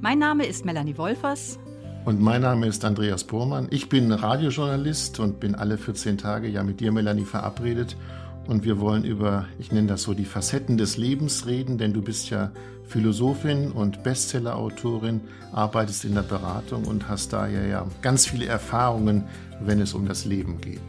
Mein 0.00 0.20
Name 0.20 0.46
ist 0.46 0.64
Melanie 0.64 0.96
Wolfers 0.96 1.58
Und 2.04 2.20
mein 2.20 2.42
Name 2.42 2.68
ist 2.68 2.84
Andreas 2.84 3.24
Bormann. 3.24 3.66
Ich 3.70 3.88
bin 3.88 4.12
Radiojournalist 4.12 5.18
und 5.18 5.40
bin 5.40 5.56
alle 5.56 5.76
14 5.76 6.18
Tage 6.18 6.46
ja 6.46 6.62
mit 6.62 6.78
dir, 6.78 6.92
Melanie, 6.92 7.24
verabredet. 7.24 7.96
Und 8.46 8.64
wir 8.64 8.80
wollen 8.80 9.04
über, 9.04 9.46
ich 9.58 9.70
nenne 9.70 9.88
das 9.88 10.02
so, 10.02 10.14
die 10.14 10.24
Facetten 10.24 10.76
des 10.76 10.96
Lebens 10.96 11.46
reden, 11.46 11.78
denn 11.78 11.92
du 11.92 12.02
bist 12.02 12.30
ja 12.30 12.50
Philosophin 12.84 13.70
und 13.70 14.02
Bestsellerautorin, 14.02 15.20
arbeitest 15.52 16.04
in 16.04 16.14
der 16.14 16.22
Beratung 16.22 16.84
und 16.84 17.08
hast 17.08 17.32
daher 17.32 17.66
ja 17.66 17.86
ganz 18.02 18.26
viele 18.26 18.46
Erfahrungen, 18.46 19.24
wenn 19.60 19.80
es 19.80 19.94
um 19.94 20.06
das 20.06 20.24
Leben 20.24 20.60
geht. 20.60 20.80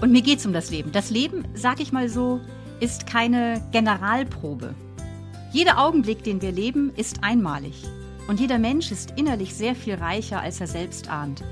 Und 0.00 0.12
mir 0.12 0.22
geht 0.22 0.40
es 0.40 0.46
um 0.46 0.52
das 0.52 0.70
Leben. 0.70 0.92
Das 0.92 1.10
Leben, 1.10 1.44
sag 1.54 1.80
ich 1.80 1.92
mal 1.92 2.08
so, 2.08 2.40
ist 2.80 3.06
keine 3.06 3.62
Generalprobe. 3.72 4.74
Jeder 5.52 5.78
Augenblick, 5.78 6.22
den 6.24 6.42
wir 6.42 6.52
leben, 6.52 6.92
ist 6.96 7.22
einmalig. 7.22 7.84
Und 8.28 8.40
jeder 8.40 8.58
Mensch 8.58 8.90
ist 8.90 9.14
innerlich 9.16 9.54
sehr 9.54 9.74
viel 9.74 9.94
reicher, 9.94 10.40
als 10.40 10.60
er 10.60 10.66
selbst 10.66 11.08
ahnt. 11.08 11.44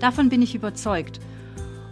Davon 0.00 0.28
bin 0.28 0.42
ich 0.42 0.54
überzeugt. 0.54 1.20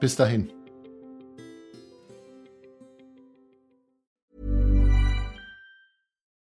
Bis 0.00 0.16
dahin. 0.16 0.55